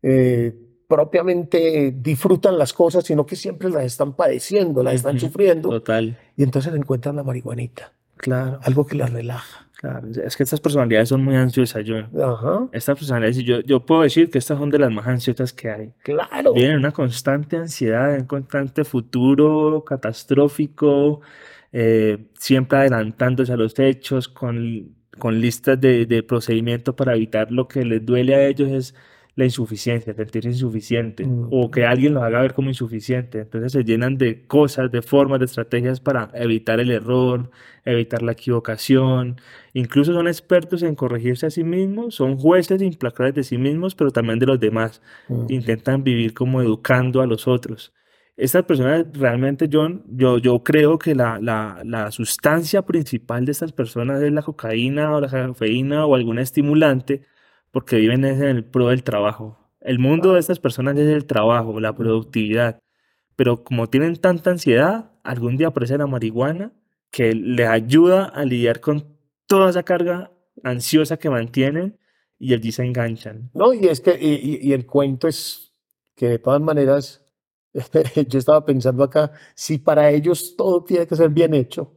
eh, 0.01 0.53
propiamente, 0.87 1.93
disfrutan 1.95 2.57
las 2.57 2.73
cosas, 2.73 3.03
sino 3.05 3.25
que 3.25 3.35
siempre 3.35 3.69
las 3.69 3.83
están 3.85 4.13
padeciendo, 4.13 4.81
las 4.83 4.95
están 4.95 5.19
sufriendo, 5.19 5.69
Total. 5.69 6.17
y 6.35 6.43
entonces 6.43 6.73
encuentran 6.73 7.15
la 7.15 7.23
marihuanita, 7.23 7.93
Claro, 8.17 8.59
algo 8.63 8.85
que 8.85 8.95
las 8.95 9.11
relaja. 9.13 9.67
claro. 9.75 10.07
Es 10.23 10.35
que 10.35 10.43
estas 10.43 10.59
personalidades 10.59 11.09
son 11.09 11.23
muy 11.23 11.35
ansiosas, 11.35 11.85
yo. 11.85 11.97
Ajá, 12.23 12.67
Estas 12.71 12.97
personalidades, 12.97 13.37
yo, 13.37 13.59
yo 13.61 13.85
puedo 13.85 14.01
decir 14.01 14.29
que 14.31 14.37
estas 14.39 14.57
son 14.57 14.69
de 14.71 14.79
las 14.79 14.91
más 14.91 15.05
ansiosas 15.07 15.53
que 15.53 15.69
hay. 15.69 15.93
claro. 16.03 16.53
Vienen 16.53 16.71
en 16.73 16.77
una 16.79 16.91
constante 16.91 17.57
ansiedad, 17.57 18.15
un 18.19 18.25
constante 18.25 18.83
futuro 18.83 19.83
catastrófico, 19.85 21.21
eh, 21.73 22.27
siempre 22.37 22.79
adelantándose 22.79 23.53
a 23.53 23.57
los 23.57 23.77
hechos, 23.79 24.27
con, 24.27 24.95
con 25.19 25.39
listas 25.41 25.79
de, 25.79 26.05
de 26.05 26.23
procedimiento 26.23 26.95
para 26.95 27.15
evitar 27.15 27.51
lo 27.51 27.67
que 27.67 27.85
les 27.85 28.05
duele 28.05 28.35
a 28.35 28.47
ellos 28.47 28.69
es 28.71 28.95
la 29.35 29.45
insuficiencia, 29.45 30.13
sentirse 30.13 30.49
insuficiente, 30.49 31.25
Mm. 31.25 31.47
o 31.51 31.71
que 31.71 31.85
alguien 31.85 32.13
los 32.13 32.21
haga 32.23 32.41
ver 32.41 32.53
como 32.53 32.67
insuficiente. 32.69 33.39
Entonces 33.39 33.71
se 33.71 33.83
llenan 33.85 34.17
de 34.17 34.45
cosas, 34.45 34.91
de 34.91 35.01
formas, 35.01 35.39
de 35.39 35.45
estrategias 35.45 36.01
para 36.01 36.29
evitar 36.33 36.81
el 36.81 36.91
error, 36.91 37.49
evitar 37.85 38.21
la 38.23 38.33
equivocación. 38.33 39.37
Incluso 39.73 40.11
son 40.13 40.27
expertos 40.27 40.83
en 40.83 40.95
corregirse 40.95 41.45
a 41.45 41.49
sí 41.49 41.63
mismos, 41.63 42.15
son 42.15 42.37
jueces 42.37 42.81
implacables 42.81 43.33
de 43.33 43.43
sí 43.43 43.57
mismos, 43.57 43.95
pero 43.95 44.11
también 44.11 44.37
de 44.37 44.47
los 44.47 44.59
demás 44.59 45.01
Mm. 45.29 45.45
intentan 45.49 46.03
vivir 46.03 46.33
como 46.33 46.61
educando 46.61 47.21
a 47.21 47.25
los 47.25 47.47
otros. 47.47 47.93
Estas 48.37 48.63
personas 48.63 49.05
realmente, 49.13 49.69
John, 49.71 50.03
yo, 50.07 50.37
yo 50.37 50.63
creo 50.63 50.97
que 50.97 51.13
la, 51.13 51.37
la, 51.39 51.81
la 51.85 52.11
sustancia 52.11 52.81
principal 52.83 53.45
de 53.45 53.51
estas 53.51 53.71
personas 53.71 54.21
es 54.21 54.31
la 54.31 54.41
cocaína 54.41 55.15
o 55.15 55.21
la 55.21 55.27
cafeína 55.29 56.05
o 56.05 56.15
algún 56.15 56.39
estimulante, 56.39 57.23
porque 57.71 57.97
viven 57.97 58.25
en 58.25 58.41
el 58.41 58.63
pro 58.65 58.87
del 58.89 59.03
trabajo. 59.03 59.59
El 59.81 59.99
mundo 59.99 60.33
de 60.33 60.39
estas 60.39 60.59
personas 60.59 60.97
es 60.97 61.07
el 61.07 61.25
trabajo, 61.25 61.79
la 61.79 61.95
productividad. 61.95 62.79
Pero 63.35 63.63
como 63.63 63.87
tienen 63.89 64.15
tanta 64.15 64.51
ansiedad, 64.51 65.11
algún 65.23 65.57
día 65.57 65.67
aparece 65.67 65.97
la 65.97 66.07
marihuana 66.07 66.71
que 67.11 67.33
les 67.33 67.67
ayuda 67.67 68.25
a 68.25 68.45
lidiar 68.45 68.79
con 68.79 69.17
toda 69.47 69.69
esa 69.69 69.83
carga 69.83 70.31
ansiosa 70.63 71.17
que 71.17 71.29
mantienen 71.29 71.97
y 72.39 72.53
allí 72.53 72.71
se 72.71 72.83
enganchan. 72.85 73.51
No, 73.53 73.73
y 73.73 73.85
es 73.87 73.99
que, 74.01 74.17
y- 74.19 74.59
y 74.61 74.73
el 74.73 74.85
cuento 74.85 75.27
es 75.27 75.73
que 76.15 76.27
de 76.29 76.39
todas 76.39 76.61
maneras, 76.61 77.20
yo 78.27 78.39
estaba 78.39 78.65
pensando 78.65 79.03
acá, 79.03 79.31
si 79.55 79.77
para 79.77 80.09
ellos 80.11 80.55
todo 80.57 80.83
tiene 80.83 81.07
que 81.07 81.15
ser 81.15 81.29
bien 81.29 81.53
hecho, 81.53 81.93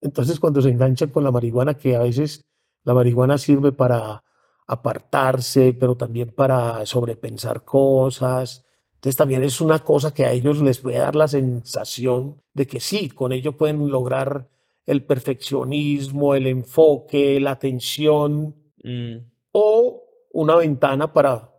entonces 0.00 0.38
cuando 0.38 0.62
se 0.62 0.70
enganchan 0.70 1.10
con 1.10 1.24
la 1.24 1.30
marihuana, 1.30 1.74
que 1.74 1.96
a 1.96 2.00
veces 2.00 2.44
la 2.84 2.94
marihuana 2.94 3.38
sirve 3.38 3.72
para 3.72 4.22
apartarse, 4.66 5.72
pero 5.72 5.96
también 5.96 6.30
para 6.30 6.84
sobrepensar 6.86 7.64
cosas, 7.64 8.64
entonces 8.94 9.16
también 9.16 9.44
es 9.44 9.60
una 9.60 9.80
cosa 9.80 10.12
que 10.12 10.24
a 10.24 10.32
ellos 10.32 10.60
les 10.60 10.78
puede 10.78 10.98
dar 10.98 11.16
la 11.16 11.28
sensación 11.28 12.40
de 12.54 12.66
que 12.66 12.80
sí, 12.80 13.08
con 13.08 13.32
ello 13.32 13.56
pueden 13.56 13.88
lograr 13.88 14.48
el 14.86 15.04
perfeccionismo, 15.04 16.34
el 16.34 16.46
enfoque, 16.46 17.40
la 17.40 17.52
atención 17.52 18.54
Mm, 18.84 19.18
o 19.52 20.04
una 20.32 20.56
ventana 20.56 21.12
para 21.12 21.50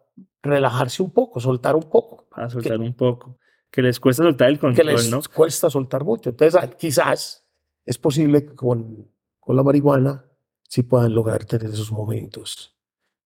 relajarse 0.42 1.04
un 1.04 1.12
poco, 1.12 1.40
soltar 1.40 1.76
un 1.76 1.84
poco, 1.84 2.26
para 2.30 2.50
soltar 2.50 2.80
un 2.80 2.94
poco. 2.94 3.38
Que 3.72 3.82
les 3.82 4.00
cuesta 4.00 4.24
soltar 4.24 4.50
el 4.50 4.56
que 4.56 4.62
control, 4.62 4.88
les 4.88 5.10
¿no? 5.12 5.22
cuesta 5.34 5.70
soltar 5.70 6.04
mucho. 6.04 6.32
Entonces, 6.32 6.60
ah, 6.62 6.68
quizás 6.70 7.46
es 7.86 7.98
posible 7.98 8.46
que 8.46 8.56
con, 8.56 9.08
con 9.40 9.56
la 9.56 9.64
marihuana 9.64 10.26
sí 10.68 10.84
puedan 10.84 11.14
lograr 11.14 11.46
tener 11.46 11.70
esos 11.72 11.92
momentos 11.92 12.76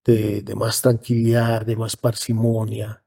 de, 0.06 0.42
de 0.42 0.56
más 0.56 0.82
tranquilidad, 0.82 1.66
de 1.66 1.76
más 1.76 1.96
parsimonia, 1.96 3.04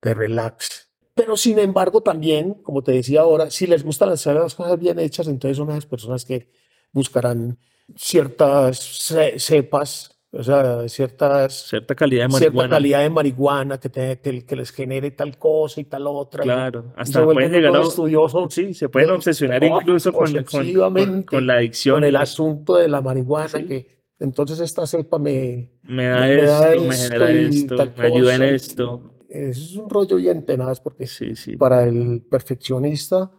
de 0.00 0.14
relax. 0.14 0.88
Pero 1.14 1.36
sin 1.36 1.58
embargo, 1.58 2.00
también, 2.02 2.54
como 2.54 2.82
te 2.82 2.92
decía 2.92 3.20
ahora, 3.22 3.50
si 3.50 3.66
les 3.66 3.82
gustan 3.84 4.10
hacer 4.10 4.34
las 4.36 4.54
cosas 4.54 4.78
bien 4.78 4.98
hechas, 4.98 5.26
entonces 5.28 5.56
son 5.56 5.68
las 5.68 5.84
personas 5.84 6.24
que 6.24 6.50
buscarán 6.92 7.58
ciertas 7.96 8.78
ce- 8.78 9.38
cepas, 9.38 10.17
o 10.30 10.42
sea, 10.42 10.86
ciertas 10.88 11.68
Cierta 11.68 11.94
calidad 11.94 12.26
de 12.26 12.30
cierta 12.32 12.46
marihuana. 12.48 12.70
calidad 12.70 13.00
de 13.00 13.10
marihuana 13.10 13.78
que, 13.80 13.88
te- 13.88 14.20
que, 14.20 14.44
que 14.44 14.56
les 14.56 14.70
genere 14.72 15.10
tal 15.12 15.38
cosa 15.38 15.80
y 15.80 15.84
tal 15.84 16.06
otra. 16.06 16.42
Claro, 16.42 16.92
hasta 16.96 17.24
pueden 17.24 17.50
llegar 17.52 17.74
a... 17.76 17.80
estudiosos 17.82 18.52
Sí, 18.52 18.74
se 18.74 18.88
pueden 18.88 19.08
de- 19.08 19.14
obsesionar 19.14 19.62
oh, 19.64 19.80
incluso 19.80 20.12
con, 20.12 20.32
con- 20.44 21.22
con- 21.24 21.46
la 21.46 21.54
adicción. 21.54 21.96
con 21.96 22.04
el 22.04 22.16
asunto 22.16 22.76
de 22.76 22.88
la 22.88 23.00
marihuana, 23.00 23.48
Sí. 23.48 23.64
que 23.66 23.98
entonces 24.20 24.60
esta 24.60 24.86
cepa 24.86 25.18
me, 25.18 25.72
Me 25.82 26.06
da 26.06 26.20
me 26.20 26.42
da 26.42 26.72
esto, 26.72 26.84
me 26.84 26.94
genera 26.96 27.30
esto 27.30 27.74
esto, 27.74 27.92
me 27.96 28.06
ayuda 28.06 28.34
en 28.34 28.42
esto. 28.42 29.14
es 29.28 29.76
un 29.76 29.88
rollo 29.88 30.16
bien 30.16 30.44
tenaz 30.44 30.80
porque 30.80 31.06
Sí, 31.06 31.36
sí. 31.36 31.56
para 31.56 31.84
el 31.84 32.22
perfeccionista 32.30 33.30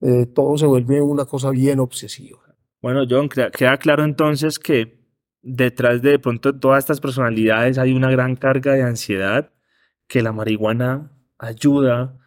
eh, 0.00 0.26
todo 0.34 0.56
se 0.56 0.66
vuelve 0.66 1.02
una 1.02 1.24
cosa 1.26 1.50
bien 1.50 1.80
obsesiva. 1.80 2.38
Bueno, 2.80 3.02
John, 3.08 3.28
queda 3.28 3.76
claro 3.76 4.04
entonces 4.04 4.58
que 4.58 4.99
detrás 5.42 6.02
de, 6.02 6.10
de 6.10 6.18
pronto 6.18 6.54
todas 6.54 6.80
estas 6.80 7.00
personalidades 7.00 7.78
hay 7.78 7.92
una 7.92 8.10
gran 8.10 8.36
carga 8.36 8.74
de 8.74 8.82
ansiedad 8.82 9.52
que 10.06 10.22
la 10.22 10.32
marihuana 10.32 11.12
ayuda 11.38 12.18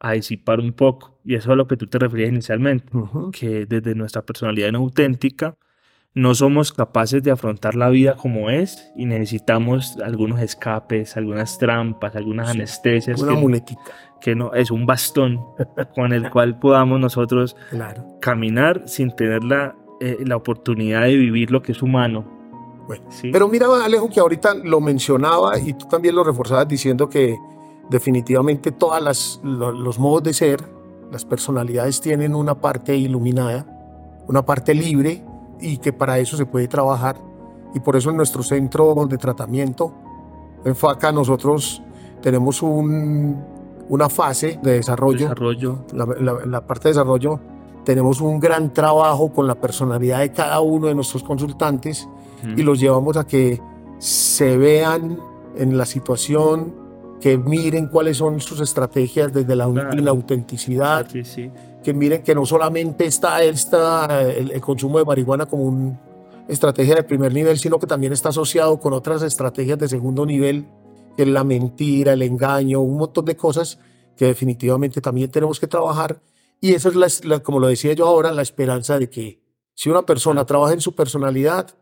a 0.00 0.12
disipar 0.12 0.60
un 0.60 0.72
poco. 0.72 1.20
Y 1.24 1.34
eso 1.34 1.50
es 1.50 1.52
a 1.54 1.56
lo 1.56 1.66
que 1.66 1.76
tú 1.76 1.86
te 1.86 1.98
referías 1.98 2.30
inicialmente, 2.30 2.90
que 3.32 3.66
desde 3.66 3.94
nuestra 3.94 4.22
personalidad 4.22 4.72
no 4.72 4.78
auténtica 4.78 5.56
no 6.14 6.34
somos 6.34 6.72
capaces 6.72 7.22
de 7.22 7.30
afrontar 7.30 7.74
la 7.74 7.90
vida 7.90 8.16
como 8.16 8.50
es 8.50 8.90
y 8.96 9.06
necesitamos 9.06 9.98
algunos 10.02 10.40
escapes, 10.40 11.16
algunas 11.16 11.58
trampas, 11.58 12.16
algunas 12.16 12.50
Sí, 12.50 12.58
anestesias 12.58 13.22
Una 13.22 13.34
que, 13.34 13.40
muletica, 13.40 13.80
que 14.20 14.34
no 14.34 14.52
es 14.54 14.70
un 14.70 14.84
bastón 14.86 15.38
con 15.94 16.12
el 16.12 16.30
cual 16.30 16.58
podamos 16.58 16.98
nosotros 16.98 17.56
claro. 17.70 18.04
caminar 18.20 18.88
sin 18.88 19.14
tener 19.14 19.44
la, 19.44 19.76
eh, 20.00 20.18
la 20.24 20.36
oportunidad 20.36 21.02
de 21.02 21.16
vivir 21.16 21.50
lo 21.50 21.62
que 21.62 21.72
es 21.72 21.82
humano. 21.82 22.37
Bueno, 22.88 23.04
pero 23.30 23.48
mira, 23.48 23.66
Alejo, 23.84 24.08
que 24.08 24.18
ahorita 24.18 24.54
lo 24.54 24.80
mencionaba 24.80 25.58
y 25.58 25.74
tú 25.74 25.86
también 25.86 26.16
lo 26.16 26.24
reforzabas 26.24 26.66
diciendo 26.66 27.08
que 27.08 27.36
definitivamente 27.90 28.72
todos 28.72 29.40
los 29.42 29.98
modos 29.98 30.22
de 30.22 30.32
ser, 30.32 30.64
las 31.12 31.24
personalidades 31.26 32.00
tienen 32.00 32.34
una 32.34 32.54
parte 32.54 32.96
iluminada, 32.96 33.66
una 34.26 34.42
parte 34.44 34.74
libre 34.74 35.22
y 35.60 35.76
que 35.76 35.92
para 35.92 36.18
eso 36.18 36.38
se 36.38 36.46
puede 36.46 36.66
trabajar. 36.66 37.16
Y 37.74 37.80
por 37.80 37.94
eso 37.94 38.08
en 38.08 38.16
nuestro 38.16 38.42
centro 38.42 38.94
de 39.06 39.18
tratamiento, 39.18 39.92
en 40.64 40.74
FACA, 40.74 41.12
nosotros 41.12 41.82
tenemos 42.22 42.62
un, 42.62 43.44
una 43.90 44.08
fase 44.08 44.58
de 44.62 44.72
desarrollo. 44.72 45.28
desarrollo. 45.28 45.84
La, 45.92 46.66
parte 46.66 46.88
de 46.88 46.94
desarrollo, 46.94 47.38
tenemos 47.84 48.22
un 48.22 48.40
gran 48.40 48.72
trabajo 48.72 49.30
con 49.30 49.46
la 49.46 49.54
personalidad 49.54 50.20
de 50.20 50.32
cada 50.32 50.60
uno 50.60 50.86
de 50.88 50.94
nuestros 50.94 51.22
consultantes 51.22 52.08
y 52.56 52.62
los 52.62 52.80
llevamos 52.80 53.16
a 53.16 53.26
que 53.26 53.60
se 53.98 54.56
vean 54.56 55.18
en 55.56 55.76
la 55.76 55.84
situación, 55.84 56.74
que 57.20 57.36
miren 57.36 57.88
cuáles 57.88 58.18
son 58.18 58.40
sus 58.40 58.60
estrategias 58.60 59.32
desde 59.32 59.56
la, 59.56 59.64
autenticidad, 59.64 61.06
que 61.08 61.94
miren 61.94 62.22
que 62.22 62.34
no 62.34 62.46
solamente 62.46 63.06
está, 63.06 63.42
está 63.42 64.22
el, 64.22 64.52
el, 64.52 64.60
consumo 64.60 64.98
de 64.98 65.04
marihuana 65.04 65.46
como 65.46 65.64
una 65.64 66.00
estrategia 66.48 66.94
de 66.94 67.02
primer 67.02 67.32
nivel, 67.32 67.58
sino 67.58 67.78
que 67.78 67.86
también 67.86 68.12
está 68.12 68.28
asociado 68.28 68.78
con 68.78 68.92
otras 68.92 69.22
estrategias 69.22 69.78
de 69.78 69.88
segundo 69.88 70.24
nivel, 70.24 70.66
que 71.16 71.22
es 71.22 71.28
la 71.28 71.44
mentira, 71.44 72.12
el 72.12 72.22
engaño, 72.22 72.80
un 72.80 72.98
montón 72.98 73.24
de 73.24 73.36
cosas 73.36 73.78
que 74.16 74.26
definitivamente 74.26 75.00
también 75.00 75.30
tenemos 75.30 75.60
que 75.60 75.66
trabajar. 75.66 76.20
Y 76.60 76.74
eso 76.74 76.88
es, 76.88 77.24
la, 77.24 77.40
como 77.40 77.60
lo 77.60 77.68
decía 77.68 77.92
yo 77.92 78.06
ahora, 78.06 78.32
la 78.32 78.42
esperanza 78.42 78.98
de 78.98 79.08
que 79.08 79.40
si 79.74 79.90
una 79.90 80.02
persona 80.02 80.44
trabaja 80.44 80.74
en 80.74 80.80
su 80.80 80.94
personalidad 80.94 81.74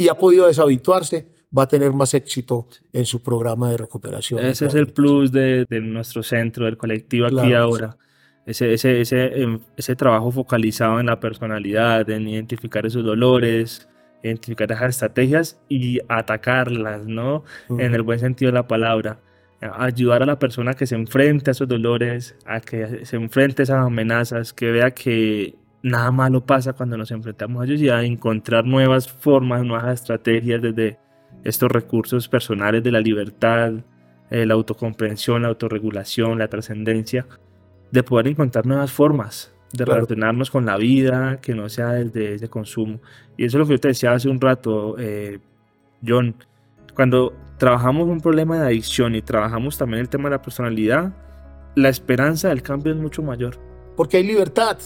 y 0.00 0.08
ha 0.08 0.14
podido 0.14 0.46
deshabituarse, 0.46 1.26
va 1.56 1.64
a 1.64 1.68
tener 1.68 1.92
más 1.92 2.14
éxito 2.14 2.66
en 2.90 3.04
su 3.04 3.22
programa 3.22 3.70
de 3.70 3.76
recuperación. 3.76 4.42
Ese 4.42 4.64
es 4.64 4.74
el 4.74 4.86
plus 4.86 5.30
de, 5.30 5.66
nuestro 5.82 6.22
centro, 6.22 6.64
del 6.64 6.78
colectivo 6.78 7.26
aquí 7.26 7.52
ahora. 7.52 7.98
Ese, 8.46 8.72
ese, 8.72 9.02
ese, 9.02 9.42
em, 9.42 9.60
ese 9.76 9.94
trabajo 9.96 10.30
focalizado 10.30 11.00
en 11.00 11.06
la 11.06 11.20
personalidad, 11.20 12.08
en 12.08 12.26
identificar 12.26 12.86
esos 12.86 13.04
dolores, 13.04 13.86
identificar 14.22 14.72
esas 14.72 14.88
estrategias 14.88 15.60
y 15.68 16.00
atacarlas, 16.08 17.06
¿no? 17.06 17.44
En 17.68 17.94
el 17.94 18.00
buen 18.00 18.20
sentido 18.20 18.50
de 18.52 18.54
la 18.54 18.66
palabra. 18.66 19.20
Ayudar 19.60 20.22
a 20.22 20.26
la 20.26 20.38
persona 20.38 20.72
que 20.72 20.86
se 20.86 20.94
enfrente 20.94 21.50
a 21.50 21.52
esos 21.52 21.68
dolores, 21.68 22.34
a 22.46 22.60
que 22.60 23.04
se 23.04 23.16
enfrente 23.16 23.60
a 23.60 23.64
esas 23.64 23.84
amenazas, 23.84 24.54
que 24.54 24.70
vea 24.70 24.92
que 24.92 25.56
nada 25.82 26.10
malo 26.10 26.44
pasa 26.44 26.72
cuando 26.72 26.96
nos 26.96 27.10
enfrentamos 27.10 27.62
a 27.62 27.64
ellos 27.64 27.80
y 27.80 27.88
a 27.88 28.02
encontrar 28.02 28.64
nuevas 28.64 29.08
formas, 29.08 29.64
nuevas 29.64 30.00
estrategias 30.00 30.60
desde 30.60 30.98
estos 31.44 31.70
recursos 31.70 32.28
personales 32.28 32.82
de 32.82 32.92
la 32.92 33.00
libertad, 33.00 33.72
eh, 34.30 34.46
la 34.46 34.54
autocomprensión, 34.54 35.42
la 35.42 35.48
autorregulación, 35.48 36.38
la 36.38 36.48
trascendencia, 36.48 37.26
de 37.90 38.02
poder 38.02 38.28
encontrar 38.28 38.66
nuevas 38.66 38.92
formas 38.92 39.52
de 39.72 39.84
relacionarnos 39.84 40.50
con 40.50 40.66
la 40.66 40.76
vida, 40.76 41.40
que 41.40 41.54
no 41.54 41.68
sea 41.68 41.92
desde 41.92 42.34
ese 42.34 42.48
consumo. 42.48 43.00
Y 43.36 43.44
eso 43.44 43.56
es 43.56 43.60
lo 43.60 43.66
que 43.66 43.74
yo 43.74 43.80
te 43.80 43.88
decía 43.88 44.12
hace 44.12 44.28
un 44.28 44.40
rato, 44.40 44.96
eh, 44.98 45.38
John. 46.06 46.34
Cuando 46.94 47.34
trabajamos 47.56 48.08
un 48.08 48.20
problema 48.20 48.58
de 48.58 48.66
adicción 48.66 49.14
y 49.14 49.22
trabajamos 49.22 49.78
también 49.78 50.00
el 50.00 50.08
tema 50.08 50.28
de 50.28 50.36
la 50.36 50.42
personalidad, 50.42 51.12
la 51.76 51.88
esperanza 51.88 52.48
del 52.48 52.62
cambio 52.62 52.92
es 52.92 52.98
mucho 52.98 53.22
mayor. 53.22 53.58
Porque 53.96 54.16
hay 54.16 54.24
libertad 54.24 54.78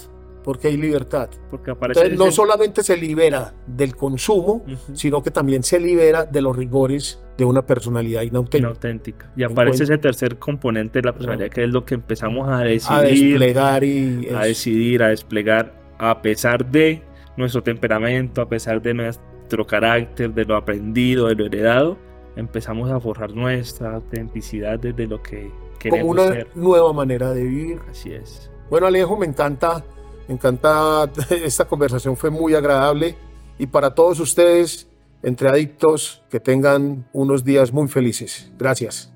porque 0.45 0.69
hay 0.69 0.77
libertad. 0.77 1.31
Porque 1.51 1.71
aparece 1.71 2.11
no 2.11 2.31
solamente 2.31 2.83
se 2.83 2.97
libera 2.97 3.55
del 3.67 3.97
consumo, 3.97 4.65
sino 4.93 5.23
que 5.23 5.31
también 5.31 5.63
se 5.63 5.81
libera 5.81 6.25
de 6.27 6.43
los 6.43 6.55
rigores 6.55 7.19
de 7.39 7.45
una 7.47 7.67
personalidad 7.67 8.23
inauténtica. 8.23 9.33
Y 9.37 9.43
aparece 9.43 9.85
ese 9.85 9.99
tercer 9.99 10.39
componente 10.39 11.01
de 11.01 11.07
la 11.07 11.13
personalidad, 11.15 11.49
que 11.49 11.65
es 11.65 11.71
lo 11.71 11.85
que 11.85 11.95
empezamos 11.95 12.49
a 12.49 12.59
decidir. 12.59 12.99
A 12.99 13.03
desplegar 13.03 13.85
y... 13.85 14.29
A 14.29 14.43
decidir, 14.43 15.03
a 15.03 15.09
desplegar, 15.09 15.75
a 15.99 16.21
pesar 16.21 16.71
de 16.71 17.03
nuestro 17.37 17.63
temperamento, 17.63 18.43
a 18.43 18.49
pesar 18.49 18.83
de 18.83 18.95
nuestro 18.95 19.67
carácter, 19.67 20.33
de 20.35 20.45
lo 20.45 20.57
aprendido, 20.57 21.29
de 21.29 21.35
lo 21.35 21.47
heredado, 21.47 21.97
empezamos 22.37 22.91
a 22.91 23.01
forjar 23.01 23.33
nuestra 23.33 23.95
autenticidad 23.95 24.79
desde 24.79 25.07
lo 25.07 25.23
que 25.23 25.51
queremos 25.79 26.17
Como 26.17 26.23
una 26.23 26.47
nueva 26.55 26.93
manera 26.93 27.33
de 27.33 27.45
vivir. 27.45 27.81
Así 27.91 28.13
es. 28.13 28.51
Bueno, 28.71 28.87
Alejo, 28.87 29.17
me 29.17 29.27
encanta 29.27 29.85
me 30.29 30.35
encanta, 30.35 31.11
esta 31.31 31.67
conversación 31.67 32.17
fue 32.17 32.31
muy 32.31 32.55
agradable 32.55 33.17
y 33.59 33.67
para 33.67 33.95
todos 33.95 34.21
ustedes, 34.21 34.87
entre 35.23 35.49
adictos, 35.49 36.23
que 36.31 36.41
tengan 36.41 37.09
unos 37.13 37.45
días 37.45 37.73
muy 37.73 37.89
felices. 37.89 38.51
Gracias. 38.59 39.11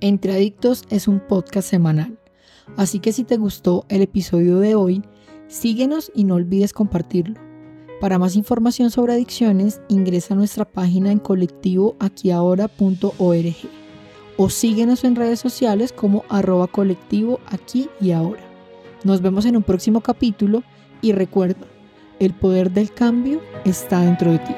Entre 0.00 0.32
Adictos 0.32 0.82
es 0.90 1.06
un 1.06 1.20
podcast 1.20 1.68
semanal, 1.68 2.18
así 2.76 2.98
que 2.98 3.12
si 3.12 3.22
te 3.22 3.36
gustó 3.36 3.86
el 3.88 4.02
episodio 4.02 4.58
de 4.58 4.74
hoy, 4.74 5.04
síguenos 5.46 6.10
y 6.12 6.24
no 6.24 6.34
olvides 6.34 6.72
compartirlo. 6.72 7.40
Para 8.00 8.18
más 8.18 8.34
información 8.34 8.90
sobre 8.90 9.12
adicciones, 9.12 9.80
ingresa 9.88 10.34
a 10.34 10.36
nuestra 10.36 10.64
página 10.64 11.12
en 11.12 11.20
colectivoaquiahora.org 11.20 13.81
o 14.42 14.50
síguenos 14.50 15.04
en 15.04 15.14
redes 15.14 15.38
sociales 15.38 15.92
como 15.92 16.24
arroba 16.28 16.66
colectivo 16.66 17.38
aquí 17.46 17.88
y 18.00 18.10
ahora. 18.10 18.42
Nos 19.04 19.22
vemos 19.22 19.44
en 19.44 19.56
un 19.56 19.62
próximo 19.62 20.00
capítulo 20.00 20.64
y 21.00 21.12
recuerda, 21.12 21.64
el 22.18 22.34
poder 22.34 22.72
del 22.72 22.92
cambio 22.92 23.40
está 23.64 24.00
dentro 24.00 24.32
de 24.32 24.40
ti. 24.40 24.54